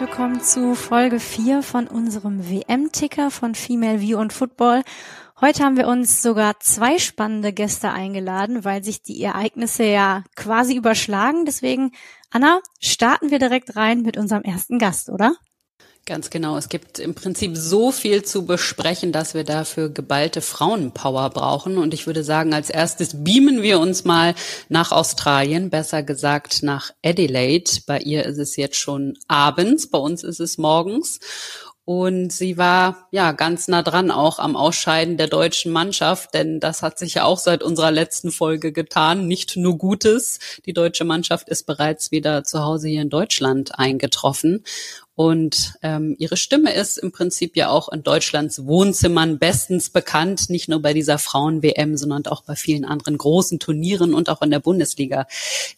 willkommen 0.00 0.40
zu 0.40 0.74
Folge 0.74 1.20
4 1.20 1.62
von 1.62 1.86
unserem 1.86 2.48
WM-Ticker 2.48 3.30
von 3.30 3.54
Female 3.54 4.00
View 4.00 4.18
und 4.18 4.32
Football. 4.32 4.82
Heute 5.42 5.62
haben 5.62 5.76
wir 5.76 5.86
uns 5.88 6.22
sogar 6.22 6.58
zwei 6.58 6.98
spannende 6.98 7.52
Gäste 7.52 7.90
eingeladen, 7.90 8.64
weil 8.64 8.82
sich 8.82 9.02
die 9.02 9.22
Ereignisse 9.22 9.84
ja 9.84 10.24
quasi 10.36 10.74
überschlagen. 10.74 11.44
Deswegen, 11.44 11.92
Anna, 12.30 12.60
starten 12.80 13.30
wir 13.30 13.38
direkt 13.38 13.76
rein 13.76 14.00
mit 14.00 14.16
unserem 14.16 14.42
ersten 14.42 14.78
Gast, 14.78 15.10
oder? 15.10 15.34
Ganz 16.10 16.28
genau. 16.28 16.56
Es 16.56 16.68
gibt 16.68 16.98
im 16.98 17.14
Prinzip 17.14 17.56
so 17.56 17.92
viel 17.92 18.24
zu 18.24 18.44
besprechen, 18.44 19.12
dass 19.12 19.34
wir 19.34 19.44
dafür 19.44 19.90
geballte 19.90 20.40
Frauenpower 20.40 21.30
brauchen. 21.30 21.78
Und 21.78 21.94
ich 21.94 22.08
würde 22.08 22.24
sagen, 22.24 22.52
als 22.52 22.68
erstes 22.68 23.22
beamen 23.22 23.62
wir 23.62 23.78
uns 23.78 24.04
mal 24.04 24.34
nach 24.68 24.90
Australien, 24.90 25.70
besser 25.70 26.02
gesagt 26.02 26.64
nach 26.64 26.90
Adelaide. 27.04 27.70
Bei 27.86 28.00
ihr 28.00 28.26
ist 28.26 28.38
es 28.38 28.56
jetzt 28.56 28.74
schon 28.74 29.18
abends, 29.28 29.88
bei 29.88 29.98
uns 29.98 30.24
ist 30.24 30.40
es 30.40 30.58
morgens. 30.58 31.20
Und 31.84 32.32
sie 32.32 32.56
war 32.58 33.08
ja 33.10 33.32
ganz 33.32 33.66
nah 33.66 33.82
dran 33.82 34.10
auch 34.10 34.38
am 34.38 34.54
Ausscheiden 34.54 35.16
der 35.16 35.26
deutschen 35.26 35.72
Mannschaft, 35.72 36.34
denn 36.34 36.60
das 36.60 36.82
hat 36.82 36.98
sich 36.98 37.14
ja 37.14 37.24
auch 37.24 37.38
seit 37.38 37.64
unserer 37.64 37.90
letzten 37.90 38.30
Folge 38.30 38.70
getan. 38.70 39.26
Nicht 39.26 39.56
nur 39.56 39.76
Gutes. 39.76 40.38
Die 40.66 40.72
deutsche 40.72 41.04
Mannschaft 41.04 41.48
ist 41.48 41.66
bereits 41.66 42.12
wieder 42.12 42.44
zu 42.44 42.62
Hause 42.62 42.88
hier 42.88 43.02
in 43.02 43.10
Deutschland 43.10 43.76
eingetroffen. 43.78 44.62
Und 45.20 45.74
ähm, 45.82 46.16
ihre 46.18 46.38
Stimme 46.38 46.72
ist 46.72 46.96
im 46.96 47.12
Prinzip 47.12 47.54
ja 47.54 47.68
auch 47.68 47.90
in 47.90 48.02
Deutschlands 48.02 48.64
Wohnzimmern 48.64 49.38
bestens 49.38 49.90
bekannt, 49.90 50.48
nicht 50.48 50.70
nur 50.70 50.80
bei 50.80 50.94
dieser 50.94 51.18
Frauen-WM, 51.18 51.98
sondern 51.98 52.24
auch 52.24 52.42
bei 52.42 52.56
vielen 52.56 52.86
anderen 52.86 53.18
großen 53.18 53.58
Turnieren 53.58 54.14
und 54.14 54.30
auch 54.30 54.40
in 54.40 54.50
der 54.50 54.60
Bundesliga 54.60 55.26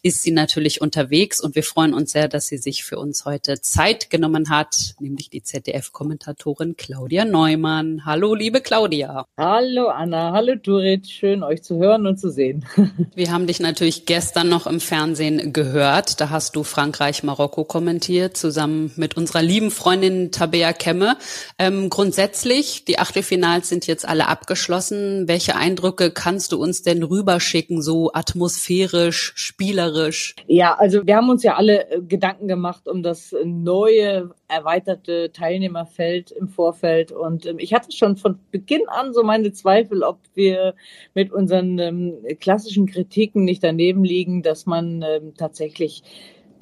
ist 0.01 0.23
sie 0.23 0.31
natürlich 0.31 0.79
unterwegs. 0.79 1.41
Und 1.41 1.55
wir 1.55 1.63
freuen 1.63 1.93
uns 1.93 2.13
sehr, 2.13 2.29
dass 2.29 2.47
sie 2.47 2.57
sich 2.57 2.85
für 2.85 2.97
uns 2.97 3.25
heute 3.25 3.59
Zeit 3.59 4.09
genommen 4.09 4.49
hat, 4.49 4.95
nämlich 5.01 5.29
die 5.29 5.43
ZDF-Kommentatorin 5.43 6.77
Claudia 6.77 7.25
Neumann. 7.25 8.05
Hallo, 8.05 8.35
liebe 8.35 8.61
Claudia. 8.61 9.25
Hallo 9.37 9.87
Anna, 9.87 10.31
hallo 10.31 10.55
Turit, 10.55 11.09
schön 11.09 11.43
euch 11.43 11.63
zu 11.63 11.79
hören 11.79 12.07
und 12.07 12.17
zu 12.17 12.31
sehen. 12.31 12.65
wir 13.13 13.29
haben 13.33 13.47
dich 13.47 13.59
natürlich 13.59 14.05
gestern 14.05 14.47
noch 14.47 14.67
im 14.67 14.79
Fernsehen 14.79 15.51
gehört. 15.51 16.21
Da 16.21 16.29
hast 16.29 16.55
du 16.55 16.63
Frankreich-Marokko 16.63 17.65
kommentiert, 17.65 18.37
zusammen 18.37 18.93
mit 18.95 19.17
unserer 19.33 19.47
lieben 19.47 19.71
Freundin 19.71 20.31
Tabea 20.31 20.73
Kemme. 20.73 21.17
Ähm, 21.57 21.89
grundsätzlich, 21.89 22.85
die 22.85 22.99
Achtelfinals 22.99 23.67
sind 23.67 23.87
jetzt 23.87 24.07
alle 24.07 24.27
abgeschlossen. 24.27 25.27
Welche 25.27 25.55
Eindrücke 25.55 26.11
kannst 26.11 26.51
du 26.51 26.61
uns 26.61 26.83
denn 26.83 27.01
rüberschicken, 27.01 27.81
so 27.81 28.11
atmosphärisch, 28.13 29.33
spielerisch? 29.35 30.35
Ja, 30.45 30.75
also 30.75 31.07
wir 31.07 31.15
haben 31.15 31.29
uns 31.29 31.41
ja 31.41 31.55
alle 31.55 31.89
äh, 31.89 32.01
Gedanken 32.01 32.47
gemacht 32.47 32.87
um 32.87 33.01
das 33.01 33.35
neue 33.43 34.29
erweiterte 34.47 35.31
Teilnehmerfeld 35.31 36.29
im 36.29 36.47
Vorfeld. 36.47 37.11
Und 37.11 37.47
ähm, 37.47 37.57
ich 37.57 37.73
hatte 37.73 37.91
schon 37.91 38.17
von 38.17 38.37
Beginn 38.51 38.87
an 38.87 39.13
so 39.13 39.23
meine 39.23 39.51
Zweifel, 39.51 40.03
ob 40.03 40.19
wir 40.35 40.75
mit 41.15 41.31
unseren 41.31 41.79
ähm, 41.79 42.17
klassischen 42.39 42.85
Kritiken 42.85 43.45
nicht 43.45 43.63
daneben 43.63 44.03
liegen, 44.03 44.43
dass 44.43 44.67
man 44.67 45.01
ähm, 45.01 45.33
tatsächlich 45.35 46.03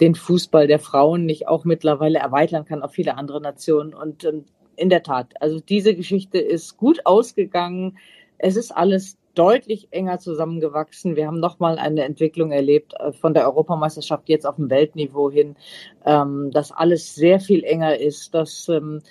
den 0.02 0.16
Fußball 0.16 0.68
der 0.68 0.80
Frauen 0.80 1.26
nicht 1.26 1.48
auch 1.48 1.64
mittlerweile 1.64 2.20
erweitern 2.20 2.66
kann 2.66 2.82
auf 2.82 2.92
viele 2.92 3.18
andere 3.18 3.40
Nationen. 3.40 3.94
Und 3.94 4.26
ähm, 4.26 4.46
in 4.76 4.90
der 4.90 5.04
Tat, 5.04 5.34
also 5.40 5.60
diese 5.60 5.96
Geschichte 5.96 6.40
ist 6.40 6.78
gut 6.78 7.06
ausgegangen. 7.06 7.98
Es 8.40 8.56
ist 8.56 8.72
alles 8.72 9.18
deutlich 9.36 9.88
enger 9.92 10.20
zusammengewachsen. 10.20 11.16
Wir 11.16 11.28
haben 11.28 11.40
nochmal 11.40 11.78
eine 11.78 12.04
Entwicklung 12.04 12.52
erlebt 12.52 12.94
äh, 13.00 13.12
von 13.14 13.34
der 13.34 13.46
Europameisterschaft 13.46 14.28
jetzt 14.28 14.46
auf 14.46 14.56
dem 14.56 14.70
Weltniveau 14.70 15.30
hin, 15.32 15.56
ähm, 16.06 16.52
dass 16.52 16.72
alles 16.72 17.16
sehr 17.16 17.40
viel 17.40 17.64
enger 17.64 17.98
ist, 17.98 18.34
dass 18.34 18.68
ähm, 18.70 19.02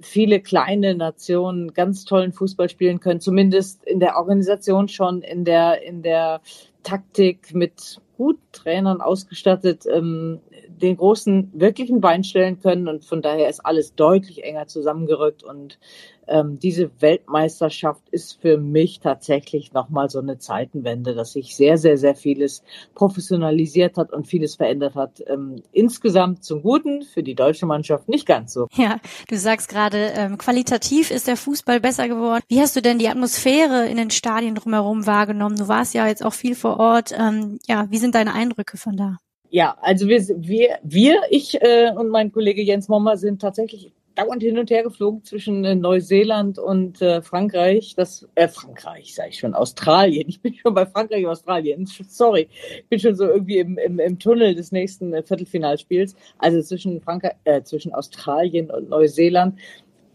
viele 0.00 0.40
kleine 0.40 0.94
Nationen 0.94 1.74
ganz 1.74 2.04
tollen 2.04 2.32
Fußball 2.32 2.68
spielen 2.68 3.00
können, 3.00 3.20
zumindest 3.20 3.84
in 3.84 4.00
der 4.00 4.16
Organisation 4.16 4.88
schon, 4.88 5.22
in 5.22 5.44
der, 5.44 5.82
in 5.82 6.02
der 6.02 6.40
Taktik 6.82 7.54
mit 7.54 8.00
guten 8.18 8.42
Trainern 8.52 9.00
ausgestattet, 9.00 9.86
ähm, 9.90 10.40
den 10.82 10.96
großen 10.96 11.50
wirklichen 11.54 12.00
Bein 12.00 12.24
stellen 12.24 12.60
können. 12.60 12.88
Und 12.88 13.04
von 13.04 13.22
daher 13.22 13.48
ist 13.48 13.64
alles 13.64 13.94
deutlich 13.94 14.44
enger 14.44 14.66
zusammengerückt. 14.66 15.42
Und 15.42 15.78
ähm, 16.28 16.58
diese 16.58 16.90
Weltmeisterschaft 17.00 18.02
ist 18.10 18.40
für 18.40 18.58
mich 18.58 19.00
tatsächlich 19.00 19.72
nochmal 19.72 20.10
so 20.10 20.18
eine 20.18 20.38
Zeitenwende, 20.38 21.14
dass 21.14 21.32
sich 21.32 21.56
sehr, 21.56 21.78
sehr, 21.78 21.96
sehr 21.96 22.14
vieles 22.14 22.62
professionalisiert 22.94 23.96
hat 23.96 24.12
und 24.12 24.26
vieles 24.26 24.56
verändert 24.56 24.94
hat. 24.94 25.22
Ähm, 25.26 25.62
insgesamt 25.72 26.44
zum 26.44 26.62
Guten, 26.62 27.02
für 27.02 27.22
die 27.22 27.34
deutsche 27.34 27.66
Mannschaft 27.66 28.08
nicht 28.08 28.26
ganz 28.26 28.52
so. 28.52 28.66
Ja, 28.74 28.98
du 29.28 29.36
sagst 29.36 29.68
gerade, 29.68 30.12
ähm, 30.14 30.38
qualitativ 30.38 31.10
ist 31.10 31.26
der 31.26 31.36
Fußball 31.36 31.80
besser 31.80 32.08
geworden. 32.08 32.44
Wie 32.48 32.60
hast 32.60 32.76
du 32.76 32.82
denn 32.82 32.98
die 32.98 33.08
Atmosphäre 33.08 33.88
in 33.88 33.96
den 33.96 34.10
Stadien 34.10 34.54
drumherum 34.54 35.06
wahrgenommen? 35.06 35.56
Du 35.56 35.68
warst 35.68 35.94
ja 35.94 36.06
jetzt 36.06 36.24
auch 36.24 36.34
viel 36.34 36.54
vor 36.54 36.78
Ort. 36.78 37.12
Ähm, 37.18 37.58
ja, 37.66 37.86
wie 37.90 37.98
sind 37.98 38.14
deine 38.14 38.34
Eindrücke 38.34 38.76
von 38.76 38.96
da? 38.96 39.16
Ja, 39.50 39.76
also 39.80 40.08
wir, 40.08 40.20
wir, 40.36 40.78
wir 40.82 41.20
ich 41.30 41.60
äh, 41.62 41.90
und 41.94 42.10
mein 42.10 42.32
Kollege 42.32 42.62
Jens 42.62 42.88
Mommer 42.88 43.16
sind 43.16 43.40
tatsächlich 43.40 43.92
dauernd 44.18 44.42
hin 44.42 44.58
und 44.58 44.70
her 44.70 44.82
geflogen 44.82 45.22
zwischen 45.24 45.64
äh, 45.64 45.74
Neuseeland 45.74 46.58
und 46.58 47.00
äh, 47.00 47.22
Frankreich. 47.22 47.94
Das 47.96 48.28
äh, 48.34 48.48
Frankreich, 48.48 49.14
sage 49.14 49.30
ich 49.30 49.38
schon, 49.38 49.54
Australien. 49.54 50.28
Ich 50.28 50.42
bin 50.42 50.54
schon 50.54 50.74
bei 50.74 50.84
Frankreich 50.86 51.24
und 51.24 51.30
Australien. 51.30 51.86
Sorry, 51.86 52.48
ich 52.76 52.88
bin 52.88 52.98
schon 52.98 53.14
so 53.14 53.24
irgendwie 53.24 53.58
im, 53.58 53.78
im, 53.78 53.98
im 54.00 54.18
Tunnel 54.18 54.54
des 54.54 54.72
nächsten 54.72 55.14
äh, 55.14 55.22
Viertelfinalspiels. 55.22 56.16
Also 56.38 56.60
zwischen 56.62 57.00
Frankreich, 57.00 57.34
äh, 57.44 57.62
zwischen 57.62 57.94
Australien 57.94 58.70
und 58.70 58.88
Neuseeland. 58.88 59.58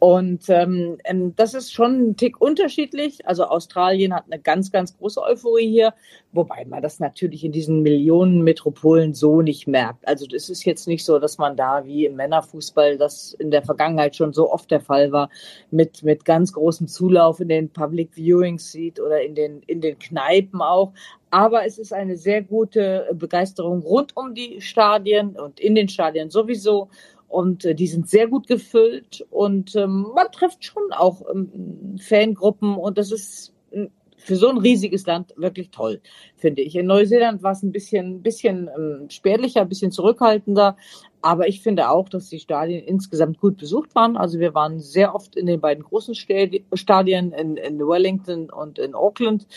Und 0.03 0.50
ähm, 0.50 0.97
ähm, 1.06 1.34
das 1.38 1.53
ist 1.53 1.72
schon 1.72 2.09
ein 2.09 2.18
Tick 2.18 2.41
unterschiedlich. 2.41 3.25
Also 3.25 3.46
Australien 3.46 4.14
hat 4.14 4.25
eine 4.30 4.38
ganz, 4.38 4.69
ganz 4.69 4.97
große 4.97 5.22
Euphorie 5.22 5.72
hier, 5.72 5.94
wobei 6.34 6.66
man 6.66 6.81
das 6.81 7.00
natürlich 7.00 7.46
in 7.46 7.53
diesen 7.53 7.84
Millionen 7.84 8.41
Metropolen 8.41 9.14
so 9.14 9.41
nicht 9.41 9.66
merkt. 9.66 10.06
Also 10.06 10.25
es 10.36 10.50
ist 10.50 10.66
jetzt 10.66 10.90
nicht 10.90 11.06
so, 11.06 11.19
dass 11.19 11.38
man 11.38 11.56
da 11.56 11.86
wie 11.86 12.06
im 12.06 12.18
Männerfußball, 12.18 12.97
das 12.97 13.34
in 13.40 13.50
der 13.50 13.64
Vergangenheit 13.64 14.14
schon 14.18 14.34
so 14.34 14.52
oft 14.52 14.69
der 14.72 14.81
Fall 14.81 15.14
war, 15.14 15.30
mit, 15.72 16.03
mit 16.03 16.25
ganz 16.25 16.52
großem 16.52 16.90
Zulauf 16.90 17.40
in 17.40 17.47
den 17.47 17.70
Public 17.70 18.09
Viewings 18.14 18.74
sieht 18.74 19.00
oder 19.00 19.22
in 19.22 19.35
den, 19.35 19.62
in 19.68 19.80
den 19.80 19.97
Kneipen 20.00 20.62
auch. 20.62 20.91
Aber 21.30 21.66
es 21.66 21.80
ist 21.80 21.94
eine 21.94 22.18
sehr 22.18 22.44
gute 22.44 23.09
Begeisterung 23.14 23.81
rund 23.81 24.18
um 24.18 24.35
die 24.35 24.59
Stadien 24.59 25.38
und 25.38 25.62
in 25.62 25.75
den 25.75 25.88
Stadien 25.88 26.30
sowieso 26.30 26.90
und 27.33 27.66
äh, 27.66 27.73
die 27.73 27.88
sind 27.88 28.07
sehr 28.07 28.27
gut 28.27 28.47
gefüllt 28.47 29.25
und 29.31 29.75
ähm, 29.75 30.05
man 30.16 30.31
trifft 30.31 30.63
schon 30.63 30.83
auch 30.91 31.23
ähm, 31.33 31.97
Fangruppen 31.99 32.75
und 32.75 32.99
das 32.99 33.11
ist 33.11 33.53
äh, 33.71 33.88
für 34.17 34.35
so 34.35 34.49
ein 34.49 34.59
riesiges 34.59 35.05
Land 35.07 35.33
wirklich 35.35 35.72
toll, 35.72 35.99
finde 36.38 36.61
ich. 36.61 36.75
In 36.75 36.85
Neuseeland 36.85 37.41
war 37.41 37.51
es 37.51 37.63
ein 37.63 37.72
bisschen, 37.72 38.22
bisschen 38.22 38.69
ähm, 38.77 39.09
spärlicher, 39.09 39.61
ein 39.61 39.69
bisschen 39.69 39.91
zurückhaltender, 39.91 40.77
aber 41.23 41.47
ich 41.47 41.61
finde 41.61 41.89
auch, 41.89 42.07
dass 42.07 42.29
die 42.29 42.39
Stadien 42.39 42.83
insgesamt 42.83 43.39
gut 43.39 43.57
besucht 43.57 43.95
waren. 43.95 44.16
Also 44.16 44.39
wir 44.39 44.53
waren 44.53 44.79
sehr 44.79 45.16
oft 45.16 45.35
in 45.35 45.47
den 45.47 45.59
beiden 45.59 45.83
großen 45.83 46.13
Stadien 46.13 47.31
in, 47.31 47.57
in 47.57 47.79
Wellington 47.79 48.51
und 48.51 48.77
in 48.77 48.93
Auckland. 48.93 49.47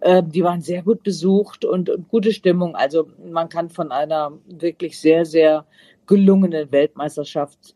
Äh, 0.00 0.22
die 0.22 0.44
waren 0.44 0.60
sehr 0.60 0.82
gut 0.82 1.02
besucht 1.02 1.64
und, 1.64 1.90
und 1.90 2.08
gute 2.08 2.32
Stimmung. 2.32 2.76
Also 2.76 3.08
man 3.28 3.48
kann 3.48 3.70
von 3.70 3.90
einer 3.90 4.32
wirklich 4.46 5.00
sehr, 5.00 5.24
sehr 5.24 5.66
gelungenen 6.06 6.70
Weltmeisterschaft 6.72 7.74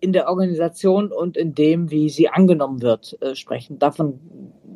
in 0.00 0.12
der 0.12 0.28
Organisation 0.28 1.12
und 1.12 1.36
in 1.36 1.54
dem, 1.54 1.90
wie 1.90 2.10
sie 2.10 2.28
angenommen 2.28 2.82
wird, 2.82 3.16
äh, 3.22 3.36
sprechen. 3.36 3.78
Davon 3.78 4.18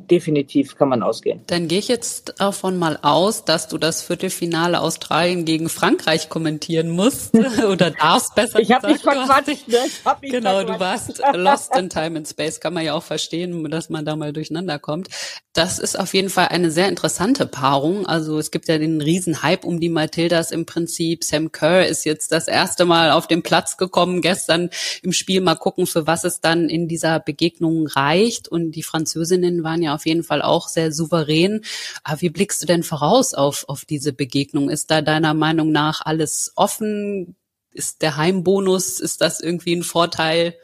definitiv 0.09 0.77
kann 0.77 0.89
man 0.89 1.03
ausgehen. 1.03 1.41
Dann 1.49 1.67
gehe 1.67 1.81
ich 1.81 1.89
jetzt 1.89 2.35
davon 2.39 2.79
mal 2.79 2.99
aus, 3.03 3.45
dass 3.45 3.67
du 3.67 3.77
das 3.77 4.03
Viertelfinale 4.03 4.81
Australien 4.81 5.45
gegen 5.45 5.69
Frankreich 5.69 6.29
kommentieren 6.29 6.91
musst 6.91 7.35
oder 7.69 7.91
darfst 7.91 8.37
besser 8.37 8.61
Ich 8.61 8.71
habe 8.71 8.89
mich 8.89 9.03
verquatscht. 9.03 9.69
Ne? 9.69 9.79
Ich 9.87 10.05
hab 10.05 10.23
mich 10.23 10.31
genau, 10.31 10.63
du 10.63 10.79
warst 10.79 11.21
lost 11.35 11.77
in 11.77 11.89
time 11.91 12.19
and 12.19 12.29
space. 12.29 12.61
Kann 12.61 12.75
man 12.75 12.85
ja 12.85 12.95
auch 12.95 13.03
verstehen, 13.03 13.69
dass 13.71 13.91
man 13.91 14.05
da 14.05 14.17
mal 14.17 14.33
durcheinander 14.33 14.79
kommt. 14.79 15.09
Das 15.57 15.79
ist 15.79 15.99
auf 15.99 16.13
jeden 16.13 16.29
Fall 16.29 16.49
eine 16.49 16.71
sehr 16.71 16.87
interessante 16.87 17.47
Paarung. 17.47 18.05
Also 18.05 18.39
es 18.39 18.51
gibt 18.51 18.69
ja 18.69 18.77
den 18.77 19.01
riesen 19.01 19.43
Hype 19.43 19.65
um 19.65 19.81
die 19.81 19.89
Matildas 19.89 20.51
im 20.51 20.67
Prinzip. 20.67 21.25
Sam 21.25 21.51
Kerr 21.51 21.87
ist 21.87 22.05
jetzt 22.05 22.31
das 22.31 22.47
erste 22.47 22.85
Mal 22.85 23.11
auf 23.11 23.27
den 23.27 23.43
Platz 23.43 23.79
gekommen 23.79 24.21
gestern 24.21 24.69
im 25.01 25.15
Spiel. 25.15 25.41
Mal 25.41 25.55
gucken, 25.55 25.87
für 25.87 26.07
was 26.07 26.25
es 26.25 26.43
dann 26.43 26.69
in 26.69 26.89
dieser 26.89 27.21
Begegnung 27.21 27.87
reicht. 27.87 28.49
Und 28.49 28.73
die 28.73 28.83
Französinnen 28.83 29.65
waren 29.65 29.81
ja 29.81 29.95
auf 29.95 30.05
jeden 30.05 30.25
Fall 30.25 30.43
auch 30.43 30.69
sehr 30.69 30.93
souverän. 30.93 31.63
Aber 32.05 32.21
wie 32.21 32.29
blickst 32.29 32.61
du 32.61 32.67
denn 32.67 32.83
voraus 32.83 33.33
auf, 33.33 33.65
auf 33.67 33.87
diese 33.87 34.13
Begegnung? 34.13 34.69
Ist 34.69 34.91
da 34.91 35.01
deiner 35.01 35.33
Meinung 35.33 35.73
nach 35.73 36.05
alles 36.05 36.53
offen? 36.57 37.35
Ist 37.73 38.03
der 38.03 38.19
Heimbonus, 38.19 39.01
ist 39.01 39.23
das 39.23 39.41
irgendwie 39.41 39.75
ein 39.75 39.85
Vorteil? 39.85 40.55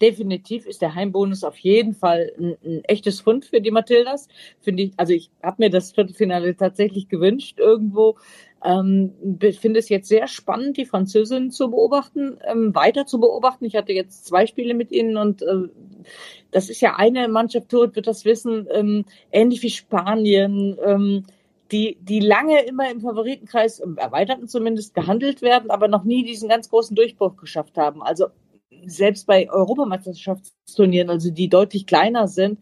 Definitiv 0.00 0.66
ist 0.66 0.82
der 0.82 0.94
Heimbonus 0.94 1.44
auf 1.44 1.58
jeden 1.58 1.94
Fall 1.94 2.32
ein, 2.38 2.56
ein 2.64 2.84
echtes 2.84 3.20
Fund 3.20 3.44
für 3.44 3.60
die 3.60 3.70
Matildas. 3.70 4.28
Finde 4.60 4.84
ich, 4.84 4.92
also 4.96 5.12
ich 5.12 5.30
habe 5.42 5.56
mir 5.58 5.70
das 5.70 5.92
Viertelfinale 5.92 6.56
tatsächlich 6.56 7.08
gewünscht 7.08 7.58
irgendwo. 7.58 8.16
Ähm, 8.64 9.12
finde 9.60 9.80
es 9.80 9.88
jetzt 9.88 10.08
sehr 10.08 10.28
spannend, 10.28 10.76
die 10.76 10.86
Französinnen 10.86 11.50
zu 11.50 11.70
beobachten, 11.70 12.38
ähm, 12.46 12.74
weiter 12.74 13.06
zu 13.06 13.18
beobachten. 13.18 13.64
Ich 13.64 13.76
hatte 13.76 13.92
jetzt 13.92 14.26
zwei 14.26 14.46
Spiele 14.46 14.74
mit 14.74 14.92
ihnen 14.92 15.16
und 15.16 15.42
äh, 15.42 15.68
das 16.50 16.68
ist 16.68 16.80
ja 16.80 16.96
eine 16.96 17.28
Mannschaft, 17.28 17.68
Turet 17.68 17.96
wird 17.96 18.06
das 18.06 18.24
wissen, 18.24 18.68
ähm, 18.72 19.04
ähnlich 19.32 19.62
wie 19.62 19.70
Spanien, 19.70 20.78
ähm, 20.84 21.24
die, 21.72 21.96
die 22.00 22.20
lange 22.20 22.62
immer 22.64 22.90
im 22.90 23.00
Favoritenkreis, 23.00 23.80
im 23.80 23.96
erweiterten 23.96 24.46
zumindest, 24.46 24.94
gehandelt 24.94 25.42
werden, 25.42 25.70
aber 25.70 25.88
noch 25.88 26.04
nie 26.04 26.22
diesen 26.22 26.48
ganz 26.48 26.68
großen 26.68 26.94
Durchbruch 26.94 27.36
geschafft 27.36 27.78
haben. 27.78 28.02
Also 28.02 28.26
selbst 28.86 29.26
bei 29.26 29.50
Europameisterschaftsturnieren, 29.50 31.10
also 31.10 31.30
die 31.30 31.48
deutlich 31.48 31.86
kleiner 31.86 32.28
sind, 32.28 32.60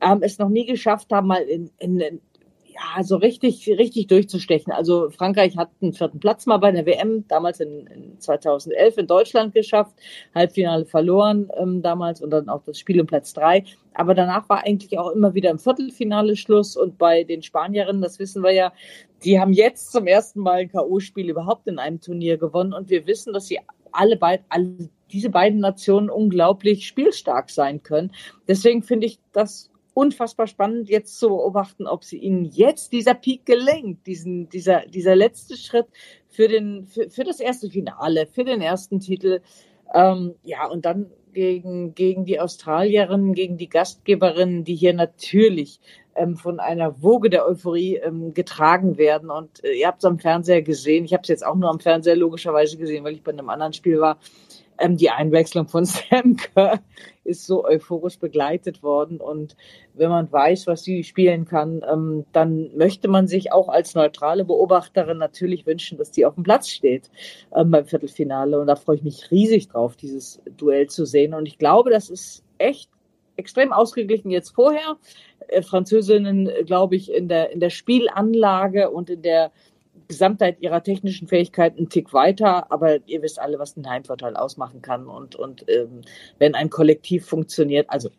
ähm, 0.00 0.22
es 0.22 0.38
noch 0.38 0.48
nie 0.48 0.66
geschafft 0.66 1.12
haben, 1.12 1.28
mal 1.28 1.42
in, 1.42 1.70
in, 1.78 2.20
ja, 2.78 3.02
so 3.02 3.16
richtig, 3.16 3.68
richtig 3.68 4.06
durchzustechen. 4.06 4.72
Also 4.72 5.10
Frankreich 5.10 5.56
hat 5.56 5.70
einen 5.82 5.92
vierten 5.92 6.20
Platz 6.20 6.46
mal 6.46 6.58
bei 6.58 6.70
der 6.70 6.86
WM, 6.86 7.26
damals 7.26 7.60
in, 7.60 7.86
in 7.86 8.20
2011 8.20 8.98
in 8.98 9.06
Deutschland 9.06 9.54
geschafft, 9.54 9.94
Halbfinale 10.34 10.84
verloren 10.84 11.50
ähm, 11.56 11.82
damals 11.82 12.22
und 12.22 12.30
dann 12.30 12.48
auch 12.48 12.62
das 12.64 12.78
Spiel 12.78 13.00
um 13.00 13.06
Platz 13.06 13.32
drei. 13.32 13.64
Aber 13.94 14.14
danach 14.14 14.48
war 14.48 14.64
eigentlich 14.64 14.96
auch 14.98 15.10
immer 15.10 15.34
wieder 15.34 15.50
im 15.50 15.58
Viertelfinale 15.58 16.36
Schluss 16.36 16.76
und 16.76 16.98
bei 16.98 17.24
den 17.24 17.42
Spanierinnen, 17.42 18.02
das 18.02 18.18
wissen 18.18 18.42
wir 18.42 18.52
ja, 18.52 18.72
die 19.24 19.40
haben 19.40 19.52
jetzt 19.52 19.90
zum 19.90 20.06
ersten 20.06 20.40
Mal 20.40 20.60
ein 20.60 20.70
K.O.-Spiel 20.70 21.28
überhaupt 21.28 21.66
in 21.66 21.80
einem 21.80 22.00
Turnier 22.00 22.38
gewonnen 22.38 22.72
und 22.72 22.90
wir 22.90 23.06
wissen, 23.06 23.32
dass 23.32 23.48
sie 23.48 23.58
alle 23.90 24.16
beide, 24.16 24.44
alle 24.48 24.88
diese 25.12 25.30
beiden 25.30 25.60
Nationen 25.60 26.10
unglaublich 26.10 26.86
spielstark 26.86 27.50
sein 27.50 27.82
können. 27.82 28.12
Deswegen 28.46 28.82
finde 28.82 29.06
ich 29.06 29.18
das 29.32 29.70
unfassbar 29.98 30.46
spannend, 30.46 30.88
jetzt 30.88 31.18
zu 31.18 31.28
beobachten, 31.28 31.88
ob 31.88 32.04
sie 32.04 32.18
ihnen 32.18 32.44
jetzt 32.44 32.92
dieser 32.92 33.14
Peak 33.14 33.44
gelingt, 33.44 34.06
diesen, 34.06 34.48
dieser, 34.48 34.86
dieser 34.86 35.16
letzte 35.16 35.56
Schritt 35.56 35.86
für, 36.28 36.46
den, 36.46 36.86
für, 36.86 37.10
für 37.10 37.24
das 37.24 37.40
erste 37.40 37.68
Finale, 37.68 38.26
für 38.26 38.44
den 38.44 38.60
ersten 38.60 39.00
Titel. 39.00 39.40
Ähm, 39.92 40.36
ja, 40.44 40.68
und 40.68 40.84
dann 40.84 41.10
gegen, 41.32 41.94
gegen 41.94 42.24
die 42.24 42.40
Australierinnen, 42.40 43.34
gegen 43.34 43.56
die 43.56 43.68
Gastgeberinnen, 43.68 44.64
die 44.64 44.76
hier 44.76 44.94
natürlich 44.94 45.80
ähm, 46.14 46.36
von 46.36 46.60
einer 46.60 47.02
Woge 47.02 47.30
der 47.30 47.46
Euphorie 47.46 47.96
ähm, 47.96 48.34
getragen 48.34 48.98
werden. 48.98 49.30
Und 49.30 49.64
äh, 49.64 49.72
ihr 49.72 49.86
habt 49.86 49.98
es 49.98 50.04
am 50.04 50.18
Fernseher 50.18 50.62
gesehen. 50.62 51.04
Ich 51.04 51.12
habe 51.12 51.22
es 51.22 51.28
jetzt 51.28 51.46
auch 51.46 51.54
nur 51.54 51.70
am 51.70 51.80
Fernseher 51.80 52.16
logischerweise 52.16 52.76
gesehen, 52.76 53.04
weil 53.04 53.14
ich 53.14 53.22
bei 53.22 53.32
einem 53.32 53.48
anderen 53.48 53.72
Spiel 53.72 54.00
war. 54.00 54.18
Ähm, 54.78 54.96
die 54.96 55.10
Einwechslung 55.10 55.68
von 55.68 55.84
Sam 55.86 56.36
Kerr 56.36 56.80
ist 57.24 57.46
so 57.46 57.64
euphorisch 57.64 58.18
begleitet 58.18 58.82
worden. 58.82 59.20
Und 59.20 59.56
wenn 59.94 60.10
man 60.10 60.30
weiß, 60.30 60.66
was 60.66 60.82
sie 60.82 61.04
spielen 61.04 61.44
kann, 61.44 61.82
ähm, 61.90 62.24
dann 62.32 62.76
möchte 62.76 63.08
man 63.08 63.26
sich 63.26 63.52
auch 63.52 63.68
als 63.68 63.94
neutrale 63.94 64.44
Beobachterin 64.44 65.18
natürlich 65.18 65.66
wünschen, 65.66 65.98
dass 65.98 66.10
die 66.10 66.24
auf 66.24 66.34
dem 66.34 66.44
Platz 66.44 66.68
steht 66.68 67.10
ähm, 67.54 67.70
beim 67.70 67.86
Viertelfinale. 67.86 68.58
Und 68.58 68.66
da 68.66 68.76
freue 68.76 68.96
ich 68.96 69.02
mich 69.02 69.30
riesig 69.30 69.68
drauf, 69.68 69.96
dieses 69.96 70.40
Duell 70.56 70.88
zu 70.88 71.04
sehen. 71.04 71.34
Und 71.34 71.46
ich 71.46 71.58
glaube, 71.58 71.90
das 71.90 72.08
ist 72.10 72.44
echt 72.58 72.90
extrem 73.36 73.72
ausgeglichen 73.72 74.30
jetzt 74.30 74.50
vorher. 74.50 74.96
Äh, 75.48 75.62
Französinnen, 75.62 76.50
glaube 76.66 76.96
ich, 76.96 77.12
in 77.12 77.28
der, 77.28 77.52
in 77.52 77.60
der 77.60 77.70
Spielanlage 77.70 78.90
und 78.90 79.10
in 79.10 79.22
der 79.22 79.52
Gesamtheit 80.08 80.60
ihrer 80.60 80.82
technischen 80.82 81.28
Fähigkeiten 81.28 81.78
einen 81.78 81.88
Tick 81.90 82.12
weiter, 82.12 82.72
aber 82.72 83.06
ihr 83.06 83.22
wisst 83.22 83.38
alle, 83.38 83.58
was 83.58 83.76
ein 83.76 83.88
Heimvorteil 83.88 84.36
ausmachen 84.36 84.82
kann. 84.82 85.06
Und, 85.06 85.36
und 85.36 85.64
ähm, 85.68 86.00
wenn 86.38 86.54
ein 86.54 86.70
Kollektiv 86.70 87.26
funktioniert, 87.26 87.90
also 87.90 88.10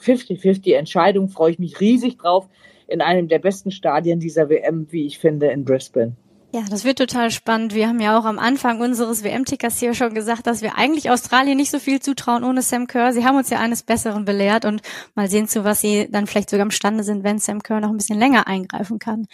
50-50 0.00 0.74
Entscheidung, 0.74 1.28
freue 1.28 1.52
ich 1.52 1.58
mich 1.58 1.80
riesig 1.80 2.18
drauf 2.18 2.48
in 2.86 3.00
einem 3.00 3.28
der 3.28 3.40
besten 3.40 3.70
Stadien 3.70 4.20
dieser 4.20 4.48
WM, 4.48 4.86
wie 4.90 5.06
ich 5.06 5.18
finde, 5.18 5.48
in 5.48 5.64
Brisbane. 5.64 6.16
Ja, 6.52 6.62
das 6.70 6.84
wird 6.84 6.98
total 6.98 7.30
spannend. 7.30 7.74
Wir 7.74 7.88
haben 7.88 8.00
ja 8.00 8.18
auch 8.18 8.24
am 8.24 8.38
Anfang 8.38 8.80
unseres 8.80 9.24
WM-Tickers 9.24 9.78
hier 9.78 9.94
schon 9.94 10.14
gesagt, 10.14 10.46
dass 10.46 10.62
wir 10.62 10.78
eigentlich 10.78 11.10
Australien 11.10 11.56
nicht 11.56 11.70
so 11.70 11.78
viel 11.78 12.00
zutrauen 12.00 12.44
ohne 12.44 12.62
Sam 12.62 12.86
Kerr. 12.86 13.12
Sie 13.12 13.24
haben 13.24 13.36
uns 13.36 13.50
ja 13.50 13.58
eines 13.58 13.82
Besseren 13.82 14.24
belehrt 14.24 14.64
und 14.64 14.80
mal 15.14 15.28
sehen, 15.28 15.48
zu 15.48 15.64
was 15.64 15.80
sie 15.80 16.08
dann 16.10 16.26
vielleicht 16.26 16.48
sogar 16.48 16.64
imstande 16.64 17.02
sind, 17.02 17.24
wenn 17.24 17.38
Sam 17.38 17.62
Kerr 17.62 17.80
noch 17.80 17.90
ein 17.90 17.96
bisschen 17.96 18.18
länger 18.18 18.46
eingreifen 18.46 18.98
kann. 18.98 19.26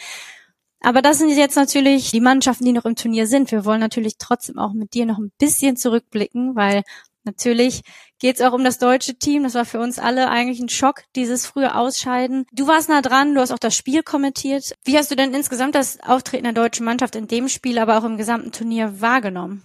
Aber 0.82 1.00
das 1.00 1.19
sind 1.19 1.31
jetzt 1.31 1.56
natürlich 1.56 2.11
die 2.11 2.20
Mannschaften, 2.20 2.64
die 2.64 2.73
noch 2.73 2.84
im 2.84 2.96
Turnier 2.96 3.26
sind. 3.26 3.52
Wir 3.52 3.64
wollen 3.64 3.81
natürlich 3.81 4.19
trotzdem 4.19 4.58
auch 4.58 4.73
mit 4.73 4.94
dir 4.94 5.06
noch 5.06 5.19
ein 5.19 5.31
bisschen 5.38 5.76
zurückblicken, 5.76 6.56
weil 6.56 6.82
natürlich 7.23 7.82
geht 8.19 8.37
es 8.37 8.43
auch 8.43 8.52
um 8.52 8.64
das 8.64 8.79
deutsche 8.79 9.14
Team. 9.14 9.44
Das 9.44 9.55
war 9.55 9.64
für 9.64 9.79
uns 9.79 10.00
alle 10.00 10.29
eigentlich 10.29 10.58
ein 10.58 10.69
Schock, 10.69 11.05
dieses 11.14 11.46
frühe 11.46 11.76
Ausscheiden. 11.76 12.46
Du 12.52 12.67
warst 12.67 12.88
nah 12.88 13.00
dran, 13.00 13.34
du 13.34 13.40
hast 13.40 13.52
auch 13.52 13.61
das 13.61 13.76
Spiel 13.76 14.02
kommentiert. 14.02 14.75
Wie 14.84 14.99
hast 14.99 15.11
du 15.11 15.14
denn 15.14 15.32
insgesamt 15.32 15.76
das 15.76 16.00
Auftreten 16.02 16.44
der 16.44 16.52
deutschen 16.52 16.84
Mannschaft 16.84 17.14
in 17.14 17.29
dem 17.29 17.49
Spiel, 17.49 17.79
aber 17.79 17.99
auch 17.99 18.05
im 18.05 18.17
gesamten 18.17 18.50
Turnier 18.50 19.00
wahrgenommen? 19.00 19.62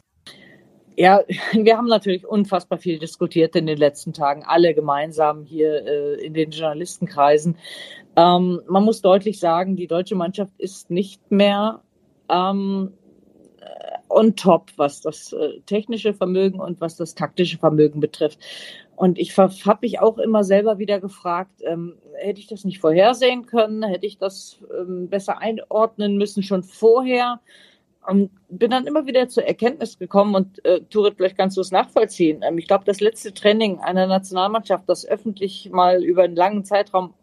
Ja, 1.00 1.22
wir 1.54 1.78
haben 1.78 1.88
natürlich 1.88 2.28
unfassbar 2.28 2.78
viel 2.78 3.00
diskutiert 3.00 3.56
in 3.56 3.66
den 3.66 3.78
letzten 3.78 4.14
Tagen, 4.14 4.44
alle 4.44 4.76
gemeinsam 4.76 5.46
hier 5.46 5.86
äh, 5.86 6.26
in 6.26 6.34
den 6.34 6.52
Journalistenkreisen. 6.52 7.58
Ähm, 8.18 8.62
man 8.68 8.84
muss 8.84 9.02
deutlich 9.02 9.40
sagen, 9.40 9.78
die 9.78 9.88
deutsche 9.88 10.16
Mannschaft 10.16 10.54
ist 10.58 10.90
nicht 10.90 11.32
mehr 11.32 11.82
ähm, 12.30 12.92
on 14.10 14.36
top, 14.36 14.72
was 14.78 15.02
das 15.02 15.34
äh, 15.34 15.60
technische 15.66 16.14
Vermögen 16.14 16.60
und 16.60 16.82
was 16.82 16.96
das 16.96 17.16
taktische 17.16 17.58
Vermögen 17.58 18.00
betrifft. 18.00 18.40
Und 18.96 19.20
ich 19.20 19.38
habe 19.38 19.80
mich 19.82 20.00
auch 20.00 20.18
immer 20.18 20.44
selber 20.44 20.80
wieder 20.80 21.00
gefragt, 21.00 21.62
ähm, 21.64 21.96
hätte 22.16 22.40
ich 22.40 22.48
das 22.48 22.66
nicht 22.66 22.80
vorhersehen 22.80 23.46
können, 23.46 23.84
hätte 23.84 24.08
ich 24.08 24.18
das 24.18 24.60
ähm, 24.76 25.08
besser 25.10 25.38
einordnen 25.40 26.18
müssen 26.18 26.44
schon 26.44 26.64
vorher. 26.64 27.40
Und 28.08 28.32
bin 28.48 28.72
dann 28.72 28.88
immer 28.88 29.06
wieder 29.06 29.28
zur 29.28 29.44
Erkenntnis 29.44 30.00
gekommen 30.00 30.34
und 30.34 30.64
äh, 30.66 30.80
Turit, 30.90 31.16
vielleicht 31.18 31.38
kannst 31.38 31.58
du 31.58 31.62
es 31.62 31.72
nachvollziehen. 31.72 32.42
Ähm, 32.42 32.58
ich 32.58 32.68
glaube, 32.68 32.86
das 32.86 33.02
letzte 33.02 33.34
Training 33.34 33.80
einer 33.80 34.08
Nationalmannschaft, 34.08 34.88
das 34.88 35.06
öffentlich 35.06 35.70
mal 35.72 36.04
über 36.04 36.24
einen 36.24 36.38
langen 36.38 36.64
Zeitraum 36.64 37.14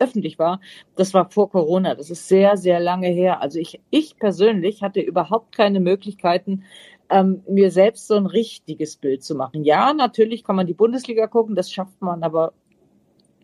öffentlich 0.00 0.38
war, 0.38 0.60
das 0.96 1.14
war 1.14 1.30
vor 1.30 1.50
Corona. 1.50 1.94
Das 1.94 2.10
ist 2.10 2.26
sehr, 2.26 2.56
sehr 2.56 2.80
lange 2.80 3.08
her. 3.08 3.40
Also 3.40 3.58
ich, 3.58 3.80
ich 3.90 4.16
persönlich 4.16 4.82
hatte 4.82 5.00
überhaupt 5.00 5.54
keine 5.54 5.80
Möglichkeiten, 5.80 6.64
ähm, 7.10 7.42
mir 7.48 7.70
selbst 7.70 8.06
so 8.06 8.14
ein 8.14 8.26
richtiges 8.26 8.96
Bild 8.96 9.22
zu 9.22 9.34
machen. 9.34 9.64
Ja, 9.64 9.92
natürlich 9.92 10.44
kann 10.44 10.56
man 10.56 10.66
die 10.66 10.74
Bundesliga 10.74 11.26
gucken, 11.26 11.54
das 11.54 11.70
schafft 11.70 12.00
man 12.00 12.22
aber 12.22 12.52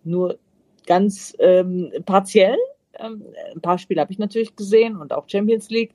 nur 0.05 0.39
ganz 0.87 1.35
ähm, 1.39 1.93
partiell. 2.05 2.57
Ähm, 2.99 3.25
ein 3.55 3.61
paar 3.61 3.79
Spiele 3.79 4.01
habe 4.01 4.13
ich 4.13 4.19
natürlich 4.19 4.57
gesehen 4.57 4.97
und 4.97 5.13
auch 5.13 5.29
Champions 5.29 5.69
League. 5.69 5.95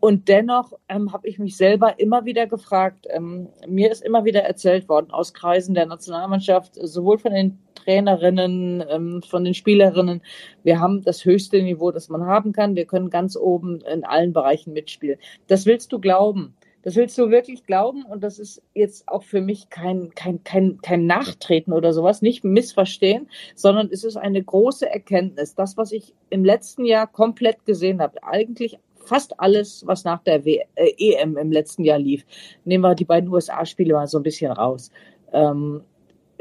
Und 0.00 0.28
dennoch 0.28 0.74
ähm, 0.88 1.12
habe 1.12 1.26
ich 1.26 1.38
mich 1.38 1.56
selber 1.56 1.98
immer 1.98 2.26
wieder 2.26 2.46
gefragt, 2.46 3.06
ähm, 3.08 3.48
mir 3.66 3.90
ist 3.90 4.02
immer 4.02 4.24
wieder 4.24 4.42
erzählt 4.42 4.88
worden 4.88 5.10
aus 5.10 5.32
Kreisen 5.32 5.74
der 5.74 5.86
Nationalmannschaft, 5.86 6.74
sowohl 6.74 7.18
von 7.18 7.32
den 7.32 7.58
Trainerinnen, 7.84 8.84
ähm, 8.88 9.22
von 9.22 9.44
den 9.44 9.54
Spielerinnen, 9.54 10.22
wir 10.62 10.80
haben 10.80 11.02
das 11.02 11.24
höchste 11.24 11.62
Niveau, 11.62 11.90
das 11.90 12.08
man 12.08 12.24
haben 12.24 12.52
kann. 12.52 12.76
Wir 12.76 12.86
können 12.86 13.10
ganz 13.10 13.36
oben 13.36 13.80
in 13.82 14.04
allen 14.04 14.32
Bereichen 14.32 14.72
mitspielen. 14.72 15.18
Das 15.46 15.66
willst 15.66 15.92
du 15.92 15.98
glauben. 15.98 16.54
Das 16.82 16.96
willst 16.96 17.16
du 17.16 17.30
wirklich 17.30 17.64
glauben 17.64 18.04
und 18.04 18.22
das 18.22 18.38
ist 18.38 18.60
jetzt 18.74 19.08
auch 19.08 19.22
für 19.22 19.40
mich 19.40 19.70
kein, 19.70 20.10
kein, 20.14 20.44
kein, 20.44 20.78
kein 20.82 21.06
Nachtreten 21.06 21.72
oder 21.72 21.94
sowas, 21.94 22.20
nicht 22.20 22.44
missverstehen, 22.44 23.30
sondern 23.54 23.88
es 23.90 24.04
ist 24.04 24.18
eine 24.18 24.42
große 24.42 24.86
Erkenntnis. 24.90 25.54
Das, 25.54 25.78
was 25.78 25.92
ich 25.92 26.12
im 26.28 26.44
letzten 26.44 26.84
Jahr 26.84 27.06
komplett 27.06 27.64
gesehen 27.64 28.02
habe, 28.02 28.22
eigentlich 28.22 28.78
fast 28.96 29.40
alles, 29.40 29.86
was 29.86 30.04
nach 30.04 30.22
der 30.24 30.44
w 30.44 30.60
äh, 30.74 30.92
EM 30.98 31.38
im 31.38 31.50
letzten 31.50 31.84
Jahr 31.84 31.98
lief, 31.98 32.26
nehmen 32.66 32.82
wir 32.82 32.94
die 32.94 33.06
beiden 33.06 33.30
USA-Spiele 33.30 33.94
mal 33.94 34.06
so 34.06 34.18
ein 34.18 34.22
bisschen 34.22 34.52
raus, 34.52 34.90
ähm, 35.32 35.82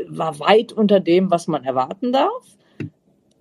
war 0.07 0.39
weit 0.39 0.71
unter 0.73 1.00
dem, 1.00 1.31
was 1.31 1.47
man 1.47 1.63
erwarten 1.63 2.12
darf. 2.12 2.57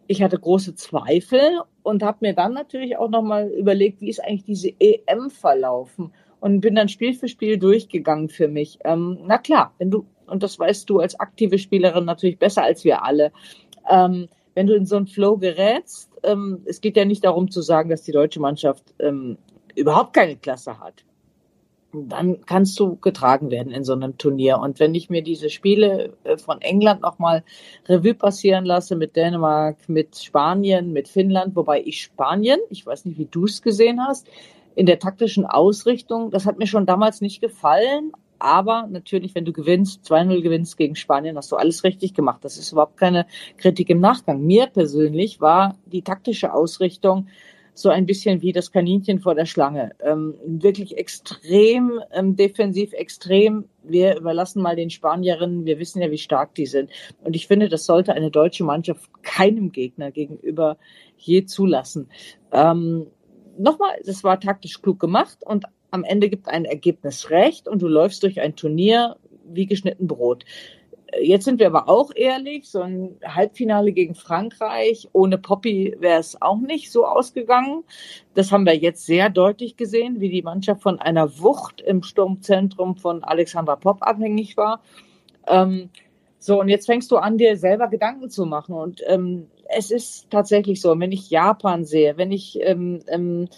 Ich 0.07 0.23
hatte 0.23 0.39
große 0.39 0.75
Zweifel 0.75 1.63
und 1.83 2.03
habe 2.03 2.19
mir 2.21 2.35
dann 2.35 2.53
natürlich 2.53 2.97
auch 2.97 3.09
nochmal 3.09 3.49
überlegt, 3.49 4.01
wie 4.01 4.09
ist 4.11 4.23
eigentlich 4.23 4.45
diese 4.45 4.73
EM 4.79 5.31
verlaufen 5.31 6.13
und 6.41 6.61
bin 6.61 6.75
dann 6.75 6.89
Spiel 6.89 7.15
für 7.15 7.29
Spiel 7.29 7.59
durchgegangen 7.59 8.29
für 8.29 8.49
mich. 8.49 8.79
Ähm, 8.85 9.19
na 9.23 9.39
klar, 9.39 9.75
wenn 9.79 9.91
du, 9.91 10.07
und 10.27 10.43
das 10.43 10.59
weißt 10.59 10.91
du 10.91 10.99
als 10.99 11.19
aktive 11.19 11.59
Spielerin 11.59 12.05
natürlich 12.05 12.39
besser 12.39 12.65
als 12.65 12.85
wir 12.85 13.05
alle, 13.05 13.33
ähm, 13.91 14.29
wenn 14.55 14.67
du 14.67 14.75
in 14.75 14.85
so 14.85 14.97
einen 14.97 15.07
Flow 15.07 15.39
gerätst, 15.39 16.11
ähm, 16.23 16.63
es 16.67 16.81
geht 16.81 16.97
ja 16.97 17.05
nicht 17.05 17.25
darum 17.25 17.51
zu 17.51 17.63
sagen, 17.63 17.91
dass 17.91 18.03
die 18.03 18.13
deutsche 18.13 18.41
Mannschaft 18.41 18.95
ähm, 18.99 19.39
überhaupt 19.75 20.15
keine 20.15 20.37
Klasse 20.37 20.79
hat. 20.79 21.05
Dann 21.93 22.45
kannst 22.47 22.79
du 22.81 22.97
getragen 22.97 23.51
werden 23.51 23.73
in 23.73 23.85
so 23.85 23.93
einem 23.93 24.17
Turnier. 24.17 24.59
Und 24.59 24.81
wenn 24.81 24.95
ich 24.95 25.11
mir 25.11 25.23
diese 25.23 25.51
Spiele 25.51 26.17
äh, 26.25 26.39
von 26.39 26.61
England 26.61 27.03
nochmal 27.03 27.45
Revue 27.87 28.15
passieren 28.15 28.65
lasse 28.65 28.97
mit 28.97 29.15
Dänemark, 29.17 29.89
mit 29.89 30.17
Spanien, 30.17 30.93
mit 30.93 31.09
Finnland, 31.09 31.55
wobei 31.55 31.83
ich 31.83 32.01
Spanien, 32.01 32.61
ich 32.71 32.87
weiß 32.87 33.05
nicht, 33.05 33.19
wie 33.19 33.29
du 33.31 33.45
es 33.45 33.61
gesehen 33.61 34.01
hast, 34.01 34.27
in 34.75 34.87
der 34.87 34.99
taktischen 34.99 35.45
Ausrichtung, 35.45 36.31
das 36.31 36.47
hat 36.47 36.59
mir 36.59 36.67
schon 36.67 36.87
damals 36.87 37.21
nicht 37.21 37.43
gefallen, 37.43 38.13
aber 38.43 38.89
natürlich, 38.91 39.37
wenn 39.37 39.45
du 39.45 39.53
gewinnst, 39.53 40.05
2-0 40.11 40.43
gewinnst 40.43 40.77
gegen 40.77 40.97
Spanien, 40.97 41.37
hast 41.37 41.53
du 41.53 41.57
alles 41.57 41.85
richtig 41.85 42.13
gemacht. 42.13 42.45
Das 42.45 42.59
ist 42.59 42.73
überhaupt 42.73 42.97
keine 42.97 43.27
Kritik 43.57 43.89
im 43.89 44.01
Nachgang. 44.01 44.43
Mir 44.43 44.67
persönlich 44.67 45.41
war 45.41 45.77
die 45.87 46.03
taktische 46.03 46.53
Ausrichtung 46.53 47.29
so 47.75 47.89
ein 47.89 48.07
bisschen 48.07 48.43
wie 48.43 48.53
das 48.53 48.71
Kaninchen 48.71 49.21
vor 49.21 49.35
der 49.35 49.47
Schlange. 49.47 49.93
Ähm, 50.01 50.35
wirklich 50.45 50.99
extrem 50.99 52.01
ähm, 52.13 52.37
defensiv, 52.37 52.93
extrem. 52.93 53.65
Wir 53.83 54.17
überlassen 54.17 54.63
mal 54.63 54.77
den 54.77 54.91
Spanierinnen. 54.91 55.65
Wir 55.65 55.79
wissen 55.79 56.03
ja, 56.03 56.11
wie 56.11 56.19
stark 56.19 56.55
die 56.55 56.67
sind. 56.67 56.91
Und 57.25 57.35
ich 57.35 57.47
finde, 57.47 57.69
das 57.69 57.87
sollte 57.87 58.13
eine 58.13 58.31
deutsche 58.31 58.65
Mannschaft 58.65 59.11
keinem 59.23 59.73
Gegner 59.73 60.11
gegenüber 60.11 60.77
je 61.17 61.45
zulassen. 61.45 62.09
Ähm, 62.53 63.07
Nochmal, 63.59 64.01
das 64.05 64.25
war 64.25 64.41
taktisch 64.41 64.81
klug 64.81 64.99
gemacht 64.99 65.39
und 65.45 65.67
am 65.91 66.05
Ende 66.05 66.31
gibt 66.31 66.49
ein 66.49 66.65
Ergebnis 66.65 67.31
recht 67.31 67.69
und 67.69 67.83
du 67.83 67.89
läufst 67.89 68.23
durch 68.23 68.41
ein 68.41 68.57
Turnier 68.57 69.17
wie 69.45 69.67
geschnitten 69.67 70.07
Brot. 70.07 70.45
Jetzt 71.21 71.45
sind 71.45 71.61
wir 71.61 71.67
aber 71.67 71.89
auch 71.89 72.11
ehrlich, 72.15 72.71
so 72.71 72.81
ein 72.81 73.17
Halbfinale 73.23 73.93
gegen 73.93 74.15
Frankreich 74.15 75.09
ohne 75.13 75.37
Poppy 75.37 75.95
wäre 75.99 76.19
es 76.19 76.41
auch 76.41 76.59
nicht 76.59 76.91
so 76.91 77.05
ausgegangen. 77.05 77.85
Das 78.35 78.51
haben 78.51 78.65
wir 78.65 78.77
jetzt 78.77 79.05
sehr 79.05 79.29
deutlich 79.29 79.77
gesehen, 79.77 80.21
wie 80.21 80.31
die 80.31 80.43
Mannschaft 80.43 80.83
von 80.83 80.99
einer 80.99 81.39
Wucht 81.39 81.83
im 81.83 82.03
Sturmzentrum 82.03 82.97
von 82.97 83.25
Alexandra 83.25 83.77
Popp 83.77 83.99
abhängig 84.01 84.57
war. 84.57 84.83
Ähm, 85.47 85.91
so, 86.39 86.61
und 86.61 86.69
jetzt 86.69 86.87
fängst 86.87 87.11
du 87.13 87.19
an, 87.19 87.39
dir 87.39 87.57
selber 87.57 87.89
Gedanken 87.89 88.31
zu 88.31 88.47
machen. 88.47 88.75
Und 88.75 89.03
ähm, 89.07 89.49
es 89.69 89.91
ist 89.91 90.31
tatsächlich 90.31 90.81
so, 90.81 90.99
wenn 90.99 91.13
ich 91.13 91.31
Japan 91.31 91.85
sehe, 91.85 92.17
wenn 92.17 92.33
ich 92.33 92.59
ähm, 92.61 93.01
ähm, 93.07 93.49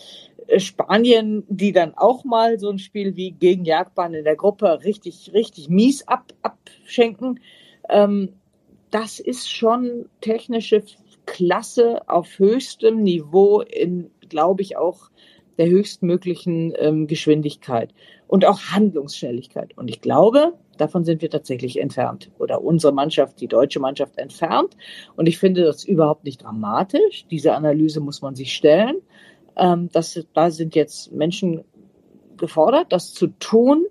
Spanien, 0.59 1.45
die 1.49 1.73
dann 1.73 1.95
auch 1.95 2.25
mal 2.25 2.59
so 2.59 2.71
ein 2.71 2.79
Spiel 2.79 3.17
wie 3.17 3.33
gegen 3.33 3.65
Japan 3.65 4.15
in 4.15 4.25
der 4.25 4.37
Gruppe 4.37 4.81
richtig, 4.85 5.33
richtig 5.33 5.69
mies 5.69 6.07
ab, 6.07 6.33
abschenken. 6.43 7.41
Ähm, 7.89 8.31
das 8.91 9.19
ist 9.19 9.51
schon 9.51 10.09
technische 10.21 10.83
Klasse 11.27 12.09
auf 12.09 12.39
höchstem 12.39 13.03
Niveau 13.03 13.61
in, 13.61 14.11
glaube 14.29 14.63
ich, 14.63 14.77
auch 14.77 15.11
der 15.59 15.69
höchstmöglichen 15.69 16.75
ähm, 16.79 17.07
Geschwindigkeit 17.07 17.93
und 18.27 18.45
auch 18.45 18.61
Handlungsschnelligkeit. 18.61 19.77
Und 19.77 19.89
ich 19.89 20.01
glaube, 20.01 20.55
davon 20.79 21.05
sind 21.05 21.23
wir 21.23 21.31
tatsächlich 21.31 21.81
entfernt 21.81 22.31
oder 22.39 22.63
unsere 22.63 22.93
Mannschaft, 22.93 23.41
die 23.41 23.49
deutsche 23.49 23.81
Mannschaft 23.81 24.19
entfernt. 24.19 24.77
Und 25.17 25.27
ich 25.27 25.39
finde 25.39 25.65
das 25.65 25.85
überhaupt 25.85 26.25
nicht 26.25 26.43
dramatisch. 26.43 27.27
Diese 27.31 27.55
Analyse 27.55 28.01
muss 28.01 28.23
man 28.23 28.35
sich 28.35 28.53
stellen. 28.55 28.97
Ähm, 29.57 29.89
das, 29.93 30.27
da 30.35 30.51
sind 30.51 30.75
jetzt 30.75 31.13
Menschen 31.13 31.65
gefordert, 32.37 32.93
das 32.93 33.15
zu 33.15 33.29
tun. 33.39 33.87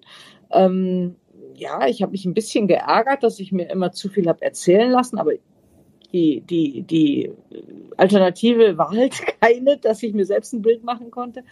Ähm, 0.52 1.16
ja, 1.56 1.88
ich 1.88 2.02
habe 2.02 2.12
mich 2.12 2.26
ein 2.26 2.34
bisschen 2.34 2.68
geärgert, 2.68 3.24
dass 3.24 3.40
ich 3.40 3.52
mir 3.52 3.70
immer 3.70 3.92
zu 3.92 4.10
viel 4.10 4.28
habe 4.28 4.42
erzählen 4.42 4.92
lassen, 4.92 5.18
aber 5.18 5.34
die, 6.12 6.42
die, 6.42 6.84
die 6.84 7.32
Alternative 7.98 8.78
war 8.78 8.92
halt 8.92 9.16
keine, 9.42 9.78
dass 9.78 10.04
ich 10.04 10.14
mir 10.14 10.26
selbst 10.26 10.54
ein 10.54 10.62
Bild 10.62 10.84
machen 10.84 11.12
konnte. 11.12 11.44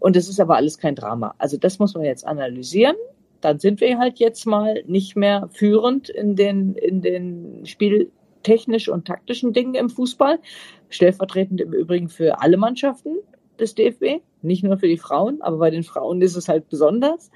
Und 0.00 0.16
es 0.16 0.28
ist 0.28 0.40
aber 0.40 0.56
alles 0.56 0.78
kein 0.78 0.96
Drama. 0.96 1.34
Also 1.38 1.56
das 1.56 1.78
muss 1.78 1.94
man 1.94 2.04
jetzt 2.04 2.26
analysieren. 2.26 2.96
Dann 3.40 3.60
sind 3.60 3.80
wir 3.80 3.98
halt 3.98 4.18
jetzt 4.18 4.46
mal 4.46 4.82
nicht 4.86 5.16
mehr 5.16 5.48
führend 5.52 6.08
in 6.08 6.34
den, 6.34 6.74
in 6.74 7.00
den 7.00 7.64
spieltechnisch 7.64 8.88
und 8.88 9.06
taktischen 9.06 9.52
Dingen 9.52 9.74
im 9.74 9.88
Fußball. 9.88 10.40
Stellvertretend 10.88 11.60
im 11.60 11.72
Übrigen 11.72 12.08
für 12.08 12.40
alle 12.40 12.56
Mannschaften 12.56 13.18
des 13.58 13.74
DFB, 13.74 14.22
nicht 14.42 14.64
nur 14.64 14.78
für 14.78 14.88
die 14.88 14.98
Frauen, 14.98 15.42
aber 15.42 15.58
bei 15.58 15.70
den 15.70 15.82
Frauen 15.82 16.22
ist 16.22 16.36
es 16.36 16.48
halt 16.48 16.68
besonders. 16.68 17.30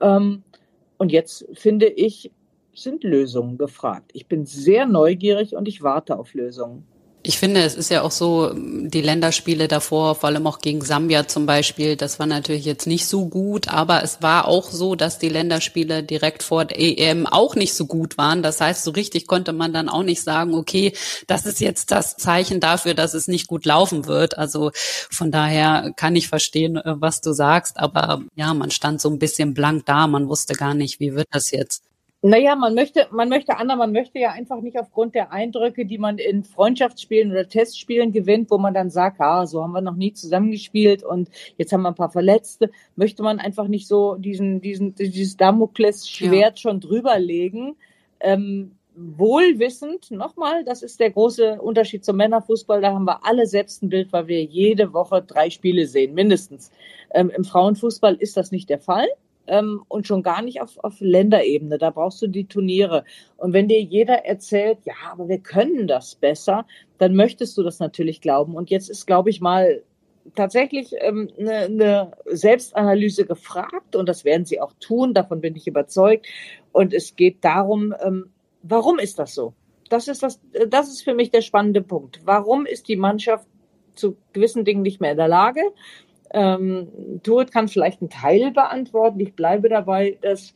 Ähm, 0.00 0.42
und 0.98 1.12
jetzt 1.12 1.46
finde 1.54 1.86
ich, 1.86 2.30
sind 2.74 3.04
Lösungen 3.04 3.58
gefragt. 3.58 4.10
Ich 4.14 4.26
bin 4.26 4.46
sehr 4.46 4.86
neugierig 4.86 5.54
und 5.54 5.68
ich 5.68 5.82
warte 5.82 6.18
auf 6.18 6.34
Lösungen. 6.34 6.86
Ich 7.24 7.38
finde, 7.38 7.62
es 7.62 7.76
ist 7.76 7.88
ja 7.88 8.02
auch 8.02 8.10
so, 8.10 8.52
die 8.52 9.00
Länderspiele 9.00 9.68
davor, 9.68 10.16
vor 10.16 10.28
allem 10.28 10.44
auch 10.48 10.58
gegen 10.58 10.80
Sambia 10.80 11.28
zum 11.28 11.46
Beispiel, 11.46 11.94
das 11.94 12.18
war 12.18 12.26
natürlich 12.26 12.64
jetzt 12.64 12.88
nicht 12.88 13.06
so 13.06 13.28
gut, 13.28 13.68
aber 13.68 14.02
es 14.02 14.22
war 14.22 14.48
auch 14.48 14.70
so, 14.72 14.96
dass 14.96 15.20
die 15.20 15.28
Länderspiele 15.28 16.02
direkt 16.02 16.42
vor 16.42 16.64
der 16.64 16.80
EM 16.80 17.28
auch 17.28 17.54
nicht 17.54 17.74
so 17.74 17.86
gut 17.86 18.18
waren. 18.18 18.42
Das 18.42 18.60
heißt, 18.60 18.82
so 18.82 18.90
richtig 18.90 19.28
konnte 19.28 19.52
man 19.52 19.72
dann 19.72 19.88
auch 19.88 20.02
nicht 20.02 20.24
sagen, 20.24 20.54
okay, 20.54 20.94
das 21.28 21.46
ist 21.46 21.60
jetzt 21.60 21.92
das 21.92 22.16
Zeichen 22.16 22.58
dafür, 22.58 22.94
dass 22.94 23.14
es 23.14 23.28
nicht 23.28 23.46
gut 23.46 23.66
laufen 23.66 24.06
wird. 24.06 24.36
Also 24.36 24.72
von 24.74 25.30
daher 25.30 25.92
kann 25.94 26.16
ich 26.16 26.26
verstehen, 26.26 26.76
äh, 26.76 26.82
was 27.00 27.20
du 27.20 27.32
sagst, 27.32 27.78
aber 27.78 28.22
ja, 28.34 28.52
man 28.52 28.72
stand 28.72 29.00
so 29.00 29.08
ein 29.08 29.20
bisschen 29.20 29.54
blank 29.54 29.86
da, 29.86 30.08
man 30.08 30.28
wusste 30.28 30.54
gar 30.54 30.74
nicht, 30.74 30.98
wie 30.98 31.14
wird 31.14 31.28
das 31.30 31.52
jetzt. 31.52 31.84
Naja, 32.24 32.54
man 32.54 32.76
möchte, 32.76 33.08
man 33.10 33.28
möchte, 33.28 33.56
Anna, 33.56 33.74
man 33.74 33.90
möchte 33.90 34.20
ja 34.20 34.30
einfach 34.30 34.60
nicht 34.60 34.78
aufgrund 34.78 35.16
der 35.16 35.32
Eindrücke, 35.32 35.84
die 35.84 35.98
man 35.98 36.18
in 36.18 36.44
Freundschaftsspielen 36.44 37.32
oder 37.32 37.48
Testspielen 37.48 38.12
gewinnt, 38.12 38.48
wo 38.52 38.58
man 38.58 38.74
dann 38.74 38.90
sagt, 38.90 39.20
ah, 39.20 39.44
so 39.44 39.60
haben 39.60 39.72
wir 39.72 39.80
noch 39.80 39.96
nie 39.96 40.12
zusammengespielt 40.12 41.02
und 41.02 41.30
jetzt 41.58 41.72
haben 41.72 41.82
wir 41.82 41.88
ein 41.88 41.96
paar 41.96 42.12
Verletzte, 42.12 42.70
möchte 42.94 43.24
man 43.24 43.40
einfach 43.40 43.66
nicht 43.66 43.88
so 43.88 44.14
diesen, 44.14 44.60
diesen, 44.60 44.94
dieses 44.94 45.36
Damoklesschwert 45.36 46.58
ja. 46.58 46.62
schon 46.62 46.78
drüberlegen. 46.78 47.74
Ähm, 48.20 48.76
wohlwissend, 48.94 50.12
nochmal, 50.12 50.64
das 50.64 50.82
ist 50.84 51.00
der 51.00 51.10
große 51.10 51.60
Unterschied 51.60 52.04
zum 52.04 52.18
Männerfußball, 52.18 52.80
da 52.80 52.92
haben 52.92 53.04
wir 53.04 53.26
alle 53.26 53.46
selbst 53.46 53.82
ein 53.82 53.88
Bild, 53.88 54.12
weil 54.12 54.28
wir 54.28 54.44
jede 54.44 54.92
Woche 54.92 55.22
drei 55.22 55.50
Spiele 55.50 55.88
sehen, 55.88 56.14
mindestens. 56.14 56.70
Ähm, 57.12 57.30
Im 57.30 57.42
Frauenfußball 57.42 58.14
ist 58.14 58.36
das 58.36 58.52
nicht 58.52 58.70
der 58.70 58.78
Fall 58.78 59.08
ähm, 59.46 59.82
und 59.88 60.06
schon 60.06 60.22
gar 60.22 60.42
nicht 60.42 60.60
auf, 60.60 60.78
auf 60.78 61.00
Länderebene. 61.00 61.78
Da 61.78 61.90
brauchst 61.90 62.22
du 62.22 62.26
die 62.26 62.46
Turniere. 62.46 63.04
Und 63.36 63.52
wenn 63.52 63.68
dir 63.68 63.80
jeder 63.80 64.24
erzählt, 64.24 64.78
ja, 64.84 64.94
aber 65.10 65.28
wir 65.28 65.38
können 65.38 65.86
das 65.86 66.14
besser, 66.14 66.66
dann 66.98 67.14
möchtest 67.14 67.56
du 67.58 67.62
das 67.62 67.78
natürlich 67.78 68.20
glauben. 68.20 68.54
Und 68.54 68.70
jetzt 68.70 68.88
ist, 68.88 69.06
glaube 69.06 69.30
ich, 69.30 69.40
mal 69.40 69.82
tatsächlich 70.34 70.94
ähm, 70.98 71.28
eine, 71.38 71.56
eine 71.56 72.10
Selbstanalyse 72.26 73.26
gefragt 73.26 73.96
und 73.96 74.08
das 74.08 74.24
werden 74.24 74.44
sie 74.44 74.60
auch 74.60 74.72
tun, 74.80 75.14
davon 75.14 75.40
bin 75.40 75.56
ich 75.56 75.66
überzeugt. 75.66 76.26
Und 76.72 76.94
es 76.94 77.16
geht 77.16 77.44
darum, 77.44 77.94
ähm, 78.02 78.30
warum 78.62 78.98
ist 78.98 79.18
das 79.18 79.34
so? 79.34 79.54
Das 79.90 80.08
ist 80.08 80.22
das, 80.22 80.40
das 80.68 80.88
ist 80.88 81.02
für 81.02 81.14
mich 81.14 81.30
der 81.30 81.42
spannende 81.42 81.82
Punkt. 81.82 82.20
Warum 82.24 82.64
ist 82.64 82.88
die 82.88 82.96
Mannschaft 82.96 83.46
zu 83.94 84.16
gewissen 84.32 84.64
Dingen 84.64 84.82
nicht 84.82 85.00
mehr 85.00 85.12
in 85.12 85.18
der 85.18 85.28
Lage? 85.28 85.60
Ähm, 86.32 87.20
Turit 87.22 87.52
kann 87.52 87.68
vielleicht 87.68 88.00
einen 88.00 88.10
Teil 88.10 88.50
beantworten. 88.52 89.20
Ich 89.20 89.34
bleibe 89.34 89.68
dabei, 89.68 90.18
dass, 90.22 90.54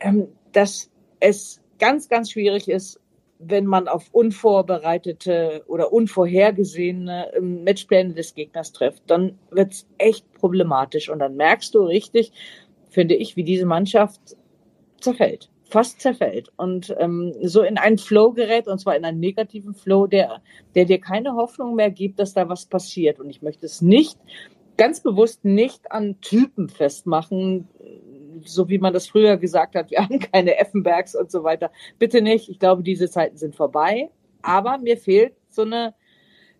ähm, 0.00 0.28
dass 0.52 0.90
es 1.20 1.60
ganz, 1.78 2.08
ganz 2.08 2.30
schwierig 2.30 2.68
ist, 2.68 3.00
wenn 3.38 3.64
man 3.64 3.88
auf 3.88 4.08
unvorbereitete 4.12 5.64
oder 5.66 5.92
unvorhergesehene 5.92 7.32
ähm, 7.34 7.64
Matchpläne 7.64 8.12
des 8.12 8.34
Gegners 8.34 8.72
trifft. 8.72 9.02
Dann 9.06 9.38
wird 9.50 9.72
es 9.72 9.86
echt 9.96 10.30
problematisch. 10.34 11.08
Und 11.08 11.20
dann 11.20 11.36
merkst 11.36 11.74
du 11.74 11.82
richtig, 11.82 12.32
finde 12.90 13.14
ich, 13.14 13.36
wie 13.36 13.44
diese 13.44 13.66
Mannschaft 13.66 14.36
zerfällt 15.00 15.50
fast 15.70 16.00
zerfällt 16.00 16.50
und 16.56 16.94
ähm, 16.98 17.34
so 17.42 17.62
in 17.62 17.78
einen 17.78 17.98
Flow 17.98 18.32
gerät, 18.32 18.66
und 18.66 18.78
zwar 18.78 18.96
in 18.96 19.04
einen 19.04 19.20
negativen 19.20 19.74
Flow, 19.74 20.06
der, 20.06 20.42
der 20.74 20.84
dir 20.84 21.00
keine 21.00 21.34
Hoffnung 21.34 21.74
mehr 21.74 21.90
gibt, 21.90 22.18
dass 22.18 22.34
da 22.34 22.48
was 22.48 22.66
passiert. 22.66 23.20
Und 23.20 23.30
ich 23.30 23.42
möchte 23.42 23.66
es 23.66 23.80
nicht, 23.80 24.18
ganz 24.76 25.00
bewusst 25.00 25.44
nicht 25.44 25.92
an 25.92 26.20
Typen 26.20 26.68
festmachen, 26.68 27.68
so 28.44 28.68
wie 28.68 28.78
man 28.78 28.92
das 28.92 29.08
früher 29.08 29.36
gesagt 29.36 29.74
hat, 29.74 29.90
wir 29.90 29.98
haben 29.98 30.18
keine 30.18 30.58
Effenbergs 30.58 31.14
und 31.14 31.30
so 31.30 31.44
weiter. 31.44 31.70
Bitte 31.98 32.22
nicht, 32.22 32.48
ich 32.48 32.58
glaube, 32.58 32.82
diese 32.82 33.08
Zeiten 33.10 33.36
sind 33.36 33.54
vorbei. 33.54 34.10
Aber 34.42 34.78
mir 34.78 34.96
fehlt 34.96 35.34
so 35.48 35.62
eine 35.62 35.94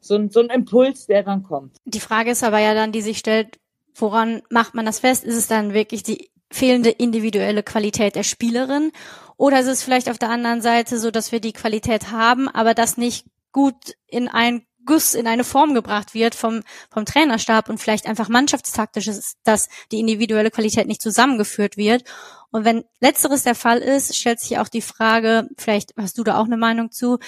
so 0.00 0.14
ein, 0.14 0.30
so 0.30 0.40
ein 0.40 0.48
Impuls, 0.48 1.06
der 1.06 1.22
dann 1.22 1.42
kommt. 1.42 1.76
Die 1.84 2.00
Frage 2.00 2.30
ist 2.30 2.42
aber 2.42 2.58
ja 2.58 2.74
dann, 2.74 2.90
die 2.90 3.02
sich 3.02 3.18
stellt, 3.18 3.58
woran 3.94 4.42
macht 4.50 4.74
man 4.74 4.86
das 4.86 5.00
fest? 5.00 5.24
Ist 5.24 5.36
es 5.36 5.46
dann 5.46 5.74
wirklich 5.74 6.02
die 6.02 6.29
fehlende 6.50 6.90
individuelle 6.90 7.62
Qualität 7.62 8.16
der 8.16 8.22
Spielerin? 8.22 8.92
Oder 9.36 9.60
ist 9.60 9.68
es 9.68 9.82
vielleicht 9.82 10.10
auf 10.10 10.18
der 10.18 10.30
anderen 10.30 10.60
Seite 10.60 10.98
so, 10.98 11.10
dass 11.10 11.32
wir 11.32 11.40
die 11.40 11.52
Qualität 11.52 12.10
haben, 12.10 12.48
aber 12.48 12.74
das 12.74 12.96
nicht 12.96 13.26
gut 13.52 13.96
in 14.06 14.28
ein 14.28 14.66
Guss 14.86 15.14
in 15.14 15.26
eine 15.26 15.44
Form 15.44 15.74
gebracht 15.74 16.14
wird 16.14 16.34
vom, 16.34 16.62
vom 16.90 17.04
Trainerstab 17.04 17.68
und 17.68 17.78
vielleicht 17.78 18.06
einfach 18.06 18.28
mannschaftstaktisch 18.28 19.08
ist, 19.08 19.36
dass 19.44 19.68
die 19.92 20.00
individuelle 20.00 20.50
Qualität 20.50 20.88
nicht 20.88 21.02
zusammengeführt 21.02 21.76
wird. 21.76 22.04
Und 22.50 22.64
wenn 22.64 22.84
letzteres 23.00 23.42
der 23.42 23.54
Fall 23.54 23.78
ist, 23.78 24.16
stellt 24.16 24.40
sich 24.40 24.58
auch 24.58 24.68
die 24.68 24.82
Frage, 24.82 25.48
vielleicht 25.58 25.94
hast 25.96 26.18
du 26.18 26.24
da 26.24 26.38
auch 26.38 26.46
eine 26.46 26.56
Meinung 26.56 26.90
zu, 26.90 27.18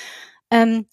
ähm, 0.50 0.86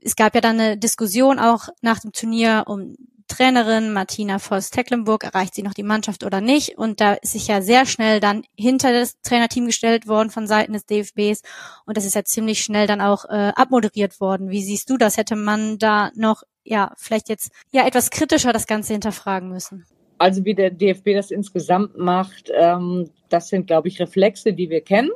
es 0.00 0.16
gab 0.16 0.34
ja 0.34 0.40
dann 0.40 0.60
eine 0.60 0.78
Diskussion 0.78 1.38
auch 1.38 1.68
nach 1.82 1.98
dem 1.98 2.12
Turnier 2.12 2.64
um 2.66 2.96
Trainerin 3.28 3.92
Martina 3.92 4.38
Voss-Tecklenburg, 4.38 5.24
erreicht 5.24 5.54
sie 5.54 5.62
noch 5.62 5.74
die 5.74 5.82
Mannschaft 5.82 6.24
oder 6.24 6.40
nicht? 6.40 6.78
Und 6.78 7.00
da 7.00 7.14
ist 7.14 7.32
sich 7.32 7.48
ja 7.48 7.60
sehr 7.60 7.86
schnell 7.86 8.20
dann 8.20 8.42
hinter 8.56 8.92
das 8.92 9.20
Trainerteam 9.20 9.66
gestellt 9.66 10.06
worden 10.06 10.30
von 10.30 10.46
Seiten 10.46 10.72
des 10.72 10.86
DFBs. 10.86 11.42
Und 11.86 11.96
das 11.96 12.04
ist 12.04 12.14
ja 12.14 12.24
ziemlich 12.24 12.60
schnell 12.62 12.86
dann 12.86 13.00
auch 13.00 13.24
äh, 13.24 13.52
abmoderiert 13.54 14.20
worden. 14.20 14.50
Wie 14.50 14.62
siehst 14.62 14.88
du 14.90 14.96
das? 14.96 15.16
Hätte 15.16 15.36
man 15.36 15.78
da 15.78 16.10
noch, 16.14 16.42
ja, 16.64 16.92
vielleicht 16.96 17.28
jetzt 17.28 17.50
ja 17.72 17.86
etwas 17.86 18.10
kritischer 18.10 18.52
das 18.52 18.66
Ganze 18.66 18.92
hinterfragen 18.92 19.48
müssen? 19.48 19.84
Also 20.18 20.44
wie 20.44 20.54
der 20.54 20.70
DFB 20.70 21.14
das 21.14 21.30
insgesamt 21.30 21.96
macht, 21.98 22.50
ähm, 22.54 23.10
das 23.28 23.48
sind, 23.48 23.66
glaube 23.66 23.88
ich, 23.88 24.00
Reflexe, 24.00 24.52
die 24.52 24.70
wir 24.70 24.80
kennen. 24.80 25.10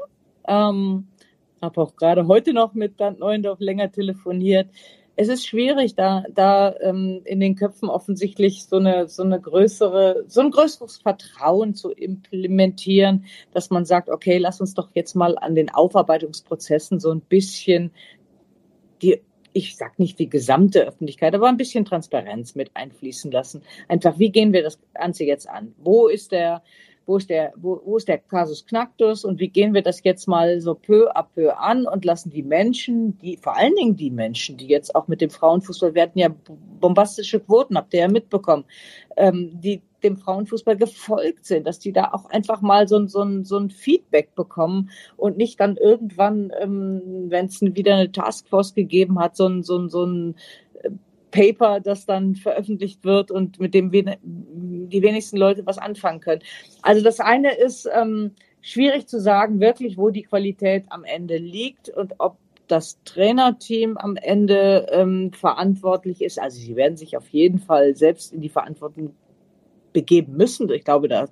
Ähm, 0.47 1.09
habe 1.63 1.81
auch 1.81 1.97
gerade 1.97 2.27
heute 2.27 2.53
noch 2.53 2.75
mit 2.75 2.97
Bernd 2.97 3.19
Neuendorf 3.19 3.61
länger 3.61 3.91
telefoniert 3.91 4.69
es 5.17 5.29
ist 5.29 5.47
schwierig, 5.47 5.95
da, 5.95 6.25
da 6.33 6.75
ähm, 6.81 7.23
in 7.25 7.41
den 7.41 7.57
Köpfen 7.57 7.89
offensichtlich 7.89 8.65
so 8.65 8.77
eine, 8.77 9.09
so 9.09 9.23
eine 9.23 9.41
größere, 9.41 10.25
so 10.29 10.41
ein 10.41 10.51
größeres 10.51 10.99
Vertrauen 10.99 11.75
zu 11.75 11.91
implementieren, 11.91 13.27
dass 13.53 13.71
man 13.71 13.85
sagt, 13.85 14.09
okay, 14.09 14.39
lass 14.39 14.61
uns 14.61 14.75
doch 14.75 14.89
jetzt 14.95 15.15
mal 15.15 15.37
an 15.37 15.55
den 15.55 15.71
Aufarbeitungsprozessen 15.71 17.01
so 17.01 17.11
ein 17.11 17.21
bisschen 17.21 17.93
die 19.03 19.21
ich 19.53 19.77
sag 19.77 19.99
nicht 19.99 20.19
die 20.19 20.29
gesamte 20.29 20.87
Öffentlichkeit, 20.87 21.35
aber 21.35 21.49
ein 21.49 21.57
bisschen 21.57 21.85
Transparenz 21.85 22.55
mit 22.55 22.71
einfließen 22.75 23.31
lassen. 23.31 23.63
Einfach, 23.89 24.19
wie 24.19 24.31
gehen 24.31 24.53
wir 24.53 24.63
das 24.63 24.79
Ganze 24.95 25.25
jetzt 25.25 25.49
an? 25.49 25.75
Wo 25.79 26.07
ist 26.07 26.33
der, 26.33 26.63
wo 27.11 27.17
ist 27.17 27.29
der, 27.29 27.53
wo, 27.57 27.81
wo 27.85 27.97
ist 27.97 28.07
der 28.07 28.19
Kasus 28.19 28.65
Knacktus 28.65 29.25
und 29.25 29.41
wie 29.41 29.49
gehen 29.49 29.75
wir 29.75 29.83
das 29.83 30.05
jetzt 30.05 30.29
mal 30.29 30.61
so 30.61 30.77
peu 30.77 31.11
à 31.11 31.25
peu 31.25 31.59
an 31.59 31.87
und 31.87 32.05
lassen 32.05 32.31
die 32.31 32.45
Menschen, 32.45 33.19
die, 33.19 33.37
vor 33.37 33.57
allen 33.57 33.75
Dingen 33.75 33.97
die 33.97 34.13
Menschen, 34.13 34.57
die 34.57 34.69
jetzt 34.69 34.95
auch 34.95 35.09
mit 35.09 35.21
dem 35.21 35.31
Frauenfußball, 35.31 35.97
wir 35.97 36.03
hatten 36.03 36.21
ja 36.21 36.29
bombastische 36.81 37.41
Quoten, 37.41 37.77
habt 37.77 37.93
ihr 37.95 38.01
ja 38.01 38.09
mitbekommen, 38.09 38.65
ähm, 39.17 39.61
die 39.61 39.83
dem 40.05 40.17
Frauenfußball 40.17 40.77
gefolgt 40.77 41.45
sind, 41.45 41.67
dass 41.67 41.81
die 41.81 41.93
da 41.93 42.11
auch 42.13 42.31
einfach 42.31 42.61
mal 42.63 42.87
so, 42.89 43.05
so, 43.07 43.43
so 43.43 43.59
ein 43.59 43.71
Feedback 43.71 44.35
bekommen 44.37 44.91
und 45.17 45.37
nicht 45.37 45.59
dann 45.61 45.77
irgendwann, 45.77 46.53
ähm, 46.61 47.27
wenn 47.29 47.47
es 47.47 47.61
wieder 47.61 47.97
eine 47.97 48.13
Taskforce 48.13 48.75
gegeben 48.75 49.19
hat, 49.19 49.37
so 49.37 49.47
ein, 49.49 49.63
so 49.65 49.77
ein, 49.77 49.89
so 49.89 50.07
ein 50.07 50.37
Paper, 51.31 51.81
das 51.81 52.07
dann 52.07 52.35
veröffentlicht 52.35 53.05
wird 53.05 53.31
und 53.31 53.61
mit 53.61 53.75
dem 53.75 53.91
die 53.93 55.03
wenigsten 55.03 55.37
Leute 55.37 55.65
was 55.67 55.79
anfangen 55.79 56.21
können. 56.21 56.43
Also 56.83 57.03
das 57.03 57.21
eine 57.21 57.57
ist 57.57 57.89
ähm, 57.93 58.33
schwierig 58.61 59.07
zu 59.07 59.21
sagen, 59.21 59.61
wirklich, 59.61 59.97
wo 59.97 60.11
die 60.11 60.23
Qualität 60.23 60.85
am 60.91 61.05
Ende 61.05 61.37
liegt 61.37 61.89
und 61.89 62.15
ob 62.19 62.37
das 62.67 62.99
Trainerteam 63.05 63.97
am 63.97 64.17
Ende 64.17 64.87
ähm, 64.91 65.33
verantwortlich 65.33 66.23
ist. 66.23 66.39
Also 66.39 66.61
sie 66.61 66.77
werden 66.77 66.97
sich 66.97 67.17
auf 67.17 67.29
jeden 67.31 67.59
Fall 67.59 67.97
selbst 67.97 68.33
in 68.33 68.41
die 68.41 68.49
Verantwortung 68.49 69.15
begeben 69.93 70.37
müssen. 70.37 70.71
Ich 70.71 70.85
glaube, 70.85 71.09
da, 71.09 71.29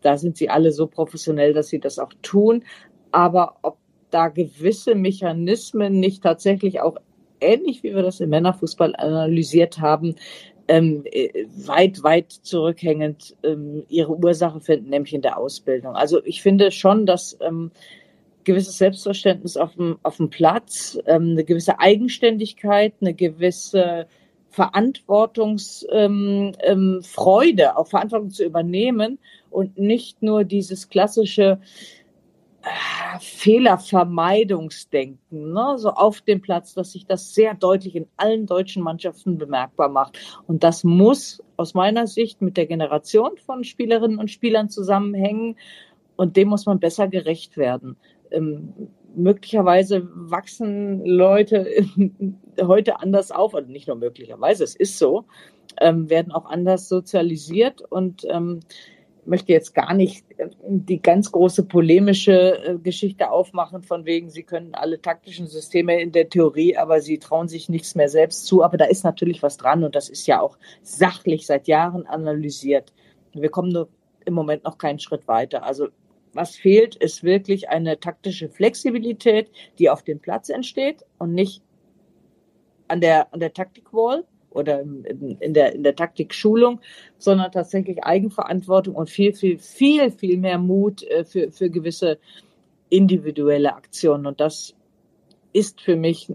da 0.00 0.16
sind 0.16 0.36
sie 0.36 0.48
alle 0.48 0.72
so 0.72 0.86
professionell, 0.86 1.52
dass 1.52 1.68
sie 1.68 1.78
das 1.78 1.98
auch 1.98 2.12
tun. 2.22 2.64
Aber 3.10 3.56
ob 3.62 3.76
da 4.10 4.28
gewisse 4.28 4.94
Mechanismen 4.94 6.00
nicht 6.00 6.22
tatsächlich 6.22 6.80
auch 6.80 6.96
ähnlich 7.42 7.82
wie 7.82 7.94
wir 7.94 8.02
das 8.02 8.20
im 8.20 8.30
Männerfußball 8.30 8.94
analysiert 8.96 9.80
haben, 9.80 10.14
ähm, 10.68 11.02
äh, 11.10 11.46
weit, 11.66 12.02
weit 12.02 12.32
zurückhängend 12.32 13.36
ähm, 13.42 13.84
ihre 13.88 14.16
Ursache 14.16 14.60
finden, 14.60 14.90
nämlich 14.90 15.12
in 15.12 15.22
der 15.22 15.36
Ausbildung. 15.38 15.94
Also 15.96 16.24
ich 16.24 16.40
finde 16.42 16.70
schon, 16.70 17.04
dass 17.04 17.36
ähm, 17.40 17.70
gewisses 18.44 18.78
Selbstverständnis 18.78 19.56
auf 19.56 19.74
dem, 19.74 19.98
auf 20.02 20.16
dem 20.16 20.30
Platz, 20.30 20.98
ähm, 21.06 21.30
eine 21.32 21.44
gewisse 21.44 21.80
Eigenständigkeit, 21.80 22.94
eine 23.00 23.14
gewisse 23.14 24.06
Verantwortungsfreude, 24.50 25.92
ähm, 25.92 26.52
ähm, 26.62 27.02
auch 27.74 27.86
Verantwortung 27.86 28.30
zu 28.30 28.44
übernehmen 28.44 29.18
und 29.50 29.78
nicht 29.78 30.22
nur 30.22 30.44
dieses 30.44 30.88
klassische 30.88 31.58
Fehlervermeidungsdenken, 33.20 35.52
ne? 35.52 35.74
so 35.76 35.90
auf 35.90 36.20
dem 36.20 36.40
Platz, 36.40 36.74
dass 36.74 36.92
sich 36.92 37.06
das 37.06 37.34
sehr 37.34 37.54
deutlich 37.54 37.96
in 37.96 38.06
allen 38.16 38.46
deutschen 38.46 38.82
Mannschaften 38.82 39.38
bemerkbar 39.38 39.88
macht. 39.88 40.18
Und 40.46 40.64
das 40.64 40.84
muss 40.84 41.42
aus 41.56 41.74
meiner 41.74 42.06
Sicht 42.06 42.40
mit 42.40 42.56
der 42.56 42.66
Generation 42.66 43.32
von 43.44 43.64
Spielerinnen 43.64 44.18
und 44.18 44.30
Spielern 44.30 44.68
zusammenhängen. 44.68 45.56
Und 46.16 46.36
dem 46.36 46.48
muss 46.48 46.66
man 46.66 46.78
besser 46.78 47.08
gerecht 47.08 47.56
werden. 47.56 47.96
Ähm, 48.30 48.72
möglicherweise 49.14 50.08
wachsen 50.14 51.04
Leute 51.04 51.66
heute 52.60 53.00
anders 53.00 53.30
auf, 53.30 53.54
also 53.54 53.70
nicht 53.70 53.88
nur 53.88 53.96
möglicherweise, 53.96 54.64
es 54.64 54.74
ist 54.74 54.98
so, 54.98 55.24
ähm, 55.80 56.10
werden 56.10 56.32
auch 56.32 56.46
anders 56.46 56.88
sozialisiert 56.88 57.82
und 57.82 58.24
ähm, 58.28 58.60
möchte 59.24 59.52
jetzt 59.52 59.74
gar 59.74 59.94
nicht 59.94 60.24
äh, 60.38 60.48
die 60.66 61.00
ganz 61.00 61.30
große 61.32 61.64
polemische 61.64 62.64
äh, 62.64 62.78
Geschichte 62.78 63.30
aufmachen, 63.30 63.82
von 63.82 64.04
wegen, 64.04 64.30
sie 64.30 64.42
können 64.42 64.74
alle 64.74 65.00
taktischen 65.00 65.46
Systeme 65.46 66.00
in 66.00 66.12
der 66.12 66.28
Theorie, 66.28 66.76
aber 66.76 67.00
sie 67.00 67.18
trauen 67.18 67.48
sich 67.48 67.68
nichts 67.68 67.94
mehr 67.94 68.08
selbst 68.08 68.46
zu. 68.46 68.62
Aber 68.62 68.76
da 68.76 68.84
ist 68.86 69.04
natürlich 69.04 69.42
was 69.42 69.56
dran 69.56 69.84
und 69.84 69.94
das 69.94 70.08
ist 70.08 70.26
ja 70.26 70.40
auch 70.40 70.58
sachlich 70.82 71.46
seit 71.46 71.68
Jahren 71.68 72.06
analysiert. 72.06 72.92
Wir 73.32 73.50
kommen 73.50 73.72
nur 73.72 73.88
im 74.24 74.34
Moment 74.34 74.64
noch 74.64 74.78
keinen 74.78 74.98
Schritt 74.98 75.26
weiter. 75.28 75.64
Also 75.64 75.88
was 76.32 76.56
fehlt, 76.56 76.96
ist 76.96 77.22
wirklich 77.22 77.68
eine 77.68 78.00
taktische 78.00 78.48
Flexibilität, 78.48 79.50
die 79.78 79.90
auf 79.90 80.02
dem 80.02 80.18
Platz 80.18 80.48
entsteht 80.48 81.04
und 81.18 81.34
nicht 81.34 81.62
an 82.88 83.00
der, 83.00 83.32
an 83.32 83.40
der 83.40 83.52
Taktikwall 83.52 84.24
oder 84.54 84.80
in, 84.80 85.54
der, 85.54 85.74
in 85.74 85.82
der 85.82 85.96
Taktikschulung, 85.96 86.80
sondern 87.18 87.52
tatsächlich 87.52 88.04
Eigenverantwortung 88.04 88.94
und 88.94 89.10
viel, 89.10 89.32
viel, 89.34 89.58
viel, 89.58 90.10
viel 90.10 90.38
mehr 90.38 90.58
Mut 90.58 91.02
äh, 91.04 91.24
für, 91.24 91.50
für 91.50 91.70
gewisse 91.70 92.18
individuelle 92.88 93.74
Aktionen. 93.74 94.26
Und 94.26 94.40
das 94.40 94.74
ist 95.52 95.80
für 95.80 95.96
mich 95.96 96.32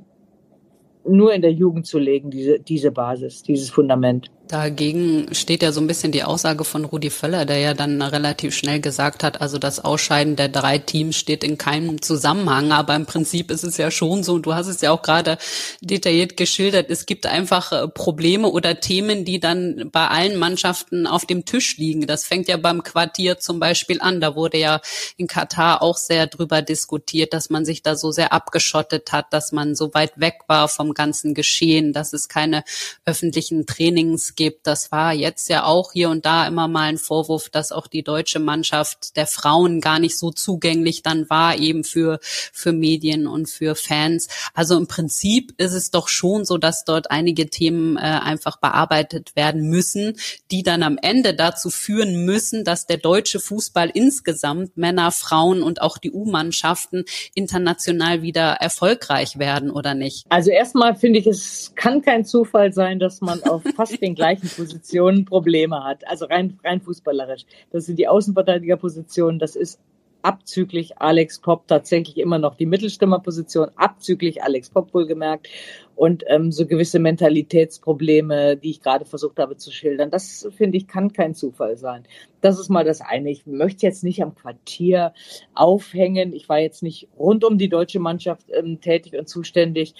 nur 1.05 1.33
in 1.33 1.41
der 1.41 1.53
Jugend 1.53 1.85
zu 1.85 1.99
legen, 1.99 2.31
diese, 2.31 2.59
diese 2.59 2.91
Basis, 2.91 3.43
dieses 3.43 3.69
Fundament. 3.69 4.31
Dagegen 4.47 5.33
steht 5.33 5.61
ja 5.61 5.71
so 5.71 5.81
ein 5.81 5.87
bisschen 5.87 6.11
die 6.11 6.23
Aussage 6.23 6.63
von 6.63 6.85
Rudi 6.85 7.09
Völler, 7.09 7.45
der 7.45 7.59
ja 7.59 7.73
dann 7.73 8.01
relativ 8.01 8.55
schnell 8.55 8.79
gesagt 8.79 9.23
hat, 9.23 9.41
also 9.41 9.57
das 9.57 9.83
Ausscheiden 9.83 10.35
der 10.35 10.47
drei 10.47 10.77
Teams 10.77 11.17
steht 11.17 11.43
in 11.43 11.57
keinem 11.57 12.01
Zusammenhang, 12.01 12.71
aber 12.71 12.95
im 12.95 13.05
Prinzip 13.05 13.51
ist 13.51 13.63
es 13.63 13.77
ja 13.77 13.91
schon 13.91 14.23
so, 14.23 14.35
und 14.35 14.45
du 14.45 14.53
hast 14.53 14.67
es 14.67 14.81
ja 14.81 14.91
auch 14.91 15.01
gerade 15.01 15.37
detailliert 15.81 16.37
geschildert, 16.37 16.89
es 16.89 17.05
gibt 17.05 17.25
einfach 17.25 17.71
äh, 17.71 17.87
Probleme 17.89 18.47
oder 18.47 18.79
Themen, 18.79 19.25
die 19.25 19.39
dann 19.39 19.89
bei 19.91 20.07
allen 20.07 20.37
Mannschaften 20.37 21.07
auf 21.07 21.25
dem 21.25 21.43
Tisch 21.43 21.77
liegen. 21.77 22.07
Das 22.07 22.25
fängt 22.25 22.47
ja 22.47 22.57
beim 22.57 22.83
Quartier 22.83 23.39
zum 23.39 23.59
Beispiel 23.59 23.99
an, 24.01 24.21
da 24.21 24.35
wurde 24.35 24.57
ja 24.57 24.81
in 25.17 25.27
Katar 25.27 25.81
auch 25.81 25.97
sehr 25.97 26.27
drüber 26.27 26.61
diskutiert, 26.61 27.33
dass 27.33 27.49
man 27.49 27.65
sich 27.65 27.83
da 27.83 27.95
so 27.95 28.11
sehr 28.11 28.31
abgeschottet 28.31 29.11
hat, 29.11 29.33
dass 29.33 29.51
man 29.51 29.75
so 29.75 29.93
weit 29.93 30.19
weg 30.19 30.39
war 30.47 30.69
vom 30.69 30.93
ganzen 30.93 31.33
Geschehen, 31.33 31.91
dass 31.91 32.13
es 32.13 32.29
keine 32.29 32.63
öffentlichen 33.05 33.65
Trainings 33.65 34.36
gibt. 34.37 34.65
Das 34.65 34.93
war 34.93 35.11
jetzt 35.11 35.49
ja 35.49 35.65
auch 35.65 35.91
hier 35.91 36.09
und 36.09 36.25
da 36.25 36.47
immer 36.47 36.69
mal 36.69 36.83
ein 36.83 36.97
Vorwurf, 36.97 37.49
dass 37.49 37.73
auch 37.73 37.87
die 37.87 38.03
deutsche 38.03 38.39
Mannschaft 38.39 39.17
der 39.17 39.27
Frauen 39.27 39.81
gar 39.81 39.99
nicht 39.99 40.17
so 40.17 40.31
zugänglich 40.31 41.03
dann 41.03 41.29
war, 41.29 41.57
eben 41.57 41.83
für, 41.83 42.19
für 42.21 42.71
Medien 42.71 43.27
und 43.27 43.49
für 43.49 43.75
Fans. 43.75 44.29
Also 44.53 44.77
im 44.77 44.87
Prinzip 44.87 45.53
ist 45.57 45.73
es 45.73 45.91
doch 45.91 46.07
schon 46.07 46.45
so, 46.45 46.57
dass 46.57 46.85
dort 46.85 47.11
einige 47.11 47.49
Themen 47.49 47.97
äh, 47.97 47.99
einfach 47.99 48.57
bearbeitet 48.57 49.35
werden 49.35 49.69
müssen, 49.69 50.17
die 50.51 50.63
dann 50.63 50.83
am 50.83 50.97
Ende 51.01 51.33
dazu 51.33 51.69
führen 51.69 52.23
müssen, 52.23 52.63
dass 52.63 52.85
der 52.85 52.97
deutsche 52.97 53.39
Fußball 53.39 53.89
insgesamt 53.93 54.77
Männer, 54.77 55.11
Frauen 55.11 55.63
und 55.63 55.81
auch 55.81 55.97
die 55.97 56.11
U-Mannschaften 56.11 57.03
international 57.33 58.21
wieder 58.21 58.53
erfolgreich 58.53 59.39
werden 59.39 59.71
oder 59.71 59.95
nicht? 59.95 60.25
Also 60.29 60.51
erstmal 60.51 60.95
finde 60.95 61.19
ich, 61.19 61.27
es 61.27 61.73
kann 61.75 62.01
kein 62.01 62.23
Zufall 62.23 62.71
sein, 62.71 62.99
dass 62.99 63.19
man 63.21 63.43
auf 63.43 63.63
fast 63.75 63.99
den 64.01 64.15
gleichen 64.15 64.26
gleichen 64.27 64.49
Positionen 64.49 65.25
Probleme 65.25 65.83
hat. 65.83 66.07
Also 66.07 66.25
rein, 66.25 66.59
rein 66.63 66.81
fußballerisch. 66.81 67.45
Das 67.71 67.85
sind 67.85 67.97
die 67.97 68.07
Außenverteidigerpositionen. 68.07 69.39
Das 69.39 69.55
ist 69.55 69.79
abzüglich 70.21 70.97
Alex 70.97 71.39
Popp 71.39 71.67
tatsächlich 71.67 72.17
immer 72.17 72.37
noch 72.37 72.55
die 72.55 72.65
Mittelstimmerposition, 72.65 73.69
abzüglich 73.75 74.43
Alex 74.43 74.69
Popp 74.69 74.93
wohlgemerkt 74.93 75.47
und 75.95 76.25
ähm, 76.27 76.51
so 76.51 76.65
gewisse 76.65 76.99
Mentalitätsprobleme, 76.99 78.57
die 78.57 78.71
ich 78.71 78.81
gerade 78.81 79.05
versucht 79.05 79.39
habe 79.39 79.55
zu 79.55 79.71
schildern. 79.71 80.09
Das 80.09 80.47
finde 80.57 80.77
ich 80.77 80.87
kann 80.87 81.13
kein 81.13 81.33
Zufall 81.33 81.77
sein. 81.77 82.03
Das 82.41 82.59
ist 82.59 82.69
mal 82.69 82.83
das 82.83 82.99
eine. 82.99 83.29
Ich 83.29 83.45
möchte 83.45 83.85
jetzt 83.85 84.03
nicht 84.03 84.21
am 84.21 84.35
Quartier 84.35 85.13
aufhängen. 85.53 86.33
Ich 86.33 86.49
war 86.49 86.59
jetzt 86.59 86.83
nicht 86.83 87.07
rund 87.17 87.45
um 87.45 87.57
die 87.57 87.69
deutsche 87.69 87.99
Mannschaft 87.99 88.47
ähm, 88.51 88.81
tätig 88.81 89.17
und 89.17 89.29
zuständig. 89.29 89.93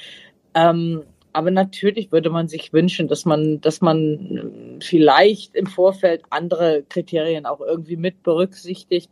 Ähm, 0.53 1.03
aber 1.37 1.51
natürlich 1.51 2.11
würde 2.11 2.31
man 2.31 2.47
sich 2.47 2.73
wünschen, 2.73 3.07
dass 3.07 3.23
man, 3.23 3.61
dass 3.61 3.79
man 3.79 4.79
vielleicht 4.81 5.53
im 5.53 5.67
Vorfeld 5.67 6.23
andere 6.31 6.81
Kriterien 6.89 7.45
auch 7.45 7.61
irgendwie 7.61 7.95
mit 7.95 8.23
berücksichtigt. 8.23 9.11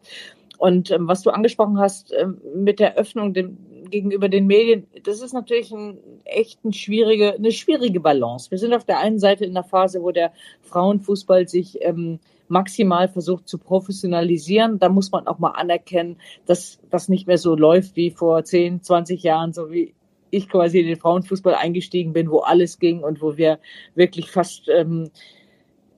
Und 0.58 0.90
ähm, 0.90 1.08
was 1.08 1.22
du 1.22 1.30
angesprochen 1.30 1.78
hast 1.78 2.12
ähm, 2.18 2.42
mit 2.56 2.80
der 2.80 2.98
Öffnung 2.98 3.36
dem, 3.36 3.60
gegenüber 3.92 4.28
den 4.28 4.48
Medien, 4.48 4.88
das 5.04 5.22
ist 5.22 5.34
natürlich 5.34 5.72
ein, 5.72 6.00
echt 6.24 6.66
ein 6.66 6.74
schwierige, 6.74 7.36
eine 7.36 7.52
schwierige 7.52 8.00
Balance. 8.00 8.50
Wir 8.50 8.58
sind 8.58 8.74
auf 8.74 8.86
der 8.86 8.98
einen 8.98 9.20
Seite 9.20 9.46
in 9.46 9.54
der 9.54 9.64
Phase, 9.64 10.02
wo 10.02 10.10
der 10.10 10.34
Frauenfußball 10.64 11.48
sich 11.48 11.78
ähm, 11.82 12.18
maximal 12.48 13.08
versucht 13.08 13.48
zu 13.48 13.60
professionalisieren. 13.60 14.80
Da 14.80 14.90
muss 14.90 15.12
man 15.12 15.28
auch 15.28 15.38
mal 15.38 15.52
anerkennen, 15.52 16.18
dass 16.48 16.80
das 16.90 17.08
nicht 17.08 17.28
mehr 17.28 17.38
so 17.38 17.56
läuft 17.56 17.96
wie 17.96 18.10
vor 18.10 18.44
10, 18.44 18.82
20 18.82 19.22
Jahren, 19.22 19.54
so 19.54 19.70
wie 19.70 19.94
ich 20.36 20.50
quasi 20.50 20.80
in 20.80 20.88
den 20.88 20.98
Frauenfußball 20.98 21.56
eingestiegen 21.56 22.14
bin, 22.14 22.30
wo 22.30 22.40
alles 22.40 22.80
ging 22.80 23.04
und 23.04 23.22
wo 23.22 23.38
wir 23.38 23.60
wirklich 23.96 24.32
fast 24.32 24.70
ähm, 24.70 25.10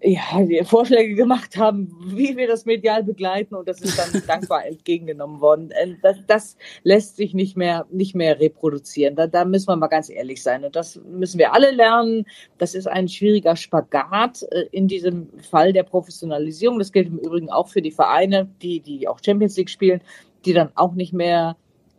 ja, 0.02 0.22
Vorschläge 0.64 1.16
gemacht 1.16 1.58
haben, 1.58 1.92
wie 2.06 2.38
wir 2.38 2.48
das 2.48 2.66
medial 2.66 3.04
begleiten 3.04 3.56
und 3.56 3.68
das 3.68 3.82
ist 3.82 3.98
dann 3.98 4.22
dankbar 4.28 4.66
entgegengenommen 4.66 5.42
worden. 5.42 5.72
Äh, 5.72 5.96
das, 6.02 6.18
das, 6.28 6.58
lässt 6.84 7.18
sich 7.18 7.34
nicht 7.34 7.58
mehr, 7.58 7.86
nicht 7.90 8.16
mehr 8.16 8.40
reproduzieren. 8.40 9.16
Da, 9.16 9.28
da 9.28 9.44
müssen 9.44 9.68
wir 9.68 9.76
mal 9.76 9.88
ganz 9.88 10.10
ehrlich 10.10 10.44
sein 10.44 10.64
und 10.64 10.76
das 10.76 11.02
müssen 11.10 11.40
wir 11.40 11.54
alle 11.54 11.72
lernen. 11.72 12.26
Das 12.58 12.76
ist 12.76 12.88
ein 12.88 13.08
schwieriger 13.08 13.56
Spagat 13.56 14.44
äh, 14.52 14.66
in 14.72 14.88
diesem 14.88 15.30
Fall 15.40 15.74
der 15.74 15.84
Professionalisierung. 15.84 16.78
Das 16.80 16.92
gilt 16.92 17.08
im 17.08 17.18
Übrigen 17.18 17.50
auch 17.50 17.68
für 17.68 17.82
die 17.82 17.92
Vereine, 17.92 18.50
die, 18.62 18.80
die 18.80 19.08
auch 19.08 19.20
Champions 19.24 19.58
League 19.58 19.70
spielen, 19.70 20.02
die 20.46 20.54
dann 20.54 20.72
auch 20.76 20.94
nicht 20.94 21.14
mehr 21.14 21.58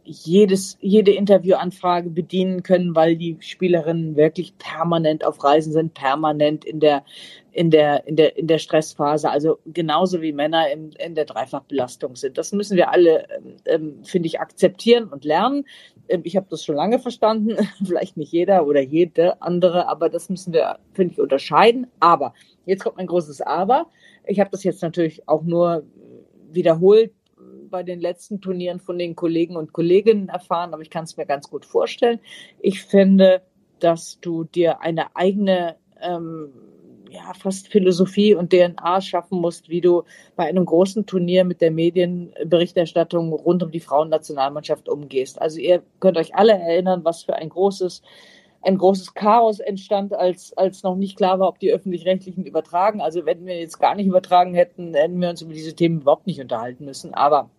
jedes, 0.08 0.78
jede 0.80 1.12
Interviewanfrage 1.12 2.10
bedienen 2.10 2.62
können, 2.62 2.96
weil 2.96 3.16
die 3.16 3.36
Spielerinnen 3.40 4.16
wirklich 4.16 4.56
permanent 4.58 5.24
auf 5.24 5.42
Reisen 5.44 5.72
sind, 5.72 5.94
permanent 5.94 6.64
in 6.64 6.80
der, 6.80 7.04
in 7.52 7.70
der, 7.70 8.06
in 8.06 8.16
der, 8.16 8.36
in 8.36 8.46
der 8.46 8.58
Stressphase, 8.58 9.30
also 9.30 9.58
genauso 9.66 10.22
wie 10.22 10.32
Männer 10.32 10.70
in, 10.70 10.92
in 10.92 11.14
der 11.14 11.26
Dreifachbelastung 11.26 12.16
sind. 12.16 12.38
Das 12.38 12.52
müssen 12.52 12.76
wir 12.76 12.90
alle, 12.90 13.26
ähm, 13.66 14.02
finde 14.04 14.26
ich, 14.26 14.40
akzeptieren 14.40 15.08
und 15.08 15.24
lernen. 15.24 15.66
Ähm, 16.08 16.22
ich 16.24 16.36
habe 16.36 16.46
das 16.50 16.64
schon 16.64 16.76
lange 16.76 16.98
verstanden, 16.98 17.56
vielleicht 17.84 18.16
nicht 18.16 18.32
jeder 18.32 18.66
oder 18.66 18.80
jede 18.80 19.42
andere, 19.42 19.88
aber 19.88 20.08
das 20.08 20.30
müssen 20.30 20.52
wir, 20.52 20.78
finde 20.94 21.12
ich, 21.12 21.20
unterscheiden. 21.20 21.86
Aber 22.00 22.32
jetzt 22.64 22.82
kommt 22.82 22.98
ein 22.98 23.06
großes 23.06 23.42
Aber. 23.42 23.90
Ich 24.26 24.40
habe 24.40 24.50
das 24.50 24.64
jetzt 24.64 24.82
natürlich 24.82 25.28
auch 25.28 25.42
nur 25.42 25.84
wiederholt 26.50 27.12
bei 27.68 27.82
den 27.82 28.00
letzten 28.00 28.40
Turnieren 28.40 28.80
von 28.80 28.98
den 28.98 29.16
Kollegen 29.16 29.56
und 29.56 29.72
Kolleginnen 29.72 30.28
erfahren, 30.28 30.74
aber 30.74 30.82
ich 30.82 30.90
kann 30.90 31.04
es 31.04 31.16
mir 31.16 31.26
ganz 31.26 31.48
gut 31.50 31.64
vorstellen. 31.64 32.20
Ich 32.60 32.82
finde, 32.82 33.42
dass 33.78 34.18
du 34.20 34.44
dir 34.44 34.80
eine 34.80 35.14
eigene 35.16 35.76
ähm, 36.00 36.50
ja, 37.10 37.32
fast 37.34 37.68
Philosophie 37.68 38.34
und 38.34 38.52
DNA 38.52 39.00
schaffen 39.00 39.40
musst, 39.40 39.68
wie 39.68 39.80
du 39.80 40.02
bei 40.36 40.44
einem 40.44 40.64
großen 40.64 41.06
Turnier 41.06 41.44
mit 41.44 41.60
der 41.60 41.70
Medienberichterstattung 41.70 43.32
rund 43.32 43.62
um 43.62 43.70
die 43.70 43.80
Frauennationalmannschaft 43.80 44.88
umgehst. 44.88 45.40
Also 45.40 45.58
ihr 45.58 45.82
könnt 46.00 46.18
euch 46.18 46.34
alle 46.34 46.52
erinnern, 46.52 47.04
was 47.04 47.22
für 47.22 47.34
ein 47.34 47.48
großes 47.48 48.02
ein 48.60 48.76
großes 48.76 49.14
Chaos 49.14 49.60
entstand, 49.60 50.12
als, 50.12 50.52
als 50.56 50.82
noch 50.82 50.96
nicht 50.96 51.16
klar 51.16 51.38
war, 51.38 51.48
ob 51.48 51.60
die 51.60 51.72
öffentlich-rechtlichen 51.72 52.44
übertragen. 52.44 53.00
Also 53.00 53.24
wenn 53.24 53.46
wir 53.46 53.58
jetzt 53.58 53.78
gar 53.78 53.94
nicht 53.94 54.06
übertragen 54.06 54.52
hätten, 54.54 54.94
hätten 54.94 55.20
wir 55.20 55.30
uns 55.30 55.42
über 55.42 55.52
diese 55.52 55.74
Themen 55.74 56.00
überhaupt 56.00 56.26
nicht 56.26 56.40
unterhalten 56.40 56.84
müssen. 56.84 57.14
Aber 57.14 57.50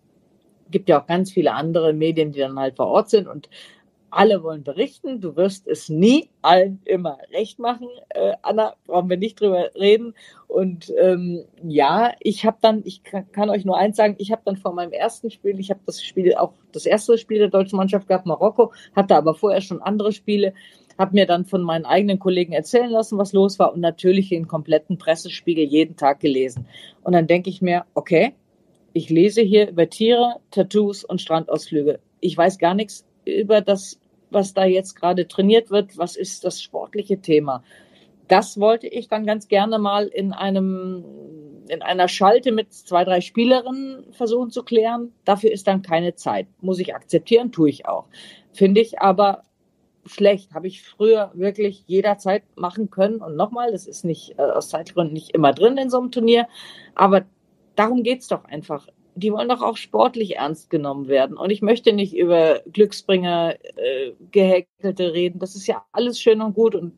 gibt 0.70 0.88
ja 0.88 1.00
auch 1.00 1.06
ganz 1.06 1.30
viele 1.32 1.52
andere 1.52 1.92
Medien, 1.92 2.32
die 2.32 2.40
dann 2.40 2.58
halt 2.58 2.76
vor 2.76 2.86
Ort 2.86 3.10
sind 3.10 3.28
und 3.28 3.48
alle 4.10 4.42
wollen 4.42 4.64
berichten. 4.64 5.20
Du 5.20 5.36
wirst 5.36 5.66
es 5.66 5.88
nie 5.88 6.30
allen 6.42 6.80
immer 6.84 7.18
recht 7.32 7.58
machen. 7.58 7.88
Äh, 8.10 8.32
Anna, 8.42 8.74
brauchen 8.86 9.08
wir 9.08 9.16
nicht 9.16 9.40
drüber 9.40 9.70
reden. 9.74 10.14
Und 10.48 10.92
ähm, 10.98 11.44
ja, 11.62 12.12
ich 12.20 12.44
habe 12.44 12.58
dann, 12.60 12.82
ich 12.84 13.02
kann, 13.04 13.30
kann, 13.32 13.50
euch 13.50 13.64
nur 13.64 13.78
eins 13.78 13.96
sagen, 13.96 14.16
ich 14.18 14.32
habe 14.32 14.42
dann 14.44 14.56
vor 14.56 14.74
meinem 14.74 14.92
ersten 14.92 15.30
Spiel, 15.30 15.58
ich 15.60 15.70
habe 15.70 15.80
das 15.86 16.02
Spiel 16.02 16.34
auch 16.34 16.52
das 16.72 16.86
erste 16.86 17.18
Spiel 17.18 17.38
der 17.38 17.48
deutschen 17.48 17.76
Mannschaft 17.76 18.08
gehabt, 18.08 18.26
Marokko, 18.26 18.72
hatte 18.94 19.16
aber 19.16 19.34
vorher 19.34 19.60
schon 19.60 19.82
andere 19.82 20.12
Spiele, 20.12 20.54
habe 20.98 21.14
mir 21.14 21.26
dann 21.26 21.44
von 21.44 21.62
meinen 21.62 21.86
eigenen 21.86 22.18
Kollegen 22.18 22.52
erzählen 22.52 22.90
lassen, 22.90 23.16
was 23.16 23.32
los 23.32 23.58
war 23.58 23.72
und 23.72 23.80
natürlich 23.80 24.28
den 24.28 24.48
kompletten 24.48 24.98
Pressespiegel 24.98 25.64
jeden 25.64 25.96
Tag 25.96 26.20
gelesen. 26.20 26.66
Und 27.02 27.12
dann 27.12 27.26
denke 27.26 27.48
ich 27.48 27.62
mir, 27.62 27.84
okay, 27.94 28.34
ich 28.92 29.10
lese 29.10 29.42
hier 29.42 29.68
über 29.68 29.88
Tiere, 29.88 30.36
Tattoos 30.50 31.04
und 31.04 31.20
Strandausflüge. 31.20 32.00
Ich 32.20 32.36
weiß 32.36 32.58
gar 32.58 32.74
nichts 32.74 33.06
über 33.24 33.60
das, 33.60 34.00
was 34.30 34.54
da 34.54 34.64
jetzt 34.64 34.94
gerade 34.94 35.28
trainiert 35.28 35.70
wird. 35.70 35.98
Was 35.98 36.16
ist 36.16 36.44
das 36.44 36.62
sportliche 36.62 37.20
Thema? 37.20 37.62
Das 38.28 38.60
wollte 38.60 38.86
ich 38.86 39.08
dann 39.08 39.26
ganz 39.26 39.48
gerne 39.48 39.78
mal 39.78 40.06
in 40.06 40.32
einem, 40.32 41.04
in 41.68 41.82
einer 41.82 42.08
Schalte 42.08 42.52
mit 42.52 42.72
zwei, 42.72 43.04
drei 43.04 43.20
Spielerinnen 43.20 44.12
versuchen 44.12 44.50
zu 44.50 44.62
klären. 44.62 45.12
Dafür 45.24 45.50
ist 45.50 45.66
dann 45.66 45.82
keine 45.82 46.14
Zeit. 46.14 46.46
Muss 46.60 46.78
ich 46.78 46.94
akzeptieren, 46.94 47.50
tue 47.50 47.70
ich 47.70 47.86
auch. 47.86 48.06
Finde 48.52 48.80
ich 48.80 49.00
aber 49.00 49.42
schlecht. 50.06 50.54
Habe 50.54 50.68
ich 50.68 50.82
früher 50.82 51.30
wirklich 51.34 51.84
jederzeit 51.86 52.44
machen 52.56 52.90
können. 52.90 53.20
Und 53.20 53.36
nochmal, 53.36 53.72
das 53.72 53.86
ist 53.86 54.04
nicht 54.04 54.38
äh, 54.38 54.42
aus 54.42 54.68
Zeitgründen 54.68 55.12
nicht 55.12 55.30
immer 55.30 55.52
drin 55.52 55.76
in 55.76 55.90
so 55.90 55.98
einem 55.98 56.10
Turnier. 56.10 56.46
Aber 56.94 57.24
darum 57.76 58.02
geht's 58.02 58.28
doch 58.28 58.44
einfach. 58.44 58.86
Die 59.14 59.32
wollen 59.32 59.48
doch 59.48 59.62
auch 59.62 59.76
sportlich 59.76 60.36
ernst 60.36 60.70
genommen 60.70 61.08
werden. 61.08 61.36
Und 61.36 61.50
ich 61.50 61.62
möchte 61.62 61.92
nicht 61.92 62.16
über 62.16 62.60
Glücksbringer, 62.72 63.56
äh, 63.76 64.12
Gehäkelte 64.30 65.12
reden. 65.12 65.40
Das 65.40 65.56
ist 65.56 65.66
ja 65.66 65.84
alles 65.92 66.20
schön 66.20 66.40
und 66.40 66.54
gut. 66.54 66.74
Und 66.74 66.94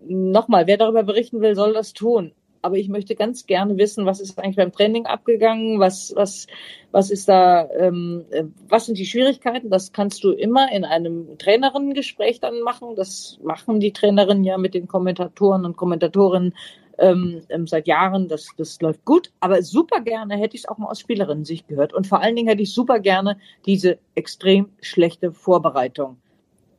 nochmal, 0.00 0.66
wer 0.66 0.78
darüber 0.78 1.02
berichten 1.02 1.40
will, 1.40 1.54
soll 1.54 1.72
das 1.74 1.92
tun. 1.92 2.32
Aber 2.62 2.76
ich 2.76 2.88
möchte 2.88 3.16
ganz 3.16 3.46
gerne 3.46 3.76
wissen, 3.76 4.06
was 4.06 4.20
ist 4.20 4.38
eigentlich 4.38 4.56
beim 4.56 4.70
Training 4.70 5.06
abgegangen, 5.06 5.80
was, 5.80 6.12
was, 6.14 6.46
was 6.92 7.10
ist 7.10 7.28
da, 7.28 7.68
ähm, 7.72 8.24
was 8.68 8.86
sind 8.86 8.98
die 8.98 9.06
Schwierigkeiten? 9.06 9.68
Das 9.68 9.92
kannst 9.92 10.22
du 10.22 10.30
immer 10.30 10.70
in 10.70 10.84
einem 10.84 11.38
Trainerinnengespräch 11.38 12.38
dann 12.38 12.60
machen. 12.60 12.94
Das 12.94 13.40
machen 13.42 13.80
die 13.80 13.92
Trainerinnen 13.92 14.44
ja 14.44 14.58
mit 14.58 14.74
den 14.74 14.86
Kommentatoren 14.86 15.64
und 15.64 15.76
Kommentatorinnen 15.76 16.54
ähm, 17.02 17.42
ähm, 17.48 17.66
seit 17.66 17.88
Jahren, 17.88 18.28
das, 18.28 18.48
das 18.56 18.80
läuft 18.80 19.04
gut. 19.04 19.32
Aber 19.40 19.60
super 19.62 20.00
gerne 20.00 20.36
hätte 20.36 20.56
ich 20.56 20.62
es 20.62 20.68
auch 20.68 20.78
mal 20.78 20.88
aus 20.88 21.00
Spielerinnen-Sicht 21.00 21.68
gehört. 21.68 21.92
Und 21.92 22.06
vor 22.06 22.20
allen 22.20 22.36
Dingen 22.36 22.48
hätte 22.48 22.62
ich 22.62 22.72
super 22.72 23.00
gerne 23.00 23.38
diese 23.66 23.98
extrem 24.14 24.70
schlechte 24.80 25.32
Vorbereitung 25.32 26.16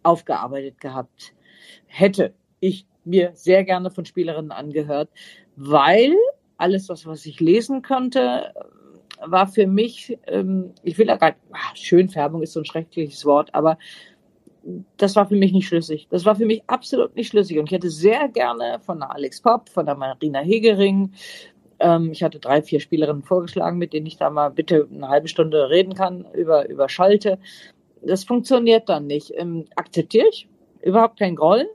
aufgearbeitet 0.02 0.80
gehabt. 0.80 1.34
Hätte 1.86 2.34
ich 2.62 2.86
mir 3.04 3.32
sehr 3.34 3.66
gerne 3.66 3.92
von 3.92 4.06
Spielerinnen 4.06 4.52
angehört, 4.52 5.10
weil 5.58 6.16
alles, 6.58 6.88
was, 6.88 7.06
was 7.06 7.26
ich 7.26 7.42
lesen 7.42 7.82
konnte, 7.82 8.54
war 9.26 9.48
für 9.48 9.68
mich, 9.68 10.18
ähm, 10.28 10.72
ich 10.84 10.98
will 10.98 11.08
ja 11.08 11.18
gar 11.18 11.30
nicht, 11.30 11.40
ach, 11.52 11.76
Schönfärbung 11.76 12.42
ist 12.42 12.54
so 12.54 12.62
ein 12.62 12.66
schreckliches 12.66 13.26
Wort, 13.26 13.54
aber 13.54 13.78
das 14.97 15.15
war 15.15 15.28
für 15.28 15.36
mich 15.36 15.52
nicht 15.52 15.67
schlüssig. 15.67 16.08
Das 16.10 16.26
war 16.26 16.36
für 16.36 16.45
mich 16.45 16.63
absolut 16.67 17.15
nicht 17.15 17.30
schlüssig. 17.30 17.60
Und 17.60 17.65
ich 17.65 17.71
hätte 17.71 17.89
sehr 17.89 18.30
gerne 18.30 18.80
von 18.80 18.99
der 18.99 19.13
Alex 19.13 19.41
Popp, 19.41 19.69
von 19.69 19.86
der 19.86 19.95
Marina 19.95 20.39
Hegering, 20.39 21.12
ähm, 21.80 22.12
ich 22.12 22.23
hatte 22.23 22.39
drei, 22.39 22.62
vier 22.62 22.80
Spielerinnen 22.80 23.23
vorgeschlagen, 23.23 23.78
mit 23.78 23.93
denen 23.93 24.06
ich 24.06 24.17
da 24.17 24.30
mal 24.30 24.49
bitte 24.49 24.88
eine 24.91 25.10
halbe 25.10 25.28
Stunde 25.28 25.69
reden 25.69 25.93
kann 25.93 26.26
über, 26.34 26.67
über 26.69 26.89
Schalte. 26.89 27.39
Das 28.02 28.23
funktioniert 28.23 28.89
dann 28.89 29.08
nicht. 29.08 29.34
Ähm, 29.36 29.65
akzeptiere 29.76 30.28
ich. 30.30 30.47
Überhaupt 30.82 31.19
kein 31.19 31.36
Groll 31.36 31.67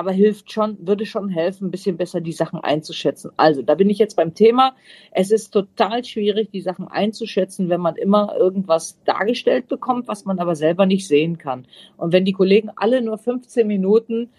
aber 0.00 0.12
hilft 0.12 0.50
schon, 0.50 0.78
würde 0.80 1.04
schon 1.04 1.28
helfen, 1.28 1.66
ein 1.66 1.70
bisschen 1.70 1.98
besser 1.98 2.22
die 2.22 2.32
Sachen 2.32 2.58
einzuschätzen. 2.58 3.32
Also, 3.36 3.60
da 3.60 3.74
bin 3.74 3.90
ich 3.90 3.98
jetzt 3.98 4.16
beim 4.16 4.32
Thema. 4.32 4.74
Es 5.10 5.30
ist 5.30 5.50
total 5.50 6.02
schwierig, 6.04 6.50
die 6.50 6.62
Sachen 6.62 6.88
einzuschätzen, 6.88 7.68
wenn 7.68 7.82
man 7.82 7.96
immer 7.96 8.34
irgendwas 8.34 8.98
dargestellt 9.04 9.68
bekommt, 9.68 10.08
was 10.08 10.24
man 10.24 10.38
aber 10.38 10.56
selber 10.56 10.86
nicht 10.86 11.06
sehen 11.06 11.36
kann. 11.36 11.66
Und 11.98 12.14
wenn 12.14 12.24
die 12.24 12.32
Kollegen 12.32 12.70
alle 12.76 13.02
nur 13.02 13.18
15 13.18 13.66
Minuten 13.66 14.30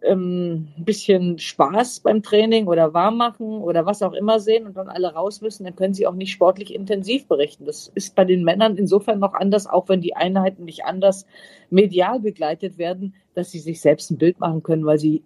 ähm, 0.00 0.68
ein 0.78 0.84
bisschen 0.86 1.38
Spaß 1.38 2.00
beim 2.00 2.22
Training 2.22 2.66
oder 2.66 2.94
warm 2.94 3.18
machen 3.18 3.60
oder 3.60 3.84
was 3.84 4.02
auch 4.02 4.14
immer 4.14 4.40
sehen 4.40 4.66
und 4.66 4.78
dann 4.78 4.88
alle 4.88 5.12
raus 5.12 5.42
müssen, 5.42 5.64
dann 5.64 5.76
können 5.76 5.92
sie 5.92 6.06
auch 6.06 6.14
nicht 6.14 6.32
sportlich 6.32 6.72
intensiv 6.72 7.28
berichten. 7.28 7.66
Das 7.66 7.92
ist 7.94 8.14
bei 8.14 8.24
den 8.24 8.42
Männern 8.42 8.78
insofern 8.78 9.18
noch 9.18 9.34
anders, 9.34 9.66
auch 9.66 9.90
wenn 9.90 10.00
die 10.00 10.16
Einheiten 10.16 10.64
nicht 10.64 10.86
anders 10.86 11.26
medial 11.68 12.20
begleitet 12.20 12.78
werden, 12.78 13.14
dass 13.34 13.50
sie 13.50 13.58
sich 13.58 13.80
selbst 13.80 14.10
ein 14.10 14.18
Bild 14.18 14.40
machen 14.40 14.62
können, 14.62 14.86
weil 14.86 14.98
sie 14.98 15.22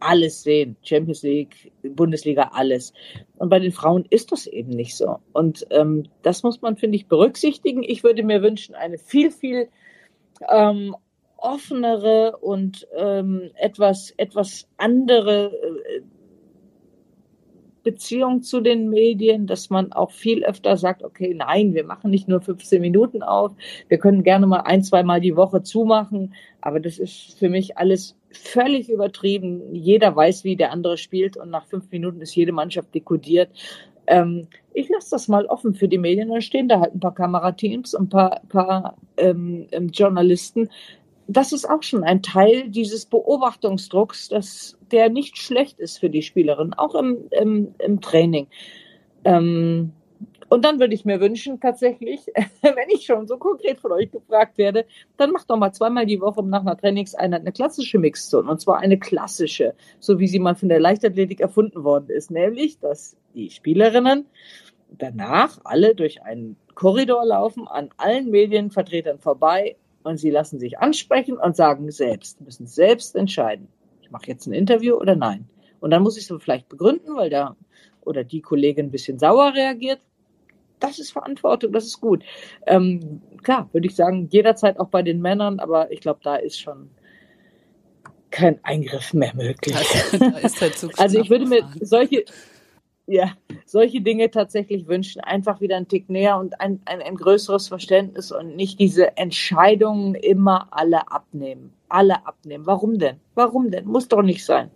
alles 0.00 0.42
sehen. 0.42 0.76
Champions 0.82 1.22
League, 1.22 1.72
Bundesliga, 1.82 2.50
alles. 2.52 2.92
Und 3.36 3.48
bei 3.48 3.58
den 3.58 3.72
Frauen 3.72 4.04
ist 4.10 4.32
das 4.32 4.46
eben 4.46 4.70
nicht 4.70 4.96
so. 4.96 5.18
Und 5.32 5.66
ähm, 5.70 6.08
das 6.22 6.42
muss 6.42 6.60
man, 6.62 6.76
finde 6.76 6.96
ich, 6.96 7.06
berücksichtigen. 7.06 7.82
Ich 7.82 8.04
würde 8.04 8.22
mir 8.22 8.42
wünschen, 8.42 8.74
eine 8.74 8.98
viel, 8.98 9.30
viel 9.30 9.68
ähm, 10.48 10.94
offenere 11.36 12.36
und 12.38 12.86
ähm, 12.94 13.50
etwas, 13.54 14.12
etwas 14.16 14.68
andere 14.76 15.52
äh, 15.52 16.02
Beziehung 17.86 18.42
zu 18.42 18.60
den 18.60 18.90
Medien, 18.90 19.46
dass 19.46 19.70
man 19.70 19.92
auch 19.92 20.10
viel 20.10 20.44
öfter 20.44 20.76
sagt, 20.76 21.04
okay, 21.04 21.32
nein, 21.34 21.72
wir 21.72 21.84
machen 21.84 22.10
nicht 22.10 22.26
nur 22.26 22.40
15 22.40 22.80
Minuten 22.80 23.22
auf, 23.22 23.52
wir 23.86 23.98
können 23.98 24.24
gerne 24.24 24.48
mal 24.48 24.62
ein, 24.62 24.82
zwei 24.82 25.04
Mal 25.04 25.20
die 25.20 25.36
Woche 25.36 25.62
zumachen, 25.62 26.34
aber 26.60 26.80
das 26.80 26.98
ist 26.98 27.38
für 27.38 27.48
mich 27.48 27.78
alles 27.78 28.16
völlig 28.32 28.88
übertrieben. 28.90 29.72
Jeder 29.72 30.16
weiß, 30.16 30.42
wie 30.42 30.56
der 30.56 30.72
andere 30.72 30.96
spielt 30.96 31.36
und 31.36 31.50
nach 31.50 31.66
fünf 31.66 31.92
Minuten 31.92 32.20
ist 32.20 32.34
jede 32.34 32.50
Mannschaft 32.50 32.92
dekodiert. 32.92 33.50
Ähm, 34.08 34.48
ich 34.74 34.88
lasse 34.88 35.10
das 35.12 35.28
mal 35.28 35.46
offen 35.46 35.74
für 35.74 35.86
die 35.86 35.98
Medien, 35.98 36.28
dann 36.28 36.42
stehen 36.42 36.68
da 36.68 36.80
halt 36.80 36.96
ein 36.96 37.00
paar 37.00 37.14
Kamerateams 37.14 37.94
und 37.94 38.06
ein 38.06 38.08
paar, 38.08 38.40
paar 38.48 38.96
ähm, 39.16 39.68
ähm 39.70 39.90
Journalisten, 39.90 40.70
das 41.28 41.52
ist 41.52 41.68
auch 41.68 41.82
schon 41.82 42.04
ein 42.04 42.22
Teil 42.22 42.68
dieses 42.68 43.06
Beobachtungsdrucks, 43.06 44.28
dass 44.28 44.78
der 44.90 45.08
nicht 45.10 45.38
schlecht 45.38 45.78
ist 45.80 45.98
für 45.98 46.10
die 46.10 46.22
Spielerin, 46.22 46.74
auch 46.74 46.94
im, 46.94 47.28
im, 47.30 47.74
im 47.78 48.00
Training. 48.00 48.46
Ähm, 49.24 49.92
Und 50.48 50.64
dann 50.64 50.78
würde 50.78 50.94
ich 50.94 51.04
mir 51.04 51.20
wünschen, 51.20 51.58
tatsächlich, 51.60 52.20
wenn 52.62 52.88
ich 52.94 53.04
schon 53.04 53.26
so 53.26 53.36
konkret 53.36 53.80
von 53.80 53.92
euch 53.92 54.10
gefragt 54.10 54.58
werde, 54.58 54.86
dann 55.16 55.32
macht 55.32 55.50
doch 55.50 55.56
mal 55.56 55.72
zweimal 55.72 56.06
die 56.06 56.20
Woche 56.20 56.44
nach 56.44 56.60
einer 56.60 56.76
Trainingseinheit 56.76 57.40
eine 57.40 57.52
klassische 57.52 57.98
Mixzone. 57.98 58.48
Und 58.48 58.60
zwar 58.60 58.78
eine 58.78 58.98
klassische, 58.98 59.74
so 59.98 60.18
wie 60.18 60.28
sie 60.28 60.38
mal 60.38 60.54
von 60.54 60.68
der 60.68 60.80
Leichtathletik 60.80 61.40
erfunden 61.40 61.82
worden 61.82 62.10
ist. 62.10 62.30
Nämlich, 62.30 62.78
dass 62.78 63.16
die 63.34 63.50
Spielerinnen 63.50 64.26
danach 64.96 65.58
alle 65.64 65.94
durch 65.96 66.22
einen 66.22 66.56
Korridor 66.74 67.24
laufen, 67.24 67.66
an 67.66 67.90
allen 67.96 68.30
Medienvertretern 68.30 69.18
vorbei 69.18 69.76
und 70.06 70.18
sie 70.18 70.30
lassen 70.30 70.58
sich 70.58 70.78
ansprechen 70.78 71.36
und 71.36 71.56
sagen 71.56 71.90
selbst, 71.90 72.40
müssen 72.40 72.66
selbst 72.66 73.14
entscheiden. 73.16 73.68
Ich 74.02 74.10
mache 74.10 74.26
jetzt 74.28 74.46
ein 74.46 74.52
Interview 74.52 74.96
oder 74.96 75.16
nein. 75.16 75.48
Und 75.80 75.90
dann 75.90 76.02
muss 76.02 76.16
ich 76.16 76.30
es 76.30 76.42
vielleicht 76.42 76.68
begründen, 76.68 77.16
weil 77.16 77.30
der 77.30 77.56
oder 78.02 78.24
die 78.24 78.40
Kollegin 78.40 78.86
ein 78.86 78.90
bisschen 78.90 79.18
sauer 79.18 79.52
reagiert 79.54 80.00
das 80.80 80.98
ist 80.98 81.12
Verantwortung, 81.12 81.72
das 81.72 81.86
ist 81.86 82.00
gut. 82.00 82.22
Ähm, 82.66 83.20
klar, 83.42 83.68
würde 83.72 83.86
ich 83.86 83.96
sagen, 83.96 84.28
jederzeit 84.30 84.78
auch 84.78 84.88
bei 84.88 85.02
den 85.02 85.20
Männern, 85.20 85.58
aber 85.58 85.90
ich 85.90 86.00
glaube, 86.00 86.20
da 86.22 86.36
ist 86.36 86.60
schon 86.60 86.90
kein 88.30 88.62
Eingriff 88.64 89.14
mehr 89.14 89.34
möglich. 89.34 89.74
also 90.98 91.20
ich 91.20 91.30
würde 91.30 91.46
mir 91.46 91.66
solche, 91.80 92.24
ja, 93.06 93.32
solche 93.64 94.00
Dinge 94.00 94.30
tatsächlich 94.30 94.88
wünschen, 94.88 95.20
einfach 95.20 95.60
wieder 95.60 95.76
einen 95.76 95.88
Tick 95.88 96.08
näher 96.10 96.38
und 96.38 96.60
ein, 96.60 96.80
ein, 96.86 97.00
ein 97.00 97.14
größeres 97.14 97.68
Verständnis 97.68 98.32
und 98.32 98.56
nicht 98.56 98.80
diese 98.80 99.16
Entscheidungen 99.16 100.14
immer 100.14 100.68
alle 100.70 101.10
abnehmen. 101.10 101.72
Alle 101.88 102.26
abnehmen. 102.26 102.66
Warum 102.66 102.98
denn? 102.98 103.20
Warum 103.34 103.70
denn? 103.70 103.86
Muss 103.86 104.08
doch 104.08 104.22
nicht 104.22 104.44
sein. 104.44 104.70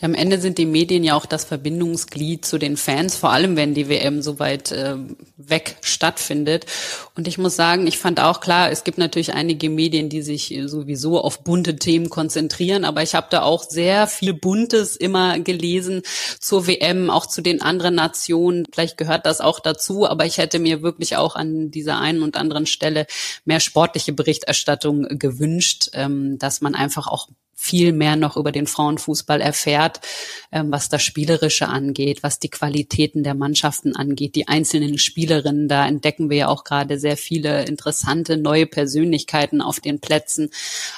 Ja, 0.00 0.06
am 0.06 0.14
Ende 0.14 0.40
sind 0.40 0.58
die 0.58 0.66
Medien 0.66 1.02
ja 1.02 1.14
auch 1.16 1.26
das 1.26 1.44
Verbindungsglied 1.44 2.44
zu 2.44 2.58
den 2.58 2.76
Fans, 2.76 3.16
vor 3.16 3.30
allem 3.32 3.56
wenn 3.56 3.74
die 3.74 3.88
WM 3.88 4.22
so 4.22 4.38
weit 4.38 4.70
äh, 4.70 4.96
weg 5.36 5.76
stattfindet. 5.80 6.66
Und 7.16 7.26
ich 7.26 7.36
muss 7.36 7.56
sagen, 7.56 7.86
ich 7.88 7.98
fand 7.98 8.20
auch 8.20 8.40
klar, 8.40 8.70
es 8.70 8.84
gibt 8.84 8.98
natürlich 8.98 9.34
einige 9.34 9.68
Medien, 9.70 10.08
die 10.08 10.22
sich 10.22 10.56
sowieso 10.66 11.20
auf 11.20 11.42
bunte 11.42 11.76
Themen 11.76 12.10
konzentrieren, 12.10 12.84
aber 12.84 13.02
ich 13.02 13.16
habe 13.16 13.26
da 13.30 13.42
auch 13.42 13.64
sehr 13.64 14.06
viel 14.06 14.34
Buntes 14.34 14.94
immer 14.94 15.40
gelesen 15.40 16.02
zur 16.38 16.68
WM, 16.68 17.10
auch 17.10 17.26
zu 17.26 17.42
den 17.42 17.60
anderen 17.60 17.96
Nationen. 17.96 18.66
Vielleicht 18.72 18.98
gehört 18.98 19.26
das 19.26 19.40
auch 19.40 19.58
dazu, 19.58 20.08
aber 20.08 20.26
ich 20.26 20.38
hätte 20.38 20.60
mir 20.60 20.82
wirklich 20.82 21.16
auch 21.16 21.34
an 21.34 21.72
dieser 21.72 21.98
einen 21.98 22.22
und 22.22 22.36
anderen 22.36 22.66
Stelle 22.66 23.06
mehr 23.44 23.58
sportliche 23.58 24.12
Berichterstattung 24.12 25.18
gewünscht, 25.18 25.90
ähm, 25.94 26.38
dass 26.38 26.60
man 26.60 26.76
einfach 26.76 27.08
auch 27.08 27.28
viel 27.60 27.92
mehr 27.92 28.14
noch 28.14 28.36
über 28.36 28.52
den 28.52 28.68
Frauenfußball 28.68 29.40
erfährt, 29.40 30.00
ähm, 30.52 30.70
was 30.70 30.88
das 30.88 31.02
Spielerische 31.02 31.66
angeht, 31.66 32.22
was 32.22 32.38
die 32.38 32.50
Qualitäten 32.50 33.24
der 33.24 33.34
Mannschaften 33.34 33.96
angeht, 33.96 34.36
die 34.36 34.46
einzelnen 34.46 34.96
Spielerinnen. 34.96 35.66
Da 35.66 35.86
entdecken 35.86 36.30
wir 36.30 36.36
ja 36.36 36.48
auch 36.48 36.62
gerade 36.62 37.00
sehr 37.00 37.16
viele 37.16 37.64
interessante 37.64 38.36
neue 38.36 38.66
Persönlichkeiten 38.66 39.60
auf 39.60 39.80
den 39.80 40.00
Plätzen. 40.00 40.50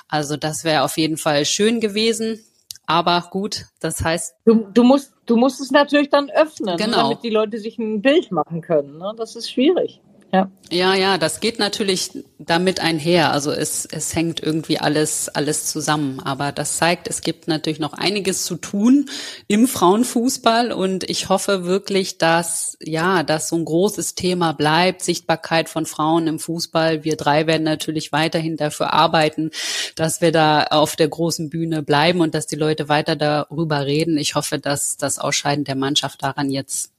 Also 0.06 0.36
das 0.36 0.62
wäre 0.62 0.82
auf 0.82 0.98
jeden 0.98 1.16
Fall 1.16 1.46
schön 1.46 1.80
gewesen. 1.80 2.44
Aber 2.86 3.26
gut, 3.30 3.66
das 3.80 4.04
heißt. 4.04 4.34
Du, 4.44 4.66
du, 4.74 4.82
musst, 4.82 5.14
du 5.24 5.36
musst 5.36 5.60
es 5.60 5.70
natürlich 5.70 6.10
dann 6.10 6.28
öffnen, 6.28 6.76
genau. 6.76 6.96
damit 7.04 7.22
die 7.22 7.30
Leute 7.30 7.58
sich 7.58 7.78
ein 7.78 8.02
Bild 8.02 8.32
machen 8.32 8.60
können. 8.60 8.98
Ne? 8.98 9.14
Das 9.16 9.34
ist 9.34 9.50
schwierig. 9.50 10.00
Ja. 10.32 10.48
ja, 10.70 10.94
ja, 10.94 11.18
das 11.18 11.40
geht 11.40 11.58
natürlich 11.58 12.12
damit 12.38 12.78
einher. 12.78 13.32
Also 13.32 13.50
es, 13.50 13.84
es 13.84 14.14
hängt 14.14 14.40
irgendwie 14.40 14.78
alles, 14.78 15.28
alles 15.28 15.66
zusammen. 15.66 16.20
Aber 16.20 16.52
das 16.52 16.76
zeigt, 16.76 17.08
es 17.08 17.22
gibt 17.22 17.48
natürlich 17.48 17.80
noch 17.80 17.94
einiges 17.94 18.44
zu 18.44 18.54
tun 18.54 19.10
im 19.48 19.66
Frauenfußball. 19.66 20.70
Und 20.70 21.08
ich 21.10 21.28
hoffe 21.28 21.64
wirklich, 21.64 22.18
dass, 22.18 22.76
ja, 22.80 23.24
dass 23.24 23.48
so 23.48 23.56
ein 23.56 23.64
großes 23.64 24.14
Thema 24.14 24.52
bleibt. 24.52 25.02
Sichtbarkeit 25.02 25.68
von 25.68 25.84
Frauen 25.84 26.28
im 26.28 26.38
Fußball. 26.38 27.02
Wir 27.02 27.16
drei 27.16 27.48
werden 27.48 27.64
natürlich 27.64 28.12
weiterhin 28.12 28.56
dafür 28.56 28.92
arbeiten, 28.92 29.50
dass 29.96 30.20
wir 30.20 30.30
da 30.30 30.62
auf 30.62 30.94
der 30.94 31.08
großen 31.08 31.50
Bühne 31.50 31.82
bleiben 31.82 32.20
und 32.20 32.36
dass 32.36 32.46
die 32.46 32.56
Leute 32.56 32.88
weiter 32.88 33.16
darüber 33.16 33.84
reden. 33.84 34.16
Ich 34.16 34.36
hoffe, 34.36 34.60
dass 34.60 34.96
das 34.96 35.18
Ausscheiden 35.18 35.64
der 35.64 35.76
Mannschaft 35.76 36.22
daran 36.22 36.50
jetzt 36.50 36.92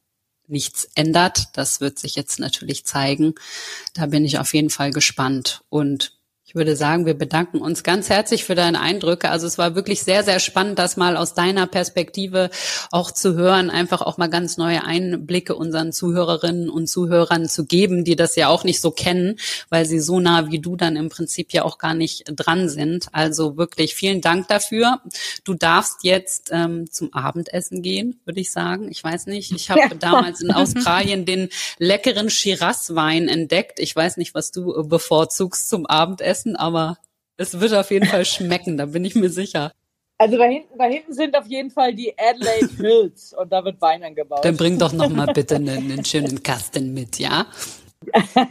nichts 0.48 0.88
ändert. 0.96 1.50
Das 1.54 1.82
wird 1.82 2.00
sich 2.00 2.16
jetzt 2.16 2.40
natürlich 2.40 2.86
zeigen. 2.86 3.36
Da 3.94 4.08
bin 4.08 4.26
ich 4.26 4.40
auf 4.40 4.54
jeden 4.54 4.70
Fall 4.70 4.92
gespannt. 4.92 5.64
Und 5.70 6.21
ich 6.52 6.56
würde 6.56 6.76
sagen, 6.76 7.06
wir 7.06 7.14
bedanken 7.14 7.60
uns 7.60 7.82
ganz 7.82 8.10
herzlich 8.10 8.44
für 8.44 8.56
deine 8.56 8.82
Eindrücke. 8.82 9.30
Also 9.30 9.48
es 9.48 9.58
war 9.58 9.74
wirklich 9.74 10.04
sehr, 10.04 10.26
sehr 10.26 10.42
spannend, 10.42 10.80
das 10.80 10.98
mal 10.98 11.16
aus 11.16 11.34
deiner 11.34 11.66
Perspektive 11.66 12.50
auch 12.92 13.12
zu 13.12 13.36
hören, 13.36 13.70
einfach 13.70 14.02
auch 14.02 14.18
mal 14.18 14.28
ganz 14.28 14.58
neue 14.58 14.84
Einblicke 14.84 15.56
unseren 15.56 15.94
Zuhörerinnen 15.94 16.70
und 16.70 16.88
Zuhörern 16.88 17.48
zu 17.48 17.64
geben, 17.64 18.04
die 18.04 18.18
das 18.18 18.36
ja 18.36 18.50
auch 18.50 18.66
nicht 18.66 18.82
so 18.82 18.92
kennen, 18.92 19.38
weil 19.70 19.86
sie 19.86 20.02
so 20.02 20.20
nah 20.20 20.52
wie 20.52 20.60
du 20.60 20.76
dann 20.76 20.98
im 20.98 21.08
Prinzip 21.08 21.54
ja 21.54 21.64
auch 21.64 21.78
gar 21.78 21.94
nicht 21.94 22.26
dran 22.26 22.68
sind. 22.68 23.08
Also 23.14 23.56
wirklich 23.56 23.96
vielen 23.96 24.20
Dank 24.20 24.50
dafür. 24.50 25.00
Du 25.46 25.54
darfst 25.54 26.04
jetzt 26.04 26.50
ähm, 26.52 26.92
zum 26.92 27.14
Abendessen 27.14 27.82
gehen, 27.82 28.20
würde 28.26 28.42
ich 28.42 28.52
sagen. 28.52 28.92
Ich 28.92 29.02
weiß 29.02 29.28
nicht, 29.28 29.54
ich 29.54 29.70
habe 29.70 29.80
ja. 29.80 29.90
damals 29.98 30.42
in 30.42 30.52
Australien 30.52 31.26
den 31.26 31.48
leckeren 31.80 32.30
Shiraz-Wein 32.30 33.30
entdeckt. 33.30 33.80
Ich 33.80 33.96
weiß 33.96 34.18
nicht, 34.18 34.36
was 34.36 34.52
du 34.52 34.86
bevorzugst 34.86 35.70
zum 35.70 35.86
Abendessen 35.86 36.41
essen, 36.42 36.56
aber 36.56 36.98
es 37.38 37.60
wird 37.60 37.74
auf 37.74 37.92
jeden 37.92 38.06
Fall 38.06 38.26
schmecken, 38.26 38.78
da 38.78 38.86
bin 38.86 39.06
ich 39.06 39.16
mir 39.16 39.30
sicher. 39.30 39.72
Also 40.18 40.38
da 40.38 40.44
hinten, 40.44 40.78
da 40.78 40.86
hinten 40.86 41.14
sind 41.14 41.36
auf 41.36 41.48
jeden 41.48 41.72
Fall 41.72 41.96
die 41.96 42.14
Adelaide 42.18 42.70
Hills 42.78 43.34
und 43.34 43.52
da 43.52 43.64
wird 43.66 43.82
Wein 43.82 44.04
angebaut. 44.04 44.46
Dann 44.46 44.56
bring 44.56 44.78
doch 44.78 44.94
noch 44.94 45.10
mal 45.10 45.34
bitte 45.34 45.56
einen, 45.56 45.70
einen 45.70 46.06
schönen 46.06 46.44
Kasten 46.44 46.94
mit, 46.94 47.20
ja? 47.20 47.46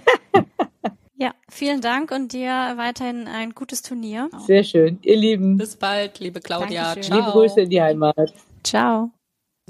Ja, 1.22 1.34
vielen 1.50 1.82
Dank 1.82 2.12
und 2.12 2.32
dir 2.32 2.48
weiterhin 2.48 3.28
ein 3.28 3.50
gutes 3.50 3.82
Turnier. 3.82 4.30
Sehr 4.46 4.64
schön, 4.64 4.98
ihr 5.02 5.18
Lieben. 5.18 5.58
Bis 5.58 5.76
bald, 5.76 6.18
liebe 6.18 6.40
Claudia. 6.40 6.94
Dankeschön. 6.94 7.02
Ciao. 7.02 7.18
Liebe 7.18 7.30
Grüße 7.32 7.60
in 7.60 7.68
die 7.68 7.82
Heimat. 7.82 8.32
Ciao. 8.64 9.10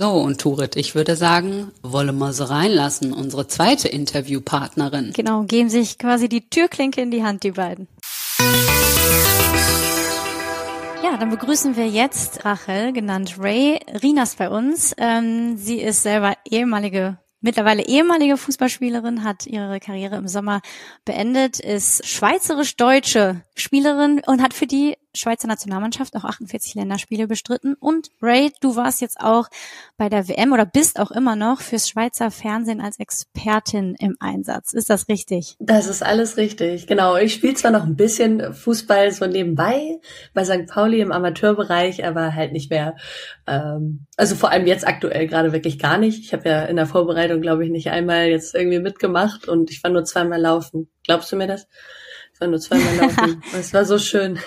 So, 0.02 0.12
und 0.12 0.40
Turit, 0.40 0.76
ich 0.76 0.94
würde 0.94 1.14
sagen, 1.14 1.72
wollen 1.82 2.16
wir 2.16 2.32
sie 2.32 2.48
reinlassen, 2.48 3.12
unsere 3.12 3.48
zweite 3.48 3.86
Interviewpartnerin. 3.86 5.12
Genau, 5.12 5.42
geben 5.42 5.68
sich 5.68 5.98
quasi 5.98 6.26
die 6.30 6.48
Türklinke 6.48 7.02
in 7.02 7.10
die 7.10 7.22
Hand, 7.22 7.42
die 7.42 7.50
beiden. 7.50 7.86
Ja, 11.04 11.18
dann 11.18 11.28
begrüßen 11.28 11.76
wir 11.76 11.86
jetzt 11.86 12.46
Rachel, 12.46 12.94
genannt 12.94 13.36
Ray 13.38 13.78
Rinas 14.02 14.36
bei 14.36 14.48
uns. 14.48 14.94
Ähm, 14.96 15.58
sie 15.58 15.82
ist 15.82 16.02
selber 16.02 16.32
ehemalige 16.50 17.18
mittlerweile 17.40 17.86
ehemalige 17.86 18.36
Fußballspielerin, 18.36 19.24
hat 19.24 19.46
ihre 19.46 19.80
Karriere 19.80 20.16
im 20.16 20.28
Sommer 20.28 20.60
beendet, 21.04 21.58
ist 21.58 22.06
schweizerisch-deutsche 22.06 23.42
Spielerin 23.54 24.22
und 24.26 24.42
hat 24.42 24.54
für 24.54 24.66
die 24.66 24.96
Schweizer 25.14 25.48
Nationalmannschaft 25.48 26.14
auch 26.16 26.24
48 26.24 26.74
Länderspiele 26.74 27.26
bestritten. 27.26 27.74
Und 27.74 28.10
Ray, 28.22 28.52
du 28.60 28.76
warst 28.76 29.00
jetzt 29.00 29.20
auch 29.20 29.48
bei 29.96 30.08
der 30.08 30.28
WM 30.28 30.52
oder 30.52 30.64
bist 30.64 30.98
auch 30.98 31.10
immer 31.10 31.36
noch 31.36 31.60
fürs 31.60 31.88
Schweizer 31.88 32.30
Fernsehen 32.30 32.80
als 32.80 32.98
Expertin 32.98 33.96
im 33.98 34.16
Einsatz. 34.20 34.72
Ist 34.72 34.90
das 34.90 35.08
richtig? 35.08 35.56
Das 35.58 35.86
ist 35.86 36.02
alles 36.02 36.36
richtig. 36.36 36.86
Genau. 36.86 37.16
Ich 37.16 37.34
spiele 37.34 37.54
zwar 37.54 37.70
noch 37.70 37.84
ein 37.84 37.96
bisschen 37.96 38.54
Fußball 38.54 39.10
so 39.12 39.26
nebenbei 39.26 39.98
bei 40.32 40.44
St. 40.44 40.66
Pauli 40.68 41.00
im 41.00 41.12
Amateurbereich, 41.12 42.04
aber 42.04 42.34
halt 42.34 42.52
nicht 42.52 42.70
mehr. 42.70 42.96
Ähm, 43.46 44.06
also 44.16 44.36
vor 44.36 44.50
allem 44.50 44.66
jetzt 44.66 44.86
aktuell 44.86 45.26
gerade 45.26 45.52
wirklich 45.52 45.78
gar 45.78 45.98
nicht. 45.98 46.24
Ich 46.24 46.32
habe 46.32 46.48
ja 46.48 46.64
in 46.64 46.76
der 46.76 46.86
Vorbereitung, 46.86 47.40
glaube 47.40 47.64
ich, 47.64 47.70
nicht 47.70 47.90
einmal 47.90 48.26
jetzt 48.26 48.54
irgendwie 48.54 48.78
mitgemacht 48.78 49.48
und 49.48 49.70
ich 49.70 49.82
war 49.82 49.90
nur 49.90 50.04
zweimal 50.04 50.40
laufen. 50.40 50.88
Glaubst 51.04 51.32
du 51.32 51.36
mir 51.36 51.46
das? 51.46 51.66
Ich 52.32 52.40
war 52.40 52.48
nur 52.48 52.60
zweimal 52.60 52.96
laufen. 53.00 53.42
Es 53.54 53.74
war 53.74 53.84
so 53.84 53.98
schön. 53.98 54.38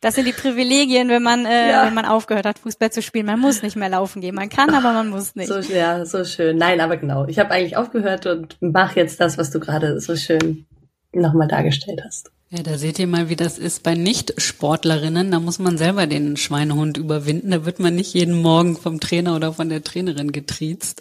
Das 0.00 0.16
sind 0.16 0.26
die 0.26 0.32
Privilegien, 0.32 1.08
wenn 1.08 1.22
man, 1.22 1.46
äh, 1.46 1.70
ja. 1.70 1.86
wenn 1.86 1.94
man 1.94 2.06
aufgehört 2.06 2.44
hat, 2.44 2.58
Fußball 2.58 2.90
zu 2.90 3.02
spielen. 3.02 3.26
Man 3.26 3.38
muss 3.38 3.62
nicht 3.62 3.76
mehr 3.76 3.88
laufen 3.88 4.20
gehen. 4.20 4.34
Man 4.34 4.48
kann, 4.48 4.74
aber 4.74 4.92
man 4.92 5.10
muss 5.10 5.36
nicht. 5.36 5.46
So, 5.46 5.60
ja, 5.60 6.04
so 6.04 6.24
schön. 6.24 6.56
Nein, 6.56 6.80
aber 6.80 6.96
genau. 6.96 7.26
Ich 7.28 7.38
habe 7.38 7.52
eigentlich 7.52 7.76
aufgehört 7.76 8.26
und 8.26 8.60
mache 8.60 8.98
jetzt 8.98 9.20
das, 9.20 9.38
was 9.38 9.52
du 9.52 9.60
gerade 9.60 10.00
so 10.00 10.16
schön 10.16 10.66
nochmal 11.12 11.46
dargestellt 11.46 12.02
hast. 12.04 12.32
Ja, 12.54 12.62
da 12.62 12.76
seht 12.76 12.98
ihr 12.98 13.06
mal, 13.06 13.30
wie 13.30 13.36
das 13.36 13.56
ist 13.56 13.82
bei 13.82 13.94
Nicht-Sportlerinnen. 13.94 15.30
Da 15.30 15.40
muss 15.40 15.58
man 15.58 15.78
selber 15.78 16.06
den 16.06 16.36
Schweinehund 16.36 16.98
überwinden. 16.98 17.50
Da 17.50 17.64
wird 17.64 17.78
man 17.78 17.94
nicht 17.94 18.12
jeden 18.12 18.42
Morgen 18.42 18.76
vom 18.76 19.00
Trainer 19.00 19.34
oder 19.36 19.54
von 19.54 19.70
der 19.70 19.82
Trainerin 19.82 20.32
getriezt. 20.32 21.00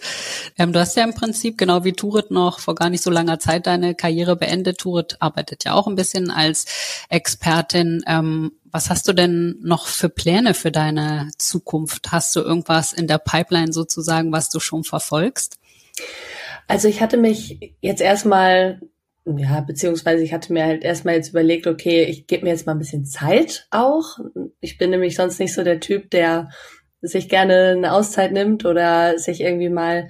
Ähm, 0.58 0.72
du 0.72 0.80
hast 0.80 0.96
ja 0.96 1.04
im 1.04 1.14
Prinzip, 1.14 1.58
genau 1.58 1.84
wie 1.84 1.92
Turit 1.92 2.32
noch 2.32 2.60
vor 2.60 2.74
gar 2.76 2.90
nicht 2.90 3.04
so 3.04 3.10
langer 3.10 3.38
Zeit 3.38 3.68
deine 3.68 3.96
Karriere 3.96 4.38
beendet. 4.38 4.78
Turit 4.78 5.18
arbeitet 5.20 5.66
ja 5.66 5.74
auch 5.74 5.88
ein 5.88 5.96
bisschen 5.96 6.32
als 6.32 6.68
Expertin. 7.10 8.02
Ähm, 8.08 8.54
was 8.72 8.90
hast 8.90 9.10
du 9.10 9.14
denn 9.14 9.58
noch 9.62 9.88
für 9.88 10.08
Pläne 10.08 10.54
für 10.54 10.72
deine 10.72 11.32
Zukunft? 11.38 12.14
Hast 12.14 12.34
du 12.34 12.40
irgendwas 12.40 12.94
in 12.94 13.08
der 13.08 13.18
Pipeline 13.18 13.74
sozusagen, 13.74 14.32
was 14.32 14.48
du 14.48 14.62
schon 14.62 14.86
verfolgst? 14.86 15.58
Also 16.70 16.88
ich 16.88 17.02
hatte 17.02 17.18
mich 17.18 17.76
jetzt 17.82 18.02
erstmal 18.02 18.80
ja, 19.26 19.62
beziehungsweise 19.62 20.24
ich 20.24 20.34
hatte 20.34 20.52
mir 20.52 20.66
halt 20.66 20.84
erstmal 20.84 21.16
jetzt 21.16 21.30
überlegt, 21.30 21.68
okay, 21.68 22.04
ich 22.04 22.26
gebe 22.28 22.44
mir 22.44 22.52
jetzt 22.52 22.66
mal 22.66 22.74
ein 22.74 22.80
bisschen 22.80 23.06
Zeit 23.06 23.68
auch. 23.70 24.18
Ich 24.60 24.78
bin 24.78 24.90
nämlich 24.90 25.16
sonst 25.16 25.40
nicht 25.40 25.54
so 25.54 25.64
der 25.64 25.80
Typ, 25.80 26.10
der 26.10 26.50
sich 27.02 27.30
gerne 27.30 27.74
eine 27.78 27.94
Auszeit 27.94 28.32
nimmt 28.32 28.66
oder 28.66 29.18
sich 29.18 29.42
irgendwie 29.42 29.70
mal 29.70 30.08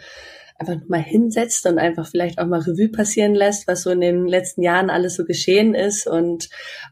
einfach 0.62 0.76
mal 0.88 1.02
hinsetzt 1.02 1.66
und 1.66 1.80
einfach 1.80 2.08
vielleicht 2.08 2.40
auch 2.40 2.46
mal 2.46 2.60
Revue 2.60 2.90
passieren 2.90 3.34
lässt, 3.34 3.68
was 3.68 3.82
so 3.82 3.90
in 3.90 4.00
den 4.00 4.28
letzten 4.28 4.62
Jahren 4.62 4.90
alles 4.90 5.16
so 5.16 5.26
geschehen 5.26 5.74
ist. 5.74 6.08
Und 6.08 6.50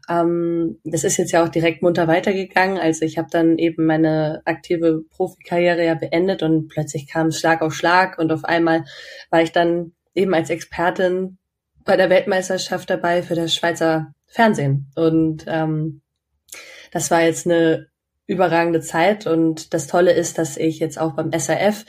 ähm, 0.08 0.80
das 0.84 1.04
ist 1.04 1.16
jetzt 1.18 1.30
ja 1.32 1.44
auch 1.44 1.48
direkt 1.48 1.80
munter 1.82 2.08
weitergegangen. 2.08 2.78
Also 2.78 3.04
ich 3.04 3.16
habe 3.16 3.28
dann 3.30 3.58
eben 3.58 3.86
meine 3.86 4.42
aktive 4.44 5.02
Profikarriere 5.10 5.86
ja 5.86 5.94
beendet 5.94 6.42
und 6.42 6.68
plötzlich 6.68 7.06
kam 7.06 7.30
Schlag 7.30 7.62
auf 7.62 7.74
Schlag 7.74 8.18
und 8.18 8.32
auf 8.32 8.44
einmal 8.44 8.84
war 9.30 9.42
ich 9.42 9.52
dann 9.52 9.92
eben 10.14 10.34
als 10.34 10.50
Expertin 10.50 11.38
bei 11.84 11.96
der 11.96 12.10
Weltmeisterschaft 12.10 12.90
dabei 12.90 13.22
für 13.22 13.34
das 13.34 13.54
Schweizer 13.54 14.12
Fernsehen. 14.26 14.90
Und 14.94 15.44
ähm, 15.48 16.02
das 16.92 17.10
war 17.10 17.22
jetzt 17.22 17.46
eine 17.46 17.88
überragende 18.26 18.80
Zeit. 18.80 19.26
Und 19.26 19.74
das 19.74 19.86
Tolle 19.86 20.12
ist, 20.12 20.38
dass 20.38 20.56
ich 20.56 20.78
jetzt 20.78 21.00
auch 21.00 21.14
beim 21.14 21.32
SRF 21.32 21.84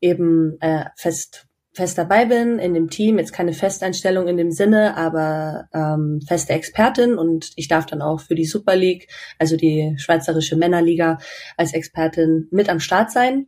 eben 0.00 0.56
äh, 0.60 0.86
fest 0.96 1.46
fest 1.74 1.96
dabei 1.96 2.26
bin 2.26 2.58
in 2.58 2.74
dem 2.74 2.90
Team, 2.90 3.18
jetzt 3.18 3.32
keine 3.32 3.54
Festeinstellung 3.54 4.28
in 4.28 4.36
dem 4.36 4.50
Sinne, 4.50 4.96
aber 4.96 5.68
ähm, 5.72 6.20
feste 6.26 6.52
Expertin 6.52 7.16
und 7.16 7.52
ich 7.56 7.66
darf 7.66 7.86
dann 7.86 8.02
auch 8.02 8.20
für 8.20 8.34
die 8.34 8.44
Super 8.44 8.76
League, 8.76 9.08
also 9.38 9.56
die 9.56 9.94
Schweizerische 9.96 10.56
Männerliga, 10.56 11.18
als 11.56 11.72
Expertin 11.72 12.48
mit 12.50 12.68
am 12.68 12.78
Start 12.78 13.10
sein. 13.10 13.46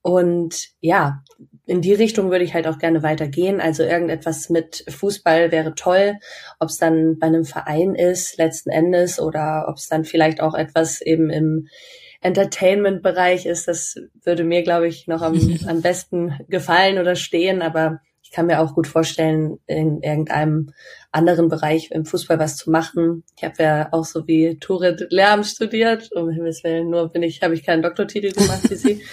Und 0.00 0.68
ja, 0.80 1.22
in 1.68 1.82
die 1.82 1.92
Richtung 1.92 2.30
würde 2.30 2.44
ich 2.44 2.54
halt 2.54 2.66
auch 2.66 2.78
gerne 2.78 3.02
weitergehen. 3.02 3.60
Also 3.60 3.82
irgendetwas 3.82 4.48
mit 4.48 4.84
Fußball 4.88 5.52
wäre 5.52 5.74
toll, 5.74 6.14
ob 6.58 6.70
es 6.70 6.78
dann 6.78 7.18
bei 7.18 7.26
einem 7.26 7.44
Verein 7.44 7.94
ist 7.94 8.38
letzten 8.38 8.70
Endes 8.70 9.20
oder 9.20 9.66
ob 9.68 9.76
es 9.76 9.86
dann 9.86 10.04
vielleicht 10.04 10.40
auch 10.40 10.54
etwas 10.54 11.02
eben 11.02 11.28
im 11.28 11.68
Entertainment-Bereich 12.22 13.44
ist. 13.44 13.68
Das 13.68 13.96
würde 14.24 14.44
mir, 14.44 14.62
glaube 14.62 14.88
ich, 14.88 15.06
noch 15.06 15.20
am, 15.20 15.34
am 15.68 15.82
besten 15.82 16.38
gefallen 16.48 16.98
oder 16.98 17.16
stehen. 17.16 17.60
Aber 17.60 18.00
ich 18.22 18.30
kann 18.30 18.46
mir 18.46 18.60
auch 18.60 18.74
gut 18.74 18.86
vorstellen, 18.86 19.58
in 19.66 20.00
irgendeinem 20.02 20.72
anderen 21.12 21.50
Bereich 21.50 21.90
im 21.90 22.06
Fußball 22.06 22.38
was 22.38 22.56
zu 22.56 22.70
machen. 22.70 23.24
Ich 23.36 23.44
habe 23.44 23.62
ja 23.62 23.88
auch 23.92 24.06
so 24.06 24.26
wie 24.26 24.58
Turit 24.58 25.06
Lärm 25.10 25.44
studiert. 25.44 26.10
Um 26.14 26.30
Himmels 26.30 26.64
Willen, 26.64 26.88
nur 26.88 27.12
bin 27.12 27.22
ich, 27.22 27.42
habe 27.42 27.52
ich 27.52 27.62
keinen 27.62 27.82
Doktortitel 27.82 28.32
gemacht 28.32 28.70
wie 28.70 28.74
sie. 28.74 29.02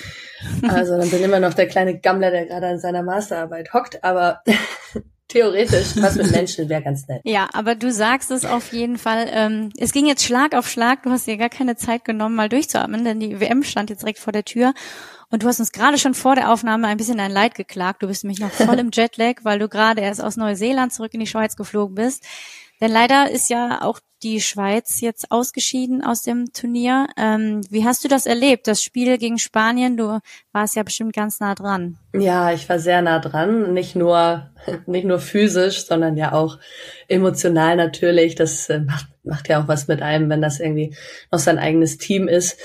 Also 0.68 0.98
dann 0.98 1.10
bin 1.10 1.24
immer 1.24 1.40
noch 1.40 1.54
der 1.54 1.68
kleine 1.68 2.00
Gammler, 2.00 2.32
der 2.32 2.46
gerade 2.46 2.68
an 2.68 2.80
seiner 2.80 3.04
Masterarbeit 3.04 3.74
hockt, 3.74 4.04
aber 4.04 4.42
theoretisch 5.28 5.96
was 5.98 6.16
mit 6.16 6.32
Menschen 6.32 6.70
wäre 6.70 6.82
ganz 6.82 7.08
nett. 7.08 7.22
Ja, 7.24 7.50
aber 7.54 7.76
du 7.76 7.92
sagst 7.92 8.32
es 8.32 8.46
auf 8.46 8.72
jeden 8.72 8.98
Fall. 8.98 9.28
Ähm, 9.32 9.72
es 9.78 9.92
ging 9.92 10.06
jetzt 10.06 10.24
Schlag 10.24 10.56
auf 10.56 10.70
Schlag. 10.70 11.04
Du 11.04 11.10
hast 11.10 11.28
dir 11.28 11.38
gar 11.38 11.50
keine 11.50 11.76
Zeit 11.76 12.06
genommen, 12.06 12.36
mal 12.36 12.50
durchzuatmen, 12.50 13.04
denn 13.04 13.20
die 13.20 13.40
WM 13.40 13.64
stand 13.64 13.90
jetzt 13.90 14.02
direkt 14.02 14.20
vor 14.20 14.34
der 14.34 14.46
Tür. 14.46 14.74
Und 15.32 15.44
du 15.44 15.48
hast 15.48 15.60
uns 15.60 15.72
gerade 15.72 15.98
schon 15.98 16.14
vor 16.14 16.36
der 16.36 16.52
Aufnahme 16.52 16.88
ein 16.88 16.98
bisschen 16.98 17.18
dein 17.18 17.32
Leid 17.32 17.56
geklagt. 17.56 18.04
Du 18.04 18.08
bist 18.08 18.24
nämlich 18.24 18.40
noch 18.40 18.52
voll 18.52 18.80
im 18.80 18.92
Jetlag, 18.94 19.38
weil 19.44 19.60
du 19.60 19.68
gerade 19.68 20.02
erst 20.02 20.24
aus 20.24 20.38
Neuseeland 20.38 20.94
zurück 20.94 21.14
in 21.14 21.20
die 21.20 21.28
Schweiz 21.28 21.56
geflogen 21.56 21.96
bist. 21.96 22.24
Denn 22.82 22.92
leider 22.92 23.32
ist 23.32 23.50
ja 23.50 23.82
auch 23.82 24.00
die 24.24 24.42
Schweiz 24.42 25.02
jetzt 25.02 25.32
ausgeschieden 25.32 26.04
aus 26.04 26.24
dem 26.24 26.52
Turnier. 26.52 27.08
Ähm, 27.16 27.62
wie 27.70 27.86
hast 27.86 28.04
du 28.04 28.08
das 28.08 28.26
erlebt, 28.26 28.68
das 28.68 28.82
Spiel 28.82 29.18
gegen 29.18 29.38
Spanien? 29.38 29.98
Du 29.98 30.20
warst 30.52 30.76
ja 30.76 30.84
bestimmt 30.84 31.14
ganz 31.14 31.40
nah 31.40 31.54
dran. 31.54 31.98
Ja, 32.14 32.52
ich 32.52 32.68
war 32.68 32.80
sehr 32.80 33.02
nah 33.02 33.20
dran. 33.20 33.74
Nicht 33.74 33.96
nur, 33.96 34.50
nicht 34.88 35.06
nur 35.06 35.20
physisch, 35.20 35.86
sondern 35.86 36.18
ja 36.18 36.34
auch 36.34 36.58
emotional 37.08 37.76
natürlich. 37.76 38.36
Das 38.36 38.68
äh, 38.70 38.80
macht, 38.80 39.08
macht 39.24 39.48
ja 39.48 39.62
auch 39.62 39.68
was 39.68 39.88
mit 39.88 40.02
einem, 40.02 40.30
wenn 40.30 40.42
das 40.42 40.60
irgendwie 40.60 40.96
noch 41.32 41.40
sein 41.40 41.60
eigenes 41.60 41.98
Team 41.98 42.28
ist, 42.28 42.60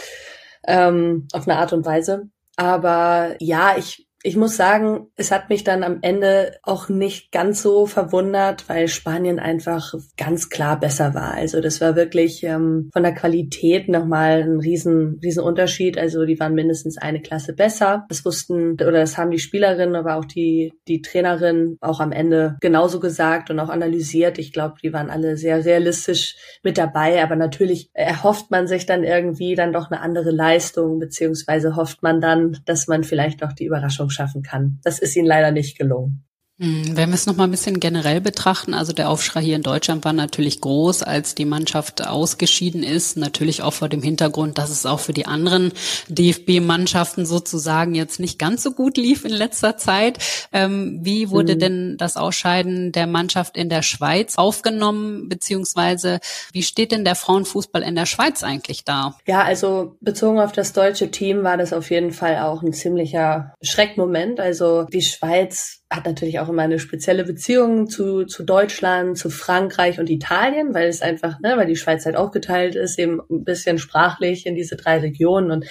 ähm, 0.66 1.29
auf 1.33 1.46
eine 1.46 1.59
Art 1.59 1.73
und 1.73 1.85
Weise. 1.85 2.29
Aber 2.57 3.37
ja, 3.38 3.75
ich, 3.77 4.07
ich 4.22 4.37
muss 4.37 4.56
sagen, 4.56 5.06
es 5.16 5.30
hat 5.30 5.48
mich 5.48 5.64
dann 5.64 5.83
am 5.83 5.98
Ende 6.02 6.59
auch 6.62 6.90
nicht 6.90 7.33
ganz 7.33 7.62
so 7.62 7.87
verwundert, 7.87 8.68
weil 8.68 8.87
Spanien 8.88 9.38
einfach 9.38 9.94
ganz 10.18 10.50
klar 10.50 10.78
besser 10.78 11.14
war. 11.14 11.33
Also 11.35 11.61
das 11.61 11.80
war 11.80 11.96
wirklich 11.96 12.42
ähm, 12.44 12.90
von 12.92 13.02
der 13.02 13.14
Qualität 13.14 13.88
nochmal 13.88 14.42
ein 14.42 14.61
riesen, 14.61 15.18
riesen 15.22 15.42
Unterschied. 15.42 15.96
Also 15.96 16.26
die 16.26 16.38
waren 16.38 16.54
mindestens 16.54 16.98
eine 16.98 17.22
Klasse 17.22 17.54
besser. 17.54 18.04
Das 18.11 18.24
wussten 18.26 18.72
oder 18.72 18.92
das 18.92 19.16
haben 19.16 19.30
die 19.30 19.38
Spielerinnen, 19.38 19.96
aber 19.96 20.16
auch 20.16 20.26
die, 20.26 20.74
die 20.87 21.00
Trainerin 21.00 21.78
auch 21.80 22.00
am 22.00 22.12
Ende 22.12 22.56
genauso 22.61 23.00
gesagt 23.00 23.50
und 23.50 23.59
auch 23.59 23.70
analysiert. 23.70 24.38
Ich 24.38 24.52
glaube, 24.52 24.74
die 24.83 24.92
waren 24.92 25.09
alle 25.09 25.38
sehr 25.38 25.64
realistisch 25.64 26.37
mit 26.62 26.76
dabei. 26.76 27.22
Aber 27.22 27.37
natürlich 27.37 27.88
erhofft 27.94 28.50
man 28.50 28.66
sich 28.66 28.85
dann 28.85 29.02
irgendwie 29.02 29.54
dann 29.54 29.72
doch 29.72 29.90
eine 29.90 30.02
andere 30.02 30.30
Leistung, 30.30 30.98
beziehungsweise 30.98 31.74
hofft 31.74 32.02
man 32.02 32.20
dann, 32.20 32.59
dass 32.66 32.87
man 32.87 33.02
vielleicht 33.02 33.42
auch 33.42 33.54
die 33.54 33.64
Überraschung 33.64 34.10
schaffen 34.11 34.42
kann. 34.42 34.81
Das 34.83 34.99
ist 34.99 35.16
ihnen 35.16 35.27
leider 35.27 35.51
nicht 35.51 35.79
gelungen. 35.79 36.25
Hm, 36.61 36.94
wenn 36.94 37.09
wir 37.09 37.14
es 37.14 37.25
nochmal 37.25 37.49
ein 37.49 37.53
bisschen 37.53 37.81
generell 37.81 38.20
betrachten, 38.20 38.75
also 38.75 38.92
der 38.92 39.09
Aufschrei 39.09 39.40
hier 39.40 39.57
in 39.57 39.62
Deutschland 39.62 40.05
war 40.05 40.12
natürlich 40.12 40.61
groß, 40.61 41.03
als 41.03 41.35
die 41.35 41.46
Mannschaft 41.46 42.07
ausgeschieden 42.07 42.83
ist. 42.83 43.16
Natürlich 43.16 43.62
auch 43.62 43.73
vor 43.73 43.88
dem 43.88 44.03
Hintergrund, 44.03 44.59
dass 44.59 44.68
es 44.68 44.85
auch 44.85 45.01
für 45.01 45.14
die 45.14 45.25
anderen 45.25 45.73
DFB-Mannschaften 46.09 47.25
sozusagen 47.25 47.94
jetzt 47.94 48.20
nicht 48.20 48.38
ganz 48.38 48.62
so 48.62 48.73
gut 48.73 48.99
lief 48.99 49.25
in 49.25 49.31
letzter 49.31 49.79
Zeit. 49.79 50.18
Ähm, 50.53 50.99
wie 51.01 51.31
wurde 51.31 51.55
mhm. 51.55 51.61
denn 51.61 51.96
das 51.96 52.18
Ausscheiden 52.18 52.92
der 52.92 53.07
Mannschaft 53.07 53.57
in 53.57 53.70
der 53.70 53.81
Schweiz 53.81 54.37
aufgenommen, 54.37 55.31
beziehungsweise 55.31 56.20
wie 56.53 56.62
steht 56.62 56.92
denn 56.92 57.07
der 57.07 57.14
Frauenfußball 57.14 57.81
in 57.81 57.94
der 57.94 58.05
Schweiz 58.05 58.42
eigentlich 58.42 58.85
da? 58.85 59.16
Ja, 59.27 59.44
also 59.44 59.96
bezogen 60.03 60.38
auf 60.38 60.53
das 60.53 60.75
deutsche 60.75 61.11
Team 61.11 61.42
war 61.42 61.57
das 61.57 61.73
auf 61.73 61.90
jeden 61.90 62.12
Fall 62.12 62.37
auch 62.40 62.62
ein 62.62 62.75
ziemlicher 62.75 63.55
Schreckmoment. 63.62 64.40
Also 64.40 64.83
die 64.85 65.01
Schweiz 65.01 65.80
hat 65.90 66.07
natürlich 66.07 66.38
auch 66.38 66.48
immer 66.48 66.62
eine 66.62 66.79
spezielle 66.79 67.24
Beziehung 67.24 67.88
zu, 67.88 68.24
zu 68.24 68.44
Deutschland, 68.44 69.18
zu 69.18 69.29
Frankreich 69.29 69.98
und 69.98 70.09
Italien, 70.09 70.72
weil 70.72 70.88
es 70.88 71.03
einfach, 71.03 71.40
ne, 71.40 71.55
weil 71.57 71.66
die 71.66 71.74
Schweiz 71.74 72.07
halt 72.07 72.14
aufgeteilt 72.14 72.76
ist, 72.76 72.96
eben 72.96 73.20
ein 73.29 73.42
bisschen 73.42 73.79
sprachlich 73.79 74.46
in 74.46 74.55
diese 74.55 74.76
drei 74.76 74.98
Regionen. 74.98 75.50
Und 75.50 75.66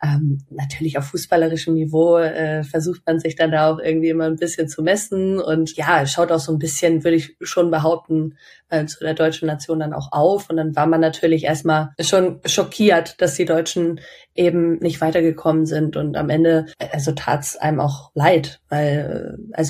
ähm, 0.00 0.38
natürlich 0.48 0.96
auf 0.96 1.06
fußballerischem 1.06 1.74
Niveau 1.74 2.18
äh, 2.18 2.62
versucht 2.62 3.02
man 3.04 3.18
sich 3.18 3.34
dann 3.34 3.50
da 3.50 3.68
auch 3.68 3.80
irgendwie 3.80 4.10
immer 4.10 4.26
ein 4.26 4.36
bisschen 4.36 4.68
zu 4.68 4.80
messen. 4.80 5.40
Und 5.40 5.76
ja, 5.76 6.06
schaut 6.06 6.30
auch 6.30 6.38
so 6.38 6.52
ein 6.52 6.60
bisschen, 6.60 7.02
würde 7.02 7.16
ich 7.16 7.36
schon 7.40 7.72
behaupten, 7.72 8.36
äh, 8.68 8.86
zu 8.86 9.00
der 9.00 9.14
deutschen 9.14 9.46
Nation 9.48 9.80
dann 9.80 9.92
auch 9.92 10.12
auf. 10.12 10.50
Und 10.50 10.56
dann 10.56 10.76
war 10.76 10.86
man 10.86 11.00
natürlich 11.00 11.44
erstmal 11.44 11.90
schon 12.00 12.40
schockiert, 12.46 13.20
dass 13.20 13.34
die 13.34 13.44
Deutschen 13.44 14.00
eben 14.34 14.78
nicht 14.78 15.00
weitergekommen 15.00 15.66
sind. 15.66 15.96
Und 15.96 16.16
am 16.16 16.30
Ende, 16.30 16.66
also 16.92 17.12
tat's 17.12 17.56
einem 17.56 17.80
auch 17.80 18.10
leid, 18.14 18.60
weil, 18.68 19.38
also 19.52 19.63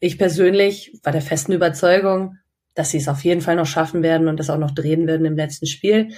ich 0.00 0.18
persönlich 0.18 0.98
war 1.02 1.12
der 1.12 1.22
festen 1.22 1.52
Überzeugung, 1.52 2.36
dass 2.74 2.90
sie 2.90 2.98
es 2.98 3.08
auf 3.08 3.22
jeden 3.24 3.40
Fall 3.40 3.56
noch 3.56 3.66
schaffen 3.66 4.02
werden 4.02 4.28
und 4.28 4.38
das 4.38 4.50
auch 4.50 4.58
noch 4.58 4.70
drehen 4.70 5.06
werden 5.06 5.26
im 5.26 5.36
letzten 5.36 5.66
Spiel. 5.66 6.08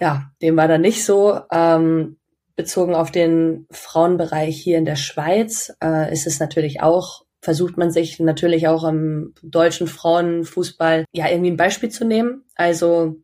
Ja, 0.00 0.30
dem 0.42 0.56
war 0.56 0.68
dann 0.68 0.82
nicht 0.82 1.04
so. 1.04 1.40
Ähm, 1.50 2.16
bezogen 2.54 2.94
auf 2.94 3.12
den 3.12 3.66
Frauenbereich 3.70 4.56
hier 4.60 4.78
in 4.78 4.84
der 4.84 4.96
Schweiz 4.96 5.72
äh, 5.82 6.12
ist 6.12 6.26
es 6.26 6.40
natürlich 6.40 6.82
auch 6.82 7.24
versucht 7.40 7.76
man 7.76 7.90
sich 7.90 8.18
natürlich 8.18 8.68
auch 8.68 8.84
im 8.84 9.34
deutschen 9.42 9.86
Frauenfußball 9.86 11.04
ja 11.12 11.28
irgendwie 11.28 11.52
ein 11.52 11.56
Beispiel 11.56 11.88
zu 11.88 12.04
nehmen. 12.04 12.44
Also 12.56 13.16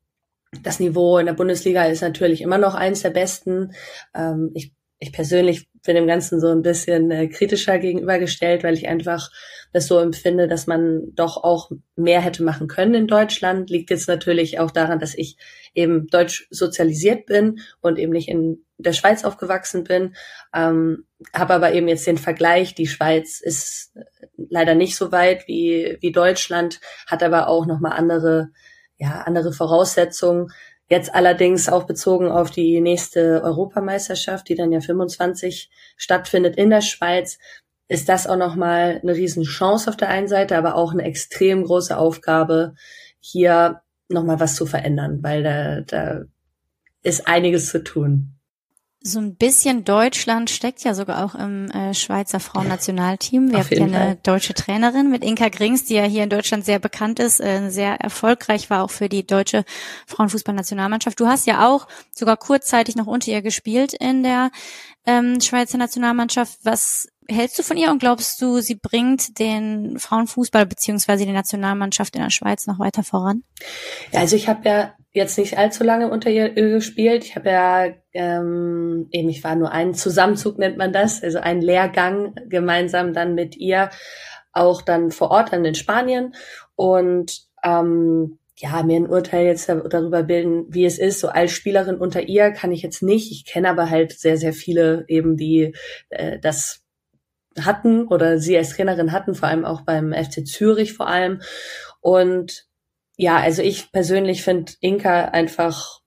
das 0.63 0.79
Niveau 0.79 1.19
in 1.19 1.27
der 1.27 1.33
Bundesliga 1.33 1.85
ist 1.85 2.01
natürlich 2.01 2.41
immer 2.41 2.59
noch 2.59 2.75
eins 2.75 3.03
der 3.03 3.11
besten. 3.11 3.73
Ähm, 4.15 4.51
ich, 4.55 4.73
ich 4.99 5.13
persönlich 5.13 5.69
bin 5.85 5.97
dem 5.97 6.07
Ganzen 6.07 6.41
so 6.41 6.49
ein 6.49 6.63
bisschen 6.63 7.11
äh, 7.11 7.29
kritischer 7.29 7.79
gegenübergestellt, 7.79 8.65
weil 8.65 8.75
ich 8.75 8.89
einfach 8.89 9.31
das 9.73 9.87
so 9.87 9.99
empfinde, 9.99 10.49
dass 10.49 10.67
man 10.67 11.15
doch 11.15 11.37
auch 11.43 11.71
mehr 11.97 12.21
hätte 12.21 12.43
machen 12.43 12.69
können 12.69 12.95
in 12.95 13.07
Deutschland. 13.07 13.71
Liegt 13.71 13.91
jetzt 13.91 14.09
natürlich 14.09 14.59
auch 14.61 14.71
daran, 14.71 14.99
dass 14.99 15.15
ich 15.15 15.37
eben 15.75 16.07
deutsch 16.07 16.47
sozialisiert 16.51 17.27
bin 17.27 17.59
und 17.81 17.99
eben 17.99 18.13
nicht 18.13 18.29
in 18.29 18.65
der 18.79 18.93
Schweiz 18.93 19.25
aufgewachsen 19.25 19.85
bin. 19.85 20.15
Ähm, 20.55 21.05
Habe 21.35 21.55
aber 21.55 21.75
eben 21.75 21.89
jetzt 21.89 22.07
den 22.07 22.19
Vergleich, 22.19 22.75
die 22.75 22.87
Schweiz 22.87 23.41
ist 23.41 23.93
leider 24.37 24.75
nicht 24.75 24.97
so 24.97 25.13
weit 25.13 25.47
wie, 25.49 25.99
wie 26.01 26.13
Deutschland, 26.13 26.81
hat 27.07 27.23
aber 27.23 27.49
auch 27.49 27.67
nochmal 27.67 27.93
andere 27.93 28.51
ja, 28.97 29.23
andere 29.23 29.53
Voraussetzungen. 29.53 30.51
Jetzt 30.89 31.15
allerdings 31.15 31.69
auch 31.69 31.85
bezogen 31.85 32.29
auf 32.29 32.51
die 32.51 32.81
nächste 32.81 33.43
Europameisterschaft, 33.43 34.49
die 34.49 34.55
dann 34.55 34.71
ja 34.71 34.81
25 34.81 35.71
stattfindet 35.97 36.57
in 36.57 36.71
der 36.71 36.83
Schweiz, 36.83 37.39
ist 37.89 38.09
das 38.09 38.27
auch 38.27 38.37
nochmal 38.37 39.01
eine 39.03 39.15
Riesenchance 39.15 39.89
auf 39.89 39.97
der 39.97 40.09
einen 40.09 40.29
Seite, 40.29 40.57
aber 40.57 40.75
auch 40.75 40.93
eine 40.93 41.05
extrem 41.05 41.65
große 41.65 41.97
Aufgabe, 41.97 42.75
hier 43.21 43.81
nochmal 44.09 44.41
was 44.41 44.57
zu 44.57 44.67
verändern, 44.67 45.23
weil 45.23 45.43
da, 45.43 45.81
da 45.81 46.25
ist 47.03 47.27
einiges 47.27 47.71
zu 47.71 47.83
tun. 47.83 48.35
So 49.07 49.19
ein 49.19 49.37
bisschen 49.37 49.85
Deutschland 49.85 50.49
steckt 50.49 50.83
ja 50.83 50.95
sogar 50.95 51.27
auch 51.27 51.35
im 51.35 51.71
äh, 51.71 51.93
Schweizer 51.93 52.41
Frauennationalteam. 52.41 53.51
Wir 53.51 53.59
haben 53.59 53.69
ja 53.71 53.85
eine 53.85 53.93
Fall. 53.93 54.19
deutsche 54.23 54.55
Trainerin 54.55 55.11
mit 55.11 55.23
Inka 55.23 55.51
Grings, 55.51 55.85
die 55.85 55.93
ja 55.93 56.05
hier 56.05 56.23
in 56.23 56.31
Deutschland 56.31 56.65
sehr 56.65 56.79
bekannt 56.79 57.19
ist, 57.19 57.39
äh, 57.39 57.69
sehr 57.69 57.97
erfolgreich 58.01 58.71
war 58.71 58.83
auch 58.83 58.91
für 58.91 59.11
die 59.11 59.27
deutsche 59.27 59.65
Frauenfußballnationalmannschaft. 60.07 61.21
Du 61.21 61.27
hast 61.27 61.47
ja 61.47 61.69
auch 61.69 61.87
sogar 62.13 62.39
kurzzeitig 62.39 62.97
noch 62.97 63.07
unter 63.07 63.31
ihr 63.31 63.43
gespielt 63.43 63.93
in 63.93 64.23
der 64.23 64.51
ähm, 65.05 65.39
Schweizer 65.43 65.77
Nationalmannschaft. 65.77 66.61
Was 66.63 67.07
hältst 67.29 67.59
du 67.59 67.63
von 67.63 67.77
ihr 67.77 67.91
und 67.91 67.99
glaubst 67.99 68.41
du, 68.41 68.61
sie 68.61 68.77
bringt 68.77 69.39
den 69.39 69.99
Frauenfußball 69.99 70.65
beziehungsweise 70.65 71.27
die 71.27 71.33
Nationalmannschaft 71.33 72.17
in 72.17 72.23
der 72.23 72.31
Schweiz 72.31 72.67
noch 72.67 72.79
weiter 72.79 73.03
voran? 73.03 73.43
Ja, 74.13 74.21
also 74.21 74.35
ich 74.35 74.49
habe 74.49 74.67
ja 74.67 74.95
jetzt 75.13 75.37
nicht 75.37 75.59
allzu 75.59 75.85
lange 75.85 76.11
unter 76.11 76.31
ihr 76.31 76.49
gespielt. 76.49 77.25
Ich 77.25 77.37
habe 77.37 77.51
ja 77.51 77.93
ähm, 78.15 79.09
eben, 79.11 79.29
ich 79.29 79.45
war 79.45 79.57
nur 79.57 79.73
ein 79.73 79.95
Zusammenzug 79.95 80.59
nennt 80.59 80.79
man 80.79 80.93
das, 80.93 81.23
also 81.23 81.39
ein 81.39 81.61
Lehrgang 81.61 82.35
gemeinsam 82.49 83.13
dann 83.13 83.35
mit 83.35 83.57
ihr 83.57 83.91
auch 84.53 84.83
dann 84.83 85.11
vor 85.11 85.31
Ort 85.31 85.53
dann 85.53 85.65
in 85.65 85.75
Spanien 85.75 86.35
und 86.77 87.43
ähm, 87.65 88.39
ja, 88.57 88.83
mir 88.85 88.97
ein 88.97 89.09
Urteil 89.09 89.47
jetzt 89.47 89.69
darüber 89.69 90.23
bilden, 90.23 90.67
wie 90.69 90.85
es 90.85 90.99
ist. 90.99 91.19
So 91.19 91.29
als 91.29 91.51
Spielerin 91.51 91.97
unter 91.97 92.23
ihr 92.23 92.53
kann 92.53 92.71
ich 92.71 92.83
jetzt 92.83 93.03
nicht. 93.03 93.33
Ich 93.33 93.45
kenne 93.45 93.69
aber 93.69 93.91
halt 93.91 94.13
sehr, 94.13 94.37
sehr 94.37 94.53
viele 94.53 95.05
eben, 95.09 95.37
die 95.37 95.75
äh, 96.11 96.39
das 96.39 96.85
hatten 97.61 98.07
oder 98.07 98.39
sie 98.39 98.57
als 98.57 98.71
Trainerin 98.71 99.13
hatten, 99.13 99.35
vor 99.35 99.49
allem 99.49 99.65
auch 99.65 99.83
beim 99.83 100.13
FC 100.13 100.47
Zürich 100.47 100.95
vor 100.95 101.09
allem. 101.09 101.41
Und 102.01 102.67
ja, 103.17 103.39
also 103.39 103.63
ich 103.63 103.93
persönlich 103.93 104.43
finde 104.43 104.73
Inka 104.81 105.27
einfach, 105.27 106.01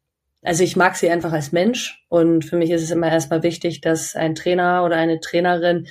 also 0.48 0.64
ich 0.64 0.78
mag 0.78 0.96
sie 0.96 1.10
einfach 1.10 1.34
als 1.34 1.52
Mensch 1.52 2.06
und 2.08 2.46
für 2.46 2.56
mich 2.56 2.72
ist 2.72 2.82
es 2.82 2.92
immer 2.92 3.12
erstmal 3.12 3.44
wichtig, 3.44 3.82
dass 3.82 4.16
ein 4.16 4.34
Trainer 4.34 4.86
oder 4.86 4.96
eine 4.96 5.20
Trainerin 5.20 5.88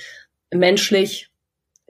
menschlich 0.51 1.29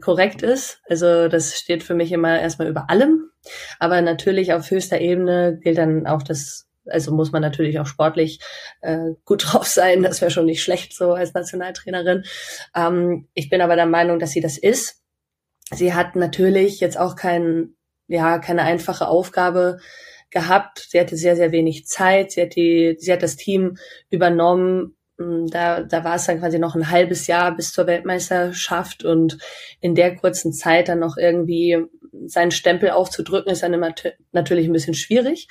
korrekt 0.02 0.42
ist. 0.42 0.82
Also 0.90 1.30
das 1.30 1.58
steht 1.58 1.82
für 1.82 1.96
mich 1.96 2.12
immer 2.12 2.40
erstmal 2.40 2.68
über 2.68 2.90
allem. 2.90 3.32
Aber 3.80 4.02
natürlich 4.02 4.52
auf 4.52 4.70
höchster 4.70 5.00
Ebene 5.00 5.58
gilt 5.64 5.78
dann 5.78 6.08
auch 6.08 6.22
das, 6.22 6.68
also 6.86 7.14
muss 7.14 7.32
man 7.32 7.42
natürlich 7.42 7.80
auch 7.80 7.86
sportlich 7.86 8.42
äh, 8.82 9.12
gut 9.24 9.46
drauf 9.54 9.66
sein. 9.66 10.04
Das 10.04 10.20
wäre 10.20 10.30
schon 10.30 10.46
nicht 10.46 10.62
schlecht 10.62 10.94
so 10.94 11.14
als 11.14 11.34
Nationaltrainerin. 11.34 12.26
Ähm, 12.76 13.30
ich 13.34 13.50
bin 13.50 13.62
aber 13.62 13.78
der 13.78 13.86
Meinung, 13.86 14.20
dass 14.20 14.32
sie 14.32 14.42
das 14.42 14.58
ist. 14.58 15.02
Sie 15.72 15.94
hat 15.94 16.18
natürlich 16.18 16.82
jetzt 16.82 17.00
auch 17.00 17.16
kein, 17.16 17.76
ja, 18.08 18.40
keine 18.40 18.64
einfache 18.64 19.08
Aufgabe 19.08 19.80
gehabt. 20.30 20.88
Sie 20.90 21.00
hatte 21.00 21.16
sehr, 21.16 21.36
sehr 21.36 21.52
wenig 21.52 21.86
Zeit. 21.88 22.32
Sie 22.32 22.42
hat 22.42 22.56
die, 22.56 22.96
sie 23.00 23.12
hat 23.12 23.24
das 23.24 23.36
Team 23.36 23.78
übernommen 24.10 24.98
hm, 25.18 25.48
da, 25.48 25.82
da 25.82 26.04
war 26.04 26.16
es 26.16 26.26
dann 26.26 26.40
quasi 26.40 26.60
noch 26.60 26.76
ein 26.76 26.92
halbes 26.92 27.28
Jahr 27.28 27.56
bis 27.56 27.72
zur 27.72 27.88
Weltmeisterschaft 27.88 29.04
und 29.04 29.38
in 29.82 29.96
der 29.96 30.16
kurzen 30.16 30.54
Zeit 30.54 30.90
dann 30.90 31.00
noch 31.00 31.18
irgendwie 31.18 31.78
seinen 32.26 32.52
Stempel 32.52 32.92
aufzudrücken, 32.92 33.52
ist 33.52 33.64
dann 33.64 33.94
natürlich 34.32 34.68
ein 34.68 34.74
bisschen 34.74 34.94
schwierig. 34.94 35.48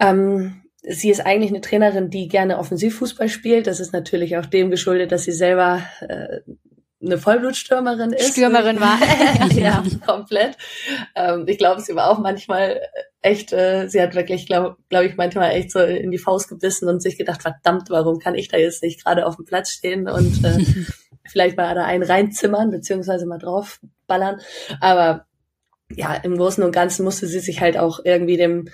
Ähm, 0.00 0.62
sie 0.82 1.10
ist 1.10 1.24
eigentlich 1.24 1.50
eine 1.50 1.60
Trainerin, 1.60 2.10
die 2.10 2.28
gerne 2.28 2.58
Offensivfußball 2.58 3.28
spielt. 3.28 3.66
Das 3.66 3.80
ist 3.80 3.92
natürlich 3.92 4.36
auch 4.36 4.46
dem 4.46 4.70
geschuldet, 4.70 5.12
dass 5.12 5.24
sie 5.24 5.32
selber 5.32 5.82
äh, 6.00 6.40
eine 7.06 7.18
Vollblutstürmerin 7.18 8.12
ist. 8.12 8.32
Stürmerin 8.32 8.80
war. 8.80 8.98
ja, 9.52 9.82
komplett. 10.04 10.56
Ähm, 11.14 11.44
ich 11.46 11.58
glaube, 11.58 11.80
sie 11.80 11.94
war 11.94 12.10
auch 12.10 12.18
manchmal 12.18 12.80
echt, 13.22 13.52
äh, 13.52 13.88
sie 13.88 14.00
hat 14.00 14.14
wirklich, 14.14 14.46
glaube 14.46 14.76
glaub 14.88 15.04
ich, 15.04 15.16
manchmal 15.16 15.52
echt 15.52 15.72
so 15.72 15.80
in 15.80 16.10
die 16.10 16.18
Faust 16.18 16.48
gebissen 16.48 16.88
und 16.88 17.00
sich 17.00 17.18
gedacht, 17.18 17.42
verdammt, 17.42 17.90
warum 17.90 18.18
kann 18.18 18.34
ich 18.34 18.48
da 18.48 18.56
jetzt 18.56 18.82
nicht 18.82 19.04
gerade 19.04 19.26
auf 19.26 19.36
dem 19.36 19.44
Platz 19.44 19.70
stehen 19.70 20.08
und 20.08 20.44
äh, 20.44 20.64
vielleicht 21.28 21.56
mal 21.56 21.74
da 21.74 21.84
einen 21.84 22.04
reinzimmern, 22.04 22.70
beziehungsweise 22.70 23.26
mal 23.26 23.38
draufballern. 23.38 24.40
Aber 24.80 25.26
ja, 25.90 26.14
im 26.14 26.36
Großen 26.36 26.62
und 26.64 26.72
Ganzen 26.72 27.04
musste 27.04 27.26
sie 27.26 27.40
sich 27.40 27.60
halt 27.60 27.78
auch 27.78 28.00
irgendwie 28.04 28.36
dem 28.36 28.68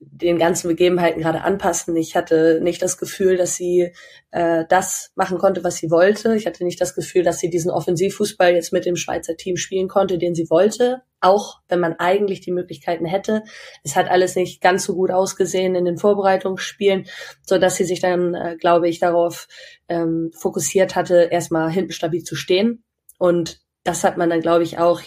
den 0.00 0.38
ganzen 0.38 0.68
Begebenheiten 0.68 1.22
gerade 1.22 1.42
anpassen. 1.42 1.96
Ich 1.96 2.14
hatte 2.16 2.60
nicht 2.62 2.82
das 2.82 2.98
Gefühl, 2.98 3.36
dass 3.36 3.56
sie 3.56 3.92
äh, 4.32 4.64
das 4.68 5.12
machen 5.14 5.38
konnte, 5.38 5.64
was 5.64 5.76
sie 5.76 5.90
wollte. 5.90 6.36
Ich 6.36 6.46
hatte 6.46 6.64
nicht 6.64 6.80
das 6.80 6.94
Gefühl, 6.94 7.22
dass 7.22 7.38
sie 7.38 7.50
diesen 7.50 7.70
Offensivfußball 7.70 8.54
jetzt 8.54 8.72
mit 8.72 8.84
dem 8.84 8.96
Schweizer 8.96 9.36
Team 9.36 9.56
spielen 9.56 9.88
konnte, 9.88 10.18
den 10.18 10.34
sie 10.34 10.50
wollte, 10.50 11.02
auch 11.20 11.60
wenn 11.68 11.80
man 11.80 11.94
eigentlich 11.94 12.40
die 12.40 12.52
Möglichkeiten 12.52 13.06
hätte. 13.06 13.42
Es 13.82 13.96
hat 13.96 14.10
alles 14.10 14.36
nicht 14.36 14.60
ganz 14.60 14.84
so 14.84 14.94
gut 14.94 15.10
ausgesehen 15.10 15.74
in 15.74 15.84
den 15.84 15.98
Vorbereitungsspielen, 15.98 17.06
so 17.46 17.58
dass 17.58 17.76
sie 17.76 17.84
sich 17.84 18.00
dann, 18.00 18.34
äh, 18.34 18.56
glaube 18.58 18.88
ich, 18.88 18.98
darauf 18.98 19.48
ähm, 19.88 20.30
fokussiert 20.36 20.96
hatte, 20.96 21.28
erstmal 21.30 21.70
hinten 21.70 21.92
stabil 21.92 22.22
zu 22.22 22.34
stehen. 22.34 22.84
Und 23.18 23.60
das 23.84 24.04
hat 24.04 24.16
man 24.16 24.30
dann, 24.30 24.40
glaube 24.40 24.64
ich, 24.64 24.78
auch, 24.78 25.00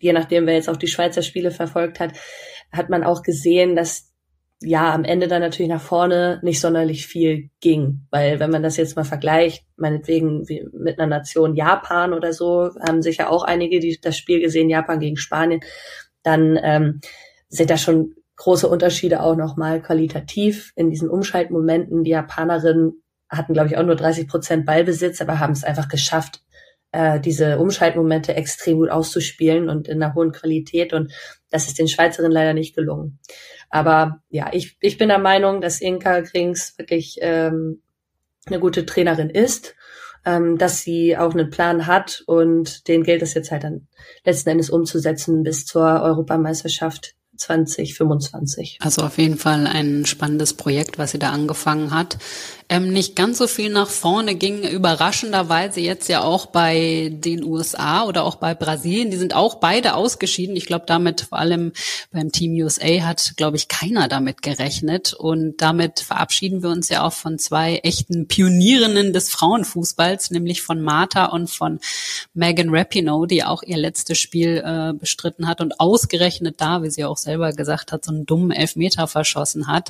je 0.00 0.12
nachdem, 0.12 0.46
wer 0.46 0.54
jetzt 0.54 0.68
auch 0.68 0.76
die 0.76 0.88
Schweizer 0.88 1.22
Spiele 1.22 1.50
verfolgt 1.50 2.00
hat, 2.00 2.12
hat 2.72 2.88
man 2.88 3.04
auch 3.04 3.22
gesehen, 3.22 3.74
dass 3.74 4.09
ja, 4.62 4.92
am 4.92 5.04
Ende 5.04 5.26
dann 5.26 5.40
natürlich 5.40 5.70
nach 5.70 5.80
vorne 5.80 6.38
nicht 6.42 6.60
sonderlich 6.60 7.06
viel 7.06 7.50
ging. 7.60 8.06
Weil 8.10 8.40
wenn 8.40 8.50
man 8.50 8.62
das 8.62 8.76
jetzt 8.76 8.94
mal 8.94 9.04
vergleicht, 9.04 9.64
meinetwegen 9.76 10.44
mit 10.72 10.98
einer 10.98 11.08
Nation 11.08 11.54
Japan 11.54 12.12
oder 12.12 12.32
so, 12.32 12.70
haben 12.86 13.00
sicher 13.00 13.30
auch 13.30 13.42
einige, 13.42 13.80
die 13.80 13.98
das 14.00 14.18
Spiel 14.18 14.40
gesehen, 14.40 14.68
Japan 14.68 15.00
gegen 15.00 15.16
Spanien, 15.16 15.60
dann 16.22 16.58
ähm, 16.62 17.00
sind 17.48 17.70
da 17.70 17.78
schon 17.78 18.14
große 18.36 18.68
Unterschiede 18.68 19.22
auch 19.22 19.36
nochmal 19.36 19.80
qualitativ 19.80 20.72
in 20.76 20.90
diesen 20.90 21.08
Umschaltmomenten. 21.08 22.04
Die 22.04 22.10
Japanerinnen 22.10 23.02
hatten, 23.30 23.54
glaube 23.54 23.68
ich, 23.68 23.78
auch 23.78 23.84
nur 23.84 23.96
30 23.96 24.28
Prozent 24.28 24.66
Ballbesitz, 24.66 25.22
aber 25.22 25.38
haben 25.40 25.52
es 25.52 25.64
einfach 25.64 25.88
geschafft, 25.88 26.42
äh, 26.92 27.20
diese 27.20 27.58
Umschaltmomente 27.58 28.34
extrem 28.34 28.78
gut 28.78 28.90
auszuspielen 28.90 29.68
und 29.68 29.88
in 29.88 30.02
einer 30.02 30.14
hohen 30.14 30.32
Qualität. 30.32 30.92
Und 30.92 31.12
das 31.50 31.68
ist 31.68 31.78
den 31.78 31.88
Schweizerinnen 31.88 32.32
leider 32.32 32.54
nicht 32.54 32.74
gelungen. 32.74 33.18
Aber 33.68 34.22
ja, 34.28 34.50
ich, 34.52 34.76
ich 34.80 34.98
bin 34.98 35.08
der 35.08 35.18
Meinung, 35.18 35.60
dass 35.60 35.80
Inka 35.80 36.22
Krings 36.22 36.74
wirklich 36.76 37.18
ähm, 37.20 37.82
eine 38.46 38.58
gute 38.58 38.84
Trainerin 38.86 39.30
ist, 39.30 39.74
ähm, 40.24 40.58
dass 40.58 40.82
sie 40.82 41.16
auch 41.16 41.32
einen 41.32 41.50
Plan 41.50 41.86
hat 41.86 42.22
und 42.26 42.88
den 42.88 43.04
gilt 43.04 43.22
es 43.22 43.34
jetzt 43.34 43.50
halt 43.50 43.64
dann 43.64 43.86
letzten 44.24 44.50
Endes 44.50 44.70
umzusetzen 44.70 45.42
bis 45.42 45.66
zur 45.66 46.02
Europameisterschaft 46.02 47.14
2025. 47.36 48.78
Also 48.80 49.02
auf 49.02 49.16
jeden 49.16 49.38
Fall 49.38 49.66
ein 49.66 50.04
spannendes 50.04 50.52
Projekt, 50.54 50.98
was 50.98 51.12
sie 51.12 51.18
da 51.18 51.30
angefangen 51.30 51.94
hat 51.94 52.18
ähm, 52.70 52.92
nicht 52.92 53.16
ganz 53.16 53.38
so 53.38 53.48
viel 53.48 53.68
nach 53.68 53.88
vorne 53.88 54.36
ging, 54.36 54.62
überraschenderweise 54.62 55.80
jetzt 55.80 56.08
ja 56.08 56.22
auch 56.22 56.46
bei 56.46 57.10
den 57.12 57.42
USA 57.42 58.04
oder 58.04 58.24
auch 58.24 58.36
bei 58.36 58.54
Brasilien. 58.54 59.10
Die 59.10 59.16
sind 59.16 59.34
auch 59.34 59.56
beide 59.56 59.94
ausgeschieden. 59.94 60.54
Ich 60.54 60.66
glaube, 60.66 60.84
damit 60.86 61.22
vor 61.22 61.38
allem 61.38 61.72
beim 62.12 62.30
Team 62.30 62.52
USA 62.52 63.02
hat, 63.02 63.34
glaube 63.36 63.56
ich, 63.56 63.66
keiner 63.66 64.06
damit 64.06 64.40
gerechnet. 64.40 65.14
Und 65.14 65.60
damit 65.60 65.98
verabschieden 65.98 66.62
wir 66.62 66.70
uns 66.70 66.88
ja 66.88 67.02
auch 67.02 67.12
von 67.12 67.40
zwei 67.40 67.78
echten 67.78 68.28
Pionierinnen 68.28 69.12
des 69.12 69.30
Frauenfußballs, 69.30 70.30
nämlich 70.30 70.62
von 70.62 70.80
Martha 70.80 71.24
und 71.24 71.50
von 71.50 71.80
Megan 72.34 72.68
Rapinoe, 72.70 73.26
die 73.26 73.42
auch 73.42 73.64
ihr 73.64 73.78
letztes 73.78 74.18
Spiel 74.18 74.62
äh, 74.64 74.92
bestritten 74.92 75.48
hat 75.48 75.60
und 75.60 75.80
ausgerechnet 75.80 76.60
da, 76.60 76.84
wie 76.84 76.90
sie 76.90 77.04
auch 77.04 77.16
selber 77.16 77.52
gesagt 77.52 77.90
hat, 77.90 78.04
so 78.04 78.12
einen 78.12 78.26
dummen 78.26 78.52
Elfmeter 78.52 79.08
verschossen 79.08 79.66
hat. 79.66 79.88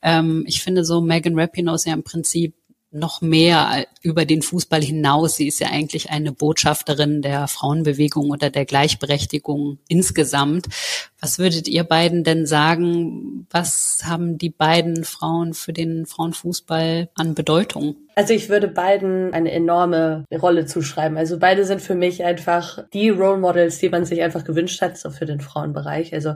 Ähm, 0.00 0.44
ich 0.46 0.62
finde 0.62 0.84
so, 0.84 1.00
Megan 1.00 1.36
Rapinoe 1.36 1.74
ist 1.74 1.86
ja 1.86 1.92
im 1.94 2.04
Prinzip 2.04 2.19
Prinzip 2.20 2.54
noch 2.92 3.22
mehr 3.22 3.86
über 4.02 4.24
den 4.24 4.42
Fußball 4.42 4.82
hinaus. 4.82 5.36
Sie 5.36 5.46
ist 5.46 5.60
ja 5.60 5.68
eigentlich 5.68 6.10
eine 6.10 6.32
Botschafterin 6.32 7.22
der 7.22 7.46
Frauenbewegung 7.46 8.30
oder 8.30 8.50
der 8.50 8.64
Gleichberechtigung 8.64 9.78
insgesamt. 9.88 10.66
Was 11.20 11.38
würdet 11.38 11.68
ihr 11.68 11.84
beiden 11.84 12.24
denn 12.24 12.46
sagen? 12.46 13.46
Was 13.50 14.02
haben 14.04 14.38
die 14.38 14.50
beiden 14.50 15.04
Frauen 15.04 15.54
für 15.54 15.72
den 15.72 16.04
Frauenfußball 16.04 17.08
an 17.14 17.34
Bedeutung? 17.34 17.96
Also 18.16 18.34
ich 18.34 18.48
würde 18.48 18.68
beiden 18.68 19.32
eine 19.32 19.52
enorme 19.52 20.24
Rolle 20.32 20.66
zuschreiben. 20.66 21.16
Also 21.16 21.38
beide 21.38 21.64
sind 21.64 21.80
für 21.80 21.94
mich 21.94 22.24
einfach 22.24 22.84
die 22.92 23.10
Role 23.10 23.38
Models, 23.38 23.78
die 23.78 23.88
man 23.88 24.04
sich 24.04 24.20
einfach 24.20 24.44
gewünscht 24.44 24.82
hat, 24.82 24.98
so 24.98 25.10
für 25.10 25.26
den 25.26 25.40
Frauenbereich. 25.40 26.12
Also 26.12 26.34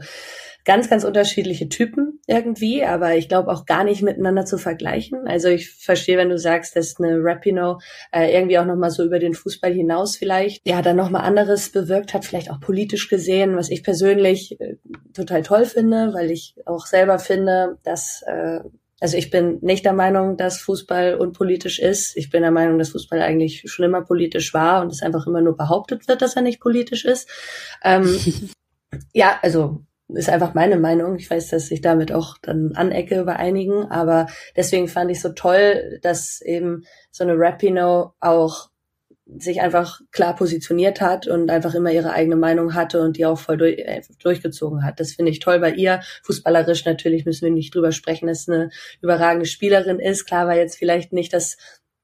ganz, 0.64 0.88
ganz 0.88 1.04
unterschiedliche 1.04 1.68
Typen 1.68 2.20
irgendwie, 2.26 2.84
aber 2.84 3.16
ich 3.16 3.28
glaube 3.28 3.50
auch 3.50 3.66
gar 3.66 3.84
nicht 3.84 4.02
miteinander 4.02 4.44
zu 4.46 4.58
vergleichen. 4.58 5.26
Also 5.26 5.48
ich 5.48 5.70
verstehe, 5.70 6.16
wenn 6.16 6.30
du 6.30 6.38
sagst, 6.38 6.74
dass 6.76 6.98
eine 6.98 7.18
Rapino 7.22 7.80
äh, 8.12 8.34
irgendwie 8.34 8.58
auch 8.58 8.64
nochmal 8.64 8.90
so 8.90 9.04
über 9.04 9.18
den 9.18 9.34
Fußball 9.34 9.72
hinaus 9.72 10.16
vielleicht, 10.16 10.66
ja, 10.66 10.80
dann 10.80 10.96
nochmal 10.96 11.22
anderes 11.22 11.70
bewirkt 11.70 12.14
hat, 12.14 12.24
vielleicht 12.24 12.50
auch 12.50 12.60
politisch 12.60 13.08
gesehen, 13.08 13.56
was 13.56 13.70
ich 13.70 13.82
persönlich 13.82 14.58
äh, 14.60 14.76
total 15.12 15.42
toll 15.42 15.66
finde, 15.66 16.14
weil 16.14 16.30
ich 16.30 16.56
auch 16.64 16.86
selber 16.86 17.18
finde, 17.18 17.78
dass 17.82 18.22
äh, 18.26 18.60
also 19.00 19.18
ich 19.18 19.30
bin 19.30 19.58
nicht 19.60 19.84
der 19.84 19.92
Meinung, 19.92 20.38
dass 20.38 20.62
Fußball 20.62 21.16
unpolitisch 21.16 21.78
ist. 21.78 22.16
Ich 22.16 22.30
bin 22.30 22.40
der 22.40 22.50
Meinung, 22.50 22.78
dass 22.78 22.90
Fußball 22.90 23.20
eigentlich 23.20 23.64
schon 23.66 23.84
immer 23.84 24.00
politisch 24.00 24.54
war 24.54 24.80
und 24.80 24.90
es 24.90 25.02
einfach 25.02 25.26
immer 25.26 25.42
nur 25.42 25.58
behauptet 25.58 26.08
wird, 26.08 26.22
dass 26.22 26.36
er 26.36 26.42
nicht 26.42 26.58
politisch 26.58 27.04
ist. 27.04 27.28
Ähm, 27.82 28.18
ja, 29.12 29.38
also 29.42 29.84
ist 30.08 30.28
einfach 30.28 30.54
meine 30.54 30.76
Meinung. 30.76 31.16
Ich 31.16 31.30
weiß, 31.30 31.48
dass 31.48 31.70
ich 31.70 31.80
damit 31.80 32.12
auch 32.12 32.36
dann 32.42 32.72
anecke 32.74 33.24
bei 33.24 33.36
einigen, 33.36 33.90
aber 33.90 34.26
deswegen 34.56 34.88
fand 34.88 35.10
ich 35.10 35.20
so 35.20 35.30
toll, 35.30 35.98
dass 36.02 36.40
eben 36.42 36.84
so 37.10 37.24
eine 37.24 37.34
Rapino 37.36 38.12
auch 38.20 38.70
sich 39.26 39.62
einfach 39.62 40.00
klar 40.12 40.36
positioniert 40.36 41.00
hat 41.00 41.26
und 41.26 41.50
einfach 41.50 41.74
immer 41.74 41.90
ihre 41.90 42.12
eigene 42.12 42.36
Meinung 42.36 42.74
hatte 42.74 43.00
und 43.00 43.16
die 43.16 43.24
auch 43.24 43.38
voll 43.38 43.56
durch, 43.56 43.78
äh, 43.78 44.02
durchgezogen 44.22 44.84
hat. 44.84 45.00
Das 45.00 45.12
finde 45.12 45.30
ich 45.30 45.38
toll 45.38 45.60
bei 45.60 45.72
ihr. 45.72 46.00
Fußballerisch 46.24 46.84
natürlich 46.84 47.24
müssen 47.24 47.46
wir 47.46 47.50
nicht 47.50 47.74
drüber 47.74 47.92
sprechen, 47.92 48.26
dass 48.26 48.48
eine 48.48 48.70
überragende 49.00 49.46
Spielerin 49.46 49.98
ist. 49.98 50.26
Klar 50.26 50.46
war 50.46 50.56
jetzt 50.56 50.76
vielleicht 50.76 51.14
nicht 51.14 51.32
das 51.32 51.56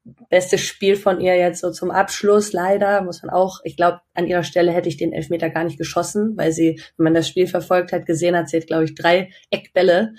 bestes 0.04 0.60
Spiel 0.60 0.96
von 0.96 1.20
ihr 1.20 1.36
jetzt 1.36 1.60
so 1.60 1.70
zum 1.70 1.90
Abschluss, 1.90 2.52
leider, 2.52 3.02
muss 3.02 3.22
man 3.22 3.30
auch, 3.30 3.60
ich 3.64 3.76
glaube, 3.76 4.00
an 4.14 4.26
ihrer 4.26 4.42
Stelle 4.42 4.72
hätte 4.72 4.88
ich 4.88 4.96
den 4.96 5.12
Elfmeter 5.12 5.50
gar 5.50 5.64
nicht 5.64 5.78
geschossen, 5.78 6.36
weil 6.36 6.52
sie, 6.52 6.80
wenn 6.96 7.04
man 7.04 7.14
das 7.14 7.28
Spiel 7.28 7.46
verfolgt 7.46 7.92
hat, 7.92 8.06
gesehen 8.06 8.36
hat, 8.36 8.48
sie 8.48 8.58
hat, 8.58 8.66
glaube 8.66 8.84
ich, 8.84 8.94
drei 8.94 9.30
Eckbälle 9.50 10.14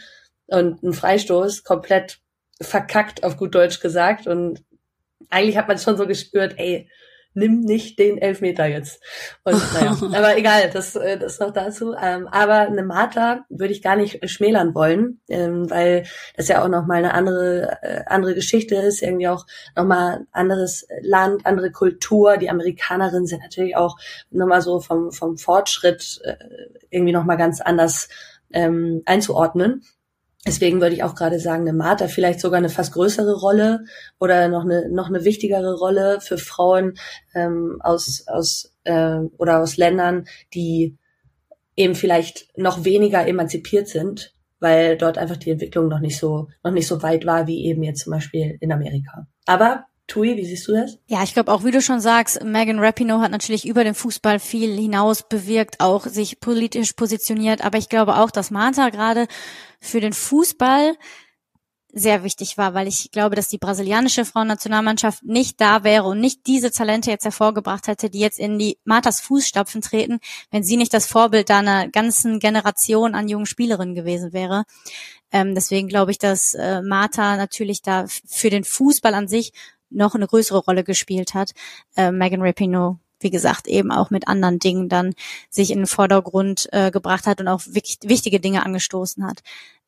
und 0.47 0.83
einen 0.83 0.93
Freistoß 0.93 1.63
komplett 1.63 2.19
verkackt, 2.61 3.23
auf 3.23 3.37
gut 3.37 3.55
Deutsch 3.55 3.79
gesagt. 3.79 4.27
Und 4.27 4.63
eigentlich 5.29 5.57
hat 5.57 5.67
man 5.67 5.77
schon 5.77 5.97
so 5.97 6.05
gespürt, 6.05 6.55
ey, 6.57 6.89
nimm 7.33 7.61
nicht 7.61 7.97
den 7.99 8.17
Elfmeter 8.17 8.65
jetzt. 8.65 9.01
Und 9.43 9.61
naja, 9.73 9.97
aber 10.13 10.37
egal, 10.37 10.69
das, 10.71 10.95
äh, 10.95 11.17
das 11.17 11.39
noch 11.39 11.51
dazu. 11.51 11.93
Ähm, 12.01 12.27
aber 12.27 12.59
eine 12.59 12.83
Martha 12.83 13.45
würde 13.49 13.73
ich 13.73 13.81
gar 13.81 13.95
nicht 13.95 14.29
schmälern 14.29 14.75
wollen, 14.75 15.21
ähm, 15.29 15.69
weil 15.69 16.05
das 16.35 16.47
ja 16.47 16.63
auch 16.63 16.67
nochmal 16.67 16.97
eine 16.97 17.13
andere, 17.13 17.77
äh, 17.81 18.03
andere 18.07 18.35
Geschichte 18.35 18.75
ist, 18.75 19.01
irgendwie 19.01 19.27
auch 19.27 19.45
nochmal 19.75 20.25
anderes 20.31 20.87
Land, 21.01 21.45
andere 21.45 21.71
Kultur. 21.71 22.37
Die 22.37 22.49
Amerikanerinnen 22.49 23.27
sind 23.27 23.41
natürlich 23.41 23.75
auch 23.75 23.97
nochmal 24.29 24.61
so 24.61 24.79
vom, 24.79 25.11
vom 25.11 25.37
Fortschritt 25.37 26.21
äh, 26.23 26.35
irgendwie 26.89 27.13
nochmal 27.13 27.37
ganz 27.37 27.61
anders 27.61 28.09
ähm, 28.53 29.01
einzuordnen. 29.05 29.83
Deswegen 30.45 30.81
würde 30.81 30.95
ich 30.95 31.03
auch 31.03 31.13
gerade 31.13 31.39
sagen, 31.39 31.61
eine 31.61 31.73
Martha 31.73 32.07
vielleicht 32.07 32.39
sogar 32.39 32.57
eine 32.57 32.69
fast 32.69 32.93
größere 32.93 33.39
Rolle 33.39 33.85
oder 34.19 34.47
noch 34.47 34.63
eine 34.63 34.89
noch 34.89 35.07
eine 35.07 35.23
wichtigere 35.23 35.75
Rolle 35.77 36.19
für 36.19 36.39
Frauen 36.39 36.95
ähm, 37.35 37.77
aus 37.81 38.25
aus 38.27 38.73
äh, 38.83 39.19
oder 39.37 39.59
aus 39.59 39.77
Ländern, 39.77 40.25
die 40.55 40.97
eben 41.75 41.93
vielleicht 41.93 42.57
noch 42.57 42.83
weniger 42.85 43.27
emanzipiert 43.27 43.87
sind, 43.87 44.33
weil 44.59 44.97
dort 44.97 45.19
einfach 45.19 45.37
die 45.37 45.51
Entwicklung 45.51 45.87
noch 45.87 45.99
nicht 45.99 46.17
so 46.17 46.47
noch 46.63 46.71
nicht 46.71 46.87
so 46.87 47.03
weit 47.03 47.27
war 47.27 47.45
wie 47.45 47.65
eben 47.65 47.83
jetzt 47.83 48.03
zum 48.03 48.11
Beispiel 48.11 48.57
in 48.61 48.71
Amerika. 48.71 49.27
Aber 49.45 49.85
Tui, 50.07 50.35
wie 50.35 50.45
siehst 50.45 50.67
du 50.67 50.73
das? 50.73 50.97
Ja, 51.07 51.23
ich 51.23 51.33
glaube 51.33 51.51
auch, 51.51 51.63
wie 51.63 51.71
du 51.71 51.81
schon 51.81 52.01
sagst, 52.01 52.43
Megan 52.43 52.79
Rapinoe 52.79 53.21
hat 53.21 53.31
natürlich 53.31 53.65
über 53.65 53.83
den 53.83 53.95
Fußball 53.95 54.39
viel 54.39 54.75
hinaus 54.75 55.27
bewirkt, 55.27 55.79
auch 55.79 56.05
sich 56.05 56.39
politisch 56.39 56.93
positioniert. 56.93 57.63
Aber 57.63 57.77
ich 57.77 57.87
glaube 57.87 58.17
auch, 58.17 58.31
dass 58.31 58.51
Martha 58.51 58.89
gerade 58.89 59.27
für 59.79 60.01
den 60.01 60.13
Fußball 60.13 60.95
sehr 61.93 62.23
wichtig 62.23 62.57
war, 62.57 62.73
weil 62.73 62.87
ich 62.87 63.11
glaube, 63.11 63.35
dass 63.35 63.49
die 63.49 63.57
brasilianische 63.57 64.25
Frauennationalmannschaft 64.25 65.23
nicht 65.23 65.59
da 65.59 65.83
wäre 65.83 66.05
und 66.05 66.19
nicht 66.19 66.47
diese 66.47 66.71
Talente 66.71 67.11
jetzt 67.11 67.25
hervorgebracht 67.25 67.87
hätte, 67.87 68.09
die 68.09 68.19
jetzt 68.19 68.39
in 68.39 68.57
die 68.57 68.77
Marthas 68.85 69.19
Fußstapfen 69.21 69.81
treten, 69.81 70.19
wenn 70.51 70.63
sie 70.63 70.77
nicht 70.77 70.93
das 70.93 71.05
Vorbild 71.05 71.49
da 71.49 71.59
einer 71.59 71.89
ganzen 71.89 72.39
Generation 72.39 73.13
an 73.15 73.27
jungen 73.27 73.45
Spielerinnen 73.45 73.95
gewesen 73.95 74.33
wäre. 74.33 74.63
Ähm, 75.31 75.55
deswegen 75.55 75.87
glaube 75.87 76.11
ich, 76.11 76.17
dass 76.17 76.53
äh, 76.53 76.81
Martha 76.81 77.35
natürlich 77.35 77.81
da 77.81 78.05
für 78.07 78.49
den 78.49 78.63
Fußball 78.63 79.13
an 79.13 79.27
sich 79.27 79.53
noch 79.91 80.15
eine 80.15 80.27
größere 80.27 80.59
Rolle 80.59 80.83
gespielt 80.83 81.33
hat. 81.33 81.51
Äh, 81.95 82.11
Megan 82.11 82.41
Rapinoe, 82.41 82.97
wie 83.19 83.29
gesagt, 83.29 83.67
eben 83.67 83.91
auch 83.91 84.09
mit 84.09 84.27
anderen 84.27 84.59
Dingen 84.59 84.89
dann 84.89 85.13
sich 85.49 85.71
in 85.71 85.79
den 85.79 85.87
Vordergrund 85.87 86.67
äh, 86.71 86.91
gebracht 86.91 87.27
hat 87.27 87.39
und 87.39 87.47
auch 87.47 87.61
wichtige 87.65 88.39
Dinge 88.39 88.65
angestoßen 88.65 89.25
hat. 89.25 89.41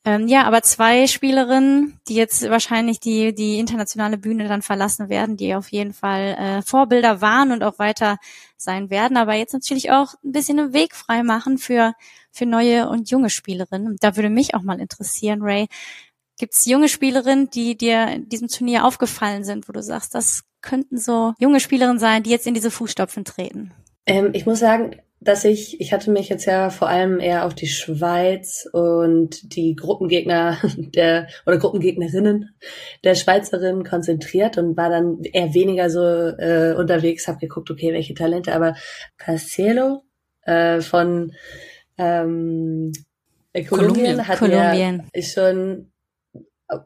Ähm, 0.06 0.28
ja, 0.28 0.44
aber 0.44 0.62
zwei 0.64 1.08
Spielerinnen, 1.08 1.98
die 2.10 2.16
jetzt 2.16 2.50
wahrscheinlich 2.50 3.00
die, 3.00 3.34
die 3.34 3.58
internationale 3.58 4.18
Bühne 4.18 4.50
dann 4.50 4.62
verlassen 4.62 5.08
werden, 5.08 5.38
die 5.38 5.56
auf 5.56 5.70
jeden 5.72 5.94
Fall 5.94 6.36
äh, 6.38 6.62
Vorbilder 6.62 7.22
waren 7.22 7.54
und 7.54 7.64
auch 7.64 7.80
weiter 7.80 8.18
sein 8.58 8.90
werden, 8.90 9.16
aber 9.16 9.34
jetzt 9.36 9.54
natürlich 9.54 9.92
auch 9.92 10.14
ein 10.24 10.34
bisschen 10.34 10.60
einen 10.60 10.74
Weg 10.74 10.94
frei 10.94 11.24
machen 11.24 11.58
für, 11.58 11.94
für 12.32 12.46
neue 12.46 12.90
und 12.90 13.10
junge 13.12 13.30
Spielerinnen. 13.30 13.96
Da 14.02 14.18
würde 14.18 14.30
mich 14.30 14.56
auch 14.56 14.62
mal 14.62 14.82
interessieren, 14.82 15.42
Ray, 15.42 15.68
Gibt 16.40 16.54
es 16.54 16.66
junge 16.66 16.90
Spielerinnen, 16.90 17.50
die 17.50 17.78
dir 17.78 18.08
in 18.08 18.30
diesem 18.30 18.48
Turnier 18.48 18.86
aufgefallen 18.86 19.44
sind, 19.44 19.68
wo 19.68 19.74
du 19.74 19.84
sagst, 19.84 20.16
das 20.16 20.44
könnten 20.62 20.98
so 20.98 21.34
junge 21.40 21.60
Spielerinnen 21.60 22.00
sein, 22.00 22.24
die 22.24 22.32
jetzt 22.32 22.48
in 22.48 22.54
diese 22.54 22.72
Fußstapfen 22.72 23.26
treten? 23.26 23.72
Ähm, 24.06 24.32
ich 24.34 24.46
muss 24.46 24.60
sagen, 24.60 24.96
dass 25.24 25.46
ich, 25.46 25.80
ich 25.80 25.94
hatte 25.94 26.12
mich 26.12 26.30
jetzt 26.30 26.46
ja 26.46 26.70
vor 26.70 26.90
allem 26.90 27.20
eher 27.20 27.46
auf 27.46 27.54
die 27.54 27.68
Schweiz 27.68 28.68
und 28.72 29.56
die 29.56 29.76
Gruppengegner 29.76 30.58
der 30.78 31.28
oder 31.46 31.58
Gruppengegnerinnen 31.58 32.56
der 33.04 33.16
Schweizerin 33.16 33.84
konzentriert 33.84 34.58
und 34.58 34.76
war 34.76 34.90
dann 34.90 35.22
eher 35.24 35.54
weniger 35.54 35.90
so 35.90 36.02
äh, 36.04 36.76
unterwegs, 36.78 37.28
habe 37.28 37.40
geguckt, 37.40 37.70
okay, 37.72 37.94
welche 37.94 38.14
Talente, 38.14 38.54
aber 38.54 38.76
Cancelo 39.18 40.04
äh, 40.42 40.82
von 40.82 41.34
ähm, 41.98 42.92
Kolumbien, 43.54 43.68
Kolumbien 43.68 44.28
hat 44.28 44.40
Kolumbien. 44.40 45.10
ja 45.14 45.22
schon 45.22 45.93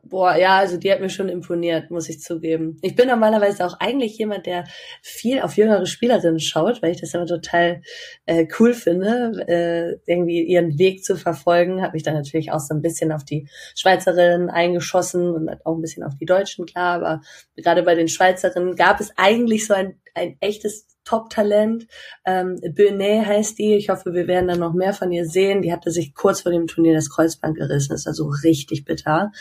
Boah, 0.03 0.35
ja, 0.35 0.57
also 0.57 0.77
die 0.77 0.91
hat 0.91 1.01
mir 1.01 1.09
schon 1.09 1.29
imponiert, 1.29 1.91
muss 1.91 2.09
ich 2.09 2.19
zugeben. 2.19 2.77
Ich 2.81 2.95
bin 2.95 3.07
normalerweise 3.07 3.65
auch 3.65 3.79
eigentlich 3.79 4.17
jemand, 4.17 4.45
der 4.45 4.65
viel 5.01 5.39
auf 5.39 5.55
jüngere 5.55 5.85
Spielerinnen 5.85 6.39
schaut, 6.39 6.81
weil 6.81 6.91
ich 6.91 6.99
das 6.99 7.13
immer 7.13 7.25
total 7.25 7.81
äh, 8.25 8.47
cool 8.59 8.73
finde, 8.73 9.45
äh, 9.47 10.11
irgendwie 10.11 10.41
ihren 10.41 10.77
Weg 10.79 11.03
zu 11.03 11.15
verfolgen. 11.15 11.81
Habe 11.81 11.93
mich 11.93 12.03
dann 12.03 12.15
natürlich 12.15 12.51
auch 12.51 12.59
so 12.59 12.73
ein 12.73 12.81
bisschen 12.81 13.11
auf 13.11 13.23
die 13.23 13.47
Schweizerinnen 13.75 14.49
eingeschossen 14.49 15.31
und 15.31 15.65
auch 15.65 15.75
ein 15.75 15.81
bisschen 15.81 16.03
auf 16.03 16.15
die 16.19 16.25
Deutschen, 16.25 16.65
klar. 16.65 16.95
Aber 16.95 17.21
gerade 17.55 17.83
bei 17.83 17.95
den 17.95 18.07
Schweizerinnen 18.07 18.75
gab 18.75 18.99
es 18.99 19.13
eigentlich 19.15 19.67
so 19.67 19.73
ein, 19.73 19.99
ein 20.15 20.37
echtes 20.41 20.87
Top-Talent. 21.07 21.87
Ähm, 22.25 22.59
Benet 22.73 23.25
heißt 23.25 23.57
die. 23.57 23.75
Ich 23.75 23.89
hoffe, 23.89 24.13
wir 24.13 24.27
werden 24.27 24.47
dann 24.47 24.59
noch 24.59 24.73
mehr 24.73 24.93
von 24.93 25.11
ihr 25.11 25.25
sehen. 25.25 25.61
Die 25.61 25.71
hatte 25.71 25.89
sich 25.91 26.13
kurz 26.13 26.41
vor 26.41 26.51
dem 26.51 26.67
Turnier 26.67 26.93
das 26.93 27.09
Kreuzband 27.09 27.55
gerissen. 27.55 27.93
ist 27.93 28.07
also 28.07 28.27
richtig 28.43 28.83
bitter. 28.85 29.31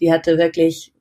Die 0.00 0.12
hatte 0.12 0.38
wirklich 0.38 0.92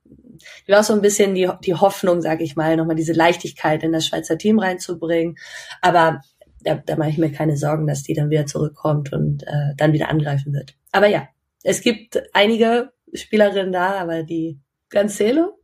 die 0.68 0.72
war 0.72 0.84
so 0.84 0.94
ein 0.94 1.02
bisschen 1.02 1.36
die, 1.36 1.50
die 1.64 1.76
Hoffnung, 1.76 2.22
sag 2.22 2.42
ich 2.42 2.56
mal, 2.56 2.76
nochmal 2.76 2.96
diese 2.96 3.14
Leichtigkeit 3.14 3.84
in 3.84 3.92
das 3.92 4.08
Schweizer 4.08 4.38
Team 4.38 4.60
reinzubringen. 4.60 5.38
Aber 5.82 6.22
da, 6.64 6.76
da 6.76 6.96
mache 6.96 7.10
ich 7.10 7.18
mir 7.18 7.32
keine 7.32 7.58
Sorgen, 7.58 7.88
dass 7.88 8.04
die 8.04 8.14
dann 8.14 8.30
wieder 8.30 8.46
zurückkommt 8.46 9.14
und 9.14 9.44
äh, 9.44 9.76
dann 9.78 9.94
wieder 9.94 10.10
angreifen 10.10 10.54
wird. 10.54 10.76
Aber 10.92 11.08
ja, 11.08 11.28
es 11.64 11.82
gibt 11.82 12.22
einige 12.34 12.92
Spielerinnen 13.14 13.72
da, 13.72 14.00
aber 14.00 14.24
die 14.24 14.60
Cancelo, 14.90 15.60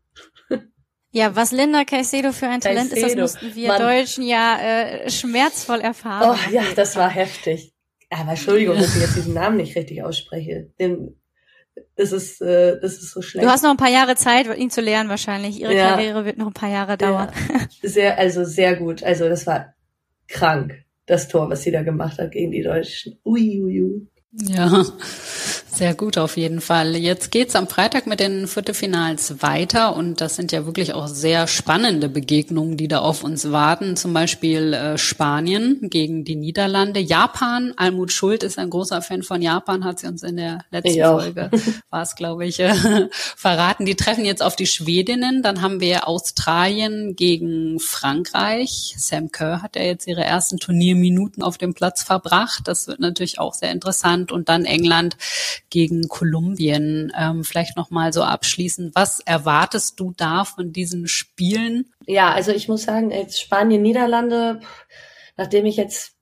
ja, 1.11 1.35
was 1.35 1.51
Linda 1.51 1.83
Caicedo 1.85 2.31
für 2.31 2.47
ein 2.47 2.61
Talent 2.61 2.91
Caicedo. 2.91 3.07
ist, 3.07 3.35
das 3.35 3.41
mussten 3.41 3.55
wir 3.55 3.67
Mann. 3.69 3.81
Deutschen 3.81 4.23
ja 4.23 4.59
äh, 4.59 5.09
schmerzvoll 5.09 5.81
erfahren. 5.81 6.37
Oh 6.37 6.51
ja, 6.51 6.63
das 6.75 6.95
war 6.95 7.09
heftig. 7.09 7.73
Aber 8.09 8.31
Entschuldigung, 8.31 8.75
dass 8.75 8.95
ich 8.95 9.01
jetzt 9.01 9.15
diesen 9.15 9.33
Namen 9.33 9.57
nicht 9.57 9.75
richtig 9.75 10.03
ausspreche. 10.03 10.71
Den, 10.79 11.19
das 11.95 12.11
ist, 12.11 12.41
äh, 12.41 12.79
das 12.79 12.93
ist 12.93 13.11
so 13.11 13.21
schlecht. 13.21 13.45
Du 13.45 13.49
hast 13.49 13.63
noch 13.63 13.71
ein 13.71 13.77
paar 13.77 13.89
Jahre 13.89 14.15
Zeit, 14.15 14.47
ihn 14.57 14.69
zu 14.69 14.81
lernen 14.81 15.09
wahrscheinlich. 15.09 15.59
Ihre 15.59 15.75
ja. 15.75 15.89
Karriere 15.89 16.25
wird 16.25 16.37
noch 16.37 16.47
ein 16.47 16.53
paar 16.53 16.69
Jahre 16.69 16.97
dauern. 16.97 17.31
Ja. 17.49 17.59
Sehr, 17.89 18.17
also 18.17 18.43
sehr 18.43 18.75
gut. 18.75 19.03
Also 19.03 19.29
das 19.29 19.47
war 19.47 19.73
krank, 20.27 20.83
das 21.05 21.27
Tor, 21.27 21.49
was 21.49 21.63
sie 21.63 21.71
da 21.71 21.81
gemacht 21.81 22.19
hat 22.19 22.31
gegen 22.31 22.51
die 22.51 22.61
Deutschen. 22.61 23.19
Ui, 23.23 23.61
ui, 23.61 23.81
ui. 23.81 24.07
Ja, 24.31 24.85
sehr 25.79 25.95
gut 25.95 26.17
auf 26.17 26.35
jeden 26.35 26.59
Fall. 26.59 26.97
Jetzt 26.97 27.31
geht's 27.31 27.55
am 27.55 27.69
Freitag 27.69 28.05
mit 28.05 28.19
den 28.19 28.47
Viertelfinals 28.47 29.41
weiter 29.41 29.95
und 29.95 30.19
das 30.19 30.35
sind 30.35 30.51
ja 30.51 30.65
wirklich 30.65 30.93
auch 30.93 31.07
sehr 31.07 31.47
spannende 31.47 32.09
Begegnungen, 32.09 32.75
die 32.75 32.89
da 32.89 32.99
auf 32.99 33.23
uns 33.23 33.49
warten. 33.53 33.95
Zum 33.95 34.13
Beispiel 34.13 34.73
äh, 34.73 34.97
Spanien 34.97 35.79
gegen 35.89 36.25
die 36.25 36.35
Niederlande, 36.35 36.99
Japan. 36.99 37.71
Almut 37.77 38.11
Schuld 38.11 38.43
ist 38.43 38.59
ein 38.59 38.69
großer 38.69 39.01
Fan 39.01 39.23
von 39.23 39.41
Japan, 39.41 39.85
hat 39.85 39.99
sie 39.99 40.07
uns 40.07 40.21
in 40.21 40.35
der 40.35 40.65
letzten 40.69 41.01
Folge, 41.01 41.49
war 41.89 42.01
es 42.01 42.15
glaube 42.15 42.45
ich, 42.45 42.59
äh, 42.59 42.75
verraten. 43.09 43.85
Die 43.85 43.95
treffen 43.95 44.25
jetzt 44.25 44.43
auf 44.43 44.57
die 44.57 44.67
Schwedinnen. 44.67 45.43
Dann 45.43 45.61
haben 45.61 45.79
wir 45.79 46.09
Australien 46.09 47.15
gegen 47.15 47.79
Frankreich. 47.79 48.95
Sam 48.97 49.31
Kerr 49.31 49.61
hat 49.61 49.77
ja 49.77 49.83
jetzt 49.83 50.07
ihre 50.07 50.25
ersten 50.25 50.57
Turnierminuten 50.57 51.41
auf 51.41 51.57
dem 51.57 51.73
Platz 51.73 52.03
verbracht. 52.03 52.63
Das 52.65 52.87
wird 52.87 52.99
natürlich 52.99 53.39
auch 53.39 53.53
sehr 53.53 53.71
interessant. 53.71 54.33
Und 54.33 54.49
dann 54.49 54.65
England 54.65 55.15
gegen 55.69 56.07
Kolumbien. 56.07 57.11
Ähm, 57.17 57.43
vielleicht 57.43 57.77
noch 57.77 57.89
mal 57.89 58.13
so 58.13 58.23
abschließend, 58.23 58.95
was 58.95 59.19
erwartest 59.19 59.99
du 59.99 60.13
da 60.15 60.45
von 60.45 60.71
diesen 60.71 61.07
Spielen? 61.07 61.91
Ja, 62.05 62.31
also 62.31 62.51
ich 62.51 62.67
muss 62.67 62.83
sagen, 62.83 63.11
jetzt 63.11 63.39
Spanien, 63.39 63.81
Niederlande, 63.81 64.59
nachdem 65.37 65.65
ich 65.65 65.77
jetzt 65.77 66.13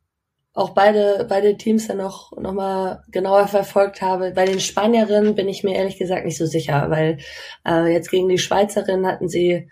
auch 0.57 0.71
beide, 0.71 1.27
beide 1.29 1.55
Teams 1.55 1.87
dann 1.87 1.97
noch, 1.97 2.35
noch 2.35 2.51
mal 2.51 3.03
genauer 3.11 3.47
verfolgt 3.47 4.01
habe. 4.01 4.31
Bei 4.31 4.45
den 4.45 4.59
Spanierinnen 4.59 5.35
bin 5.35 5.47
ich 5.47 5.63
mir 5.63 5.75
ehrlich 5.75 5.99
gesagt 5.99 6.25
nicht 6.25 6.37
so 6.37 6.47
sicher, 6.47 6.89
weil 6.89 7.19
äh, 7.65 7.93
jetzt 7.93 8.09
gegen 8.09 8.27
die 8.27 8.39
Schweizerinnen 8.39 9.05
hatten 9.05 9.29
sie, 9.29 9.69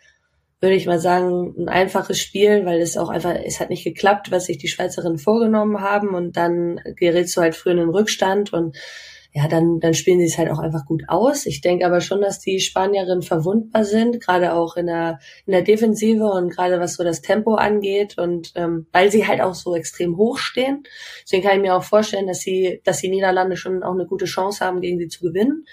würde 0.61 0.75
ich 0.75 0.85
mal 0.85 0.99
sagen, 0.99 1.55
ein 1.57 1.69
einfaches 1.69 2.19
Spiel, 2.19 2.65
weil 2.67 2.81
es 2.81 2.97
auch 2.97 3.09
einfach, 3.09 3.33
es 3.33 3.59
hat 3.59 3.71
nicht 3.71 3.83
geklappt, 3.83 4.29
was 4.29 4.45
sich 4.45 4.59
die 4.59 4.67
Schweizerinnen 4.67 5.17
vorgenommen 5.17 5.81
haben 5.81 6.09
und 6.09 6.37
dann 6.37 6.79
gerätst 6.95 7.35
du 7.35 7.41
halt 7.41 7.55
früh 7.55 7.71
in 7.71 7.77
den 7.77 7.89
Rückstand 7.89 8.53
und 8.53 8.77
ja, 9.37 9.49
dann, 9.49 9.81
dann 9.81 9.93
spielen 9.93 10.19
sie 10.19 10.27
es 10.27 10.37
halt 10.37 10.49
auch 10.49 10.59
einfach 10.59 10.85
gut 10.85 11.03
aus. 11.09 11.45
Ich 11.45 11.59
denke 11.59 11.85
aber 11.85 11.99
schon, 11.99 12.21
dass 12.21 12.39
die 12.39 12.61
Spanierinnen 12.61 13.21
verwundbar 13.21 13.83
sind, 13.83 14.21
gerade 14.21 14.53
auch 14.53 14.77
in 14.77 14.85
der, 14.87 15.19
in 15.45 15.51
der 15.51 15.61
Defensive 15.61 16.23
und 16.23 16.55
gerade 16.55 16.79
was 16.79 16.93
so 16.95 17.03
das 17.03 17.21
Tempo 17.21 17.55
angeht 17.55 18.17
und 18.17 18.53
ähm, 18.55 18.87
weil 18.93 19.11
sie 19.11 19.27
halt 19.27 19.41
auch 19.41 19.53
so 19.53 19.75
extrem 19.75 20.15
hoch 20.15 20.37
stehen. 20.37 20.83
Deswegen 21.23 21.43
kann 21.43 21.57
ich 21.57 21.61
mir 21.61 21.75
auch 21.75 21.83
vorstellen, 21.83 22.27
dass 22.27 22.39
sie, 22.39 22.79
dass 22.85 23.01
die 23.01 23.09
Niederlande 23.09 23.57
schon 23.57 23.83
auch 23.83 23.93
eine 23.93 24.05
gute 24.05 24.23
Chance 24.23 24.63
haben, 24.63 24.79
gegen 24.79 24.99
sie 24.99 25.09
zu 25.09 25.19
gewinnen. 25.21 25.65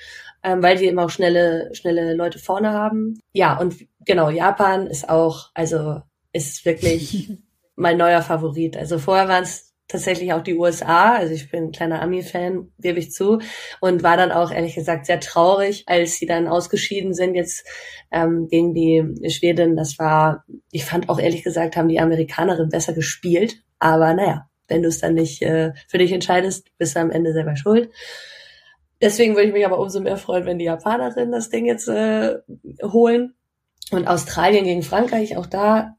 ähm, 0.42 0.60
weil 0.60 0.76
die 0.76 0.86
immer 0.86 1.04
auch 1.04 1.10
schnelle, 1.10 1.70
schnelle 1.72 2.14
Leute 2.14 2.40
vorne 2.40 2.72
haben. 2.72 3.20
Ja, 3.32 3.56
und 3.60 3.76
genau, 4.04 4.28
Japan 4.28 4.88
ist 4.88 5.08
auch, 5.08 5.50
also 5.54 6.00
ist 6.32 6.64
wirklich 6.64 7.30
mein 7.76 7.96
neuer 7.96 8.22
Favorit. 8.22 8.76
Also 8.76 8.98
vorher 8.98 9.28
waren 9.28 9.44
es 9.44 9.71
tatsächlich 9.92 10.32
auch 10.32 10.42
die 10.42 10.56
USA. 10.56 11.14
Also 11.14 11.32
ich 11.34 11.50
bin 11.50 11.64
ein 11.64 11.72
kleiner 11.72 12.02
Ami-Fan, 12.02 12.72
gebe 12.78 12.98
ich 12.98 13.12
zu. 13.12 13.38
Und 13.80 14.02
war 14.02 14.16
dann 14.16 14.32
auch 14.32 14.50
ehrlich 14.50 14.74
gesagt 14.74 15.06
sehr 15.06 15.20
traurig, 15.20 15.84
als 15.86 16.14
sie 16.14 16.26
dann 16.26 16.48
ausgeschieden 16.48 17.14
sind 17.14 17.34
jetzt 17.34 17.66
ähm, 18.10 18.48
gegen 18.48 18.74
die 18.74 19.30
Schwedin. 19.30 19.76
Das 19.76 19.98
war, 19.98 20.44
ich 20.70 20.84
fand 20.84 21.08
auch 21.08 21.18
ehrlich 21.18 21.44
gesagt, 21.44 21.76
haben 21.76 21.88
die 21.88 22.00
Amerikanerinnen 22.00 22.70
besser 22.70 22.92
gespielt. 22.92 23.62
Aber 23.78 24.14
naja, 24.14 24.48
wenn 24.68 24.82
du 24.82 24.88
es 24.88 24.98
dann 24.98 25.14
nicht 25.14 25.42
äh, 25.42 25.72
für 25.88 25.98
dich 25.98 26.12
entscheidest, 26.12 26.68
bist 26.78 26.96
du 26.96 27.00
am 27.00 27.10
Ende 27.10 27.32
selber 27.32 27.56
schuld. 27.56 27.90
Deswegen 29.00 29.34
würde 29.34 29.48
ich 29.48 29.52
mich 29.52 29.66
aber 29.66 29.78
umso 29.78 30.00
mehr 30.00 30.16
freuen, 30.16 30.46
wenn 30.46 30.58
die 30.58 30.64
Japanerinnen 30.64 31.32
das 31.32 31.50
Ding 31.50 31.66
jetzt 31.66 31.88
äh, 31.88 32.38
holen. 32.82 33.34
Und 33.90 34.06
Australien 34.06 34.64
gegen 34.64 34.82
Frankreich, 34.82 35.36
auch 35.36 35.46
da 35.46 35.96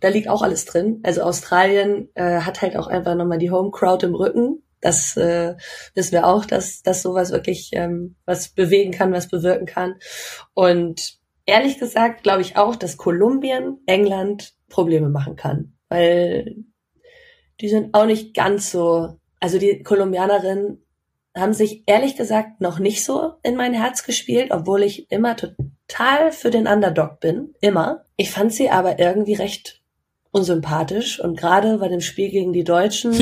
da 0.00 0.08
liegt 0.08 0.28
auch 0.28 0.42
alles 0.42 0.64
drin. 0.64 1.00
Also 1.02 1.22
Australien 1.22 2.08
äh, 2.14 2.40
hat 2.40 2.62
halt 2.62 2.76
auch 2.76 2.86
einfach 2.86 3.14
nochmal 3.14 3.38
die 3.38 3.50
Home 3.50 3.70
Crowd 3.70 4.06
im 4.06 4.14
Rücken. 4.14 4.62
Das 4.80 5.16
äh, 5.16 5.56
wissen 5.94 6.12
wir 6.12 6.26
auch, 6.26 6.44
dass, 6.44 6.82
dass 6.82 7.02
sowas 7.02 7.32
wirklich 7.32 7.70
ähm, 7.72 8.16
was 8.24 8.50
bewegen 8.50 8.92
kann, 8.92 9.12
was 9.12 9.28
bewirken 9.28 9.66
kann. 9.66 9.96
Und 10.54 11.18
ehrlich 11.46 11.78
gesagt 11.78 12.22
glaube 12.22 12.42
ich 12.42 12.56
auch, 12.56 12.76
dass 12.76 12.96
Kolumbien 12.96 13.78
England 13.86 14.54
Probleme 14.68 15.08
machen 15.08 15.36
kann. 15.36 15.74
Weil 15.88 16.56
die 17.60 17.68
sind 17.68 17.94
auch 17.94 18.06
nicht 18.06 18.34
ganz 18.34 18.70
so, 18.70 19.18
also 19.40 19.58
die 19.58 19.82
Kolumbianerinnen 19.82 20.84
haben 21.36 21.54
sich 21.54 21.82
ehrlich 21.86 22.16
gesagt 22.16 22.60
noch 22.60 22.78
nicht 22.78 23.04
so 23.04 23.34
in 23.42 23.56
mein 23.56 23.74
Herz 23.74 24.04
gespielt, 24.04 24.50
obwohl 24.50 24.82
ich 24.82 25.10
immer 25.10 25.36
total 25.88 26.32
für 26.32 26.50
den 26.50 26.66
Underdog 26.66 27.20
bin, 27.20 27.54
immer. 27.60 28.04
Ich 28.16 28.30
fand 28.30 28.52
sie 28.52 28.70
aber 28.70 28.98
irgendwie 28.98 29.34
recht 29.34 29.82
unsympathisch 30.30 31.20
und 31.20 31.38
gerade 31.38 31.78
bei 31.78 31.88
dem 31.88 32.00
Spiel 32.00 32.30
gegen 32.30 32.52
die 32.52 32.64
Deutschen 32.64 33.12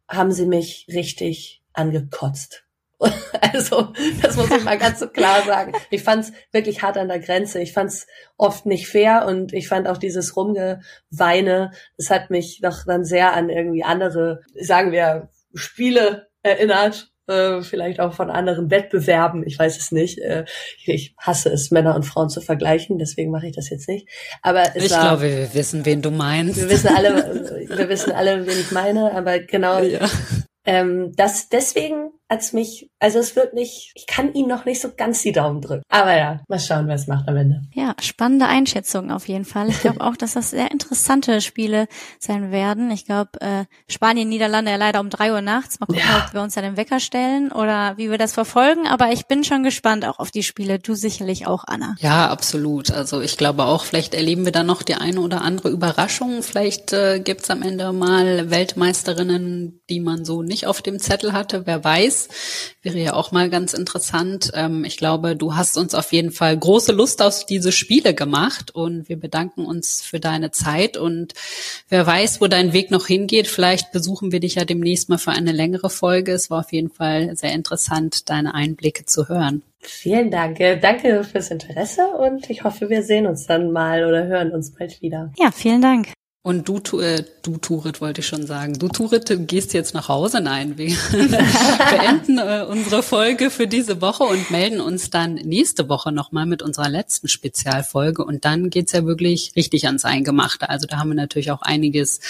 haben 0.08 0.32
sie 0.32 0.46
mich 0.46 0.86
richtig 0.92 1.62
angekotzt. 1.72 2.62
Also, 3.52 3.92
das 4.20 4.36
muss 4.36 4.50
ich 4.50 4.64
mal 4.64 4.78
ganz 4.78 4.98
so 4.98 5.08
klar 5.08 5.44
sagen. 5.44 5.74
Ich 5.90 6.02
fand 6.02 6.24
es 6.24 6.32
wirklich 6.50 6.82
hart 6.82 6.96
an 6.96 7.06
der 7.06 7.20
Grenze. 7.20 7.60
Ich 7.60 7.72
fand 7.72 7.90
es 7.90 8.06
oft 8.36 8.66
nicht 8.66 8.88
fair 8.88 9.26
und 9.26 9.52
ich 9.52 9.68
fand 9.68 9.86
auch 9.86 9.98
dieses 9.98 10.34
Rumgeweine, 10.36 11.70
es 11.96 12.10
hat 12.10 12.30
mich 12.30 12.60
doch 12.62 12.84
dann 12.84 13.04
sehr 13.04 13.34
an 13.34 13.50
irgendwie 13.50 13.84
andere, 13.84 14.40
sagen 14.58 14.90
wir, 14.90 15.28
Spiele 15.54 16.28
erinnert, 16.42 17.12
äh, 17.26 17.62
vielleicht 17.62 18.00
auch 18.00 18.14
von 18.14 18.30
anderen 18.30 18.70
Wettbewerben, 18.70 19.44
ich 19.46 19.58
weiß 19.58 19.78
es 19.78 19.92
nicht. 19.92 20.18
Äh, 20.18 20.44
ich 20.84 21.14
hasse 21.18 21.50
es, 21.50 21.70
Männer 21.70 21.94
und 21.94 22.04
Frauen 22.04 22.28
zu 22.28 22.40
vergleichen, 22.40 22.98
deswegen 22.98 23.30
mache 23.30 23.46
ich 23.46 23.56
das 23.56 23.70
jetzt 23.70 23.88
nicht. 23.88 24.08
Aber 24.42 24.62
es 24.74 24.84
ich 24.84 24.92
war, 24.92 25.16
glaube, 25.16 25.22
wir 25.22 25.54
wissen, 25.54 25.84
wen 25.84 26.02
du 26.02 26.10
meinst. 26.10 26.56
Wir 26.60 26.68
wissen 26.68 26.88
alle, 26.94 27.68
wir 27.68 27.88
wissen 27.88 28.12
alle, 28.12 28.46
wen 28.46 28.60
ich 28.60 28.70
meine, 28.70 29.12
aber 29.12 29.38
genau. 29.40 29.80
Ja. 29.94 30.08
Ähm, 30.66 31.12
das 31.16 31.50
deswegen 31.50 32.10
hat's 32.34 32.52
mich, 32.52 32.90
also 32.98 33.18
es 33.18 33.36
wird 33.36 33.54
nicht, 33.54 33.92
ich 33.94 34.06
kann 34.06 34.34
ihn 34.34 34.48
noch 34.48 34.64
nicht 34.64 34.80
so 34.80 34.90
ganz 34.94 35.22
die 35.22 35.32
Daumen 35.32 35.60
drücken. 35.60 35.82
Aber 35.88 36.16
ja, 36.16 36.40
mal 36.48 36.58
schauen, 36.58 36.88
wer 36.88 36.96
es 36.96 37.06
macht 37.06 37.28
am 37.28 37.36
Ende. 37.36 37.62
Ja, 37.72 37.94
spannende 38.00 38.46
Einschätzung 38.46 39.10
auf 39.10 39.28
jeden 39.28 39.44
Fall. 39.44 39.68
Ich 39.70 39.80
glaube 39.80 40.00
auch, 40.02 40.16
dass 40.16 40.34
das 40.34 40.50
sehr 40.50 40.70
interessante 40.70 41.40
Spiele 41.40 41.86
sein 42.18 42.50
werden. 42.50 42.90
Ich 42.90 43.06
glaube, 43.06 43.40
äh, 43.40 43.64
Spanien, 43.88 44.28
Niederlande 44.28 44.72
ja 44.72 44.76
leider 44.76 45.00
um 45.00 45.10
drei 45.10 45.32
Uhr 45.32 45.40
nachts. 45.40 45.80
Mal 45.80 45.86
gucken, 45.86 46.02
ja. 46.06 46.24
ob 46.26 46.34
wir 46.34 46.42
uns 46.42 46.54
da 46.54 46.60
den 46.60 46.76
Wecker 46.76 47.00
stellen 47.00 47.52
oder 47.52 47.96
wie 47.96 48.10
wir 48.10 48.18
das 48.18 48.32
verfolgen. 48.32 48.86
Aber 48.86 49.12
ich 49.12 49.26
bin 49.26 49.44
schon 49.44 49.62
gespannt 49.62 50.04
auch 50.04 50.18
auf 50.18 50.30
die 50.30 50.42
Spiele. 50.42 50.78
Du 50.78 50.94
sicherlich 50.94 51.46
auch, 51.46 51.64
Anna. 51.66 51.94
Ja, 52.00 52.28
absolut. 52.28 52.90
Also 52.90 53.20
ich 53.20 53.36
glaube 53.36 53.64
auch, 53.64 53.84
vielleicht 53.84 54.14
erleben 54.14 54.44
wir 54.44 54.52
da 54.52 54.64
noch 54.64 54.82
die 54.82 54.96
eine 54.96 55.20
oder 55.20 55.42
andere 55.42 55.70
Überraschung. 55.70 56.42
Vielleicht 56.42 56.92
äh, 56.92 57.20
gibt's 57.20 57.50
am 57.50 57.62
Ende 57.62 57.92
mal 57.92 58.50
Weltmeisterinnen, 58.50 59.80
die 59.90 60.00
man 60.00 60.24
so 60.24 60.42
nicht 60.42 60.66
auf 60.66 60.82
dem 60.82 60.98
Zettel 60.98 61.32
hatte. 61.32 61.66
Wer 61.66 61.84
weiß. 61.84 62.28
Wäre 62.82 62.98
ja 62.98 63.14
auch 63.14 63.32
mal 63.32 63.50
ganz 63.50 63.74
interessant. 63.74 64.50
Ähm, 64.54 64.84
ich 64.84 64.96
glaube, 64.96 65.36
du 65.36 65.54
hast 65.54 65.76
uns 65.76 65.94
auf 65.94 66.12
jeden 66.12 66.30
Fall 66.30 66.56
große 66.56 66.92
Lust 66.92 67.22
auf 67.22 67.44
diese 67.46 67.72
Spiele 67.72 68.14
gemacht 68.14 68.74
und 68.74 69.08
wir 69.08 69.18
bedanken 69.18 69.66
uns 69.66 70.02
für 70.02 70.20
deine 70.20 70.50
Zeit 70.50 70.96
und 70.96 71.34
wer 71.88 72.06
weiß, 72.06 72.40
wo 72.40 72.46
dein 72.46 72.72
Weg 72.72 72.90
noch 72.90 73.06
hingeht. 73.06 73.46
Vielleicht 73.46 73.92
besuchen 73.92 74.32
wir 74.32 74.40
dich 74.40 74.54
ja 74.54 74.64
demnächst 74.64 75.08
mal 75.08 75.18
für 75.18 75.32
eine 75.32 75.52
längere 75.52 75.90
Folge. 75.90 76.32
Es 76.32 76.50
war 76.50 76.60
auf 76.60 76.72
jeden 76.72 76.90
Fall 76.90 77.36
sehr 77.36 77.52
interessant, 77.52 78.30
deine 78.30 78.54
Einblicke 78.54 79.04
zu 79.04 79.28
hören. 79.28 79.62
Vielen 79.80 80.30
Dank. 80.30 80.58
Danke 80.80 81.24
fürs 81.24 81.50
Interesse 81.50 82.06
und 82.08 82.48
ich 82.48 82.64
hoffe, 82.64 82.88
wir 82.88 83.02
sehen 83.02 83.26
uns 83.26 83.46
dann 83.46 83.70
mal 83.70 84.06
oder 84.06 84.24
hören 84.24 84.50
uns 84.50 84.70
bald 84.70 85.02
wieder. 85.02 85.30
Ja, 85.38 85.50
vielen 85.50 85.82
Dank. 85.82 86.13
Und 86.46 86.68
du, 86.68 87.00
äh, 87.00 87.24
du 87.40 87.56
Turit, 87.56 88.02
wollte 88.02 88.20
ich 88.20 88.26
schon 88.26 88.46
sagen. 88.46 88.74
Du 88.78 88.88
Turit, 88.88 89.32
gehst 89.48 89.72
jetzt 89.72 89.94
nach 89.94 90.10
Hause? 90.10 90.42
Nein, 90.42 90.76
wir 90.76 90.94
beenden 91.10 92.36
äh, 92.36 92.66
unsere 92.68 93.02
Folge 93.02 93.48
für 93.48 93.66
diese 93.66 94.02
Woche 94.02 94.24
und 94.24 94.50
melden 94.50 94.82
uns 94.82 95.08
dann 95.08 95.36
nächste 95.36 95.88
Woche 95.88 96.12
nochmal 96.12 96.44
mit 96.44 96.60
unserer 96.60 96.90
letzten 96.90 97.28
Spezialfolge. 97.28 98.22
Und 98.22 98.44
dann 98.44 98.68
geht's 98.68 98.92
ja 98.92 99.06
wirklich 99.06 99.52
richtig 99.56 99.86
ans 99.86 100.04
Eingemachte. 100.04 100.68
Also 100.68 100.86
da 100.86 100.98
haben 100.98 101.08
wir 101.08 101.14
natürlich 101.14 101.50
auch 101.50 101.62
einiges 101.62 102.20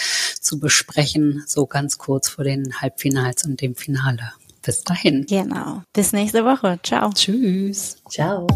zu 0.41 0.61
besprechen, 0.61 1.43
so 1.49 1.67
ganz 1.67 1.99
kurz 1.99 2.29
vor 2.29 2.45
den 2.45 2.81
Halbfinals 2.81 3.45
und 3.45 3.61
dem 3.61 3.75
Finale. 3.75 4.31
Bis 4.63 4.85
dahin. 4.85 5.27
Genau. 5.27 5.83
Bis 5.93 6.13
nächste 6.13 6.45
Woche. 6.45 6.79
Ciao. 6.85 7.11
Tschüss. 7.13 7.97
Ciao. 8.09 8.47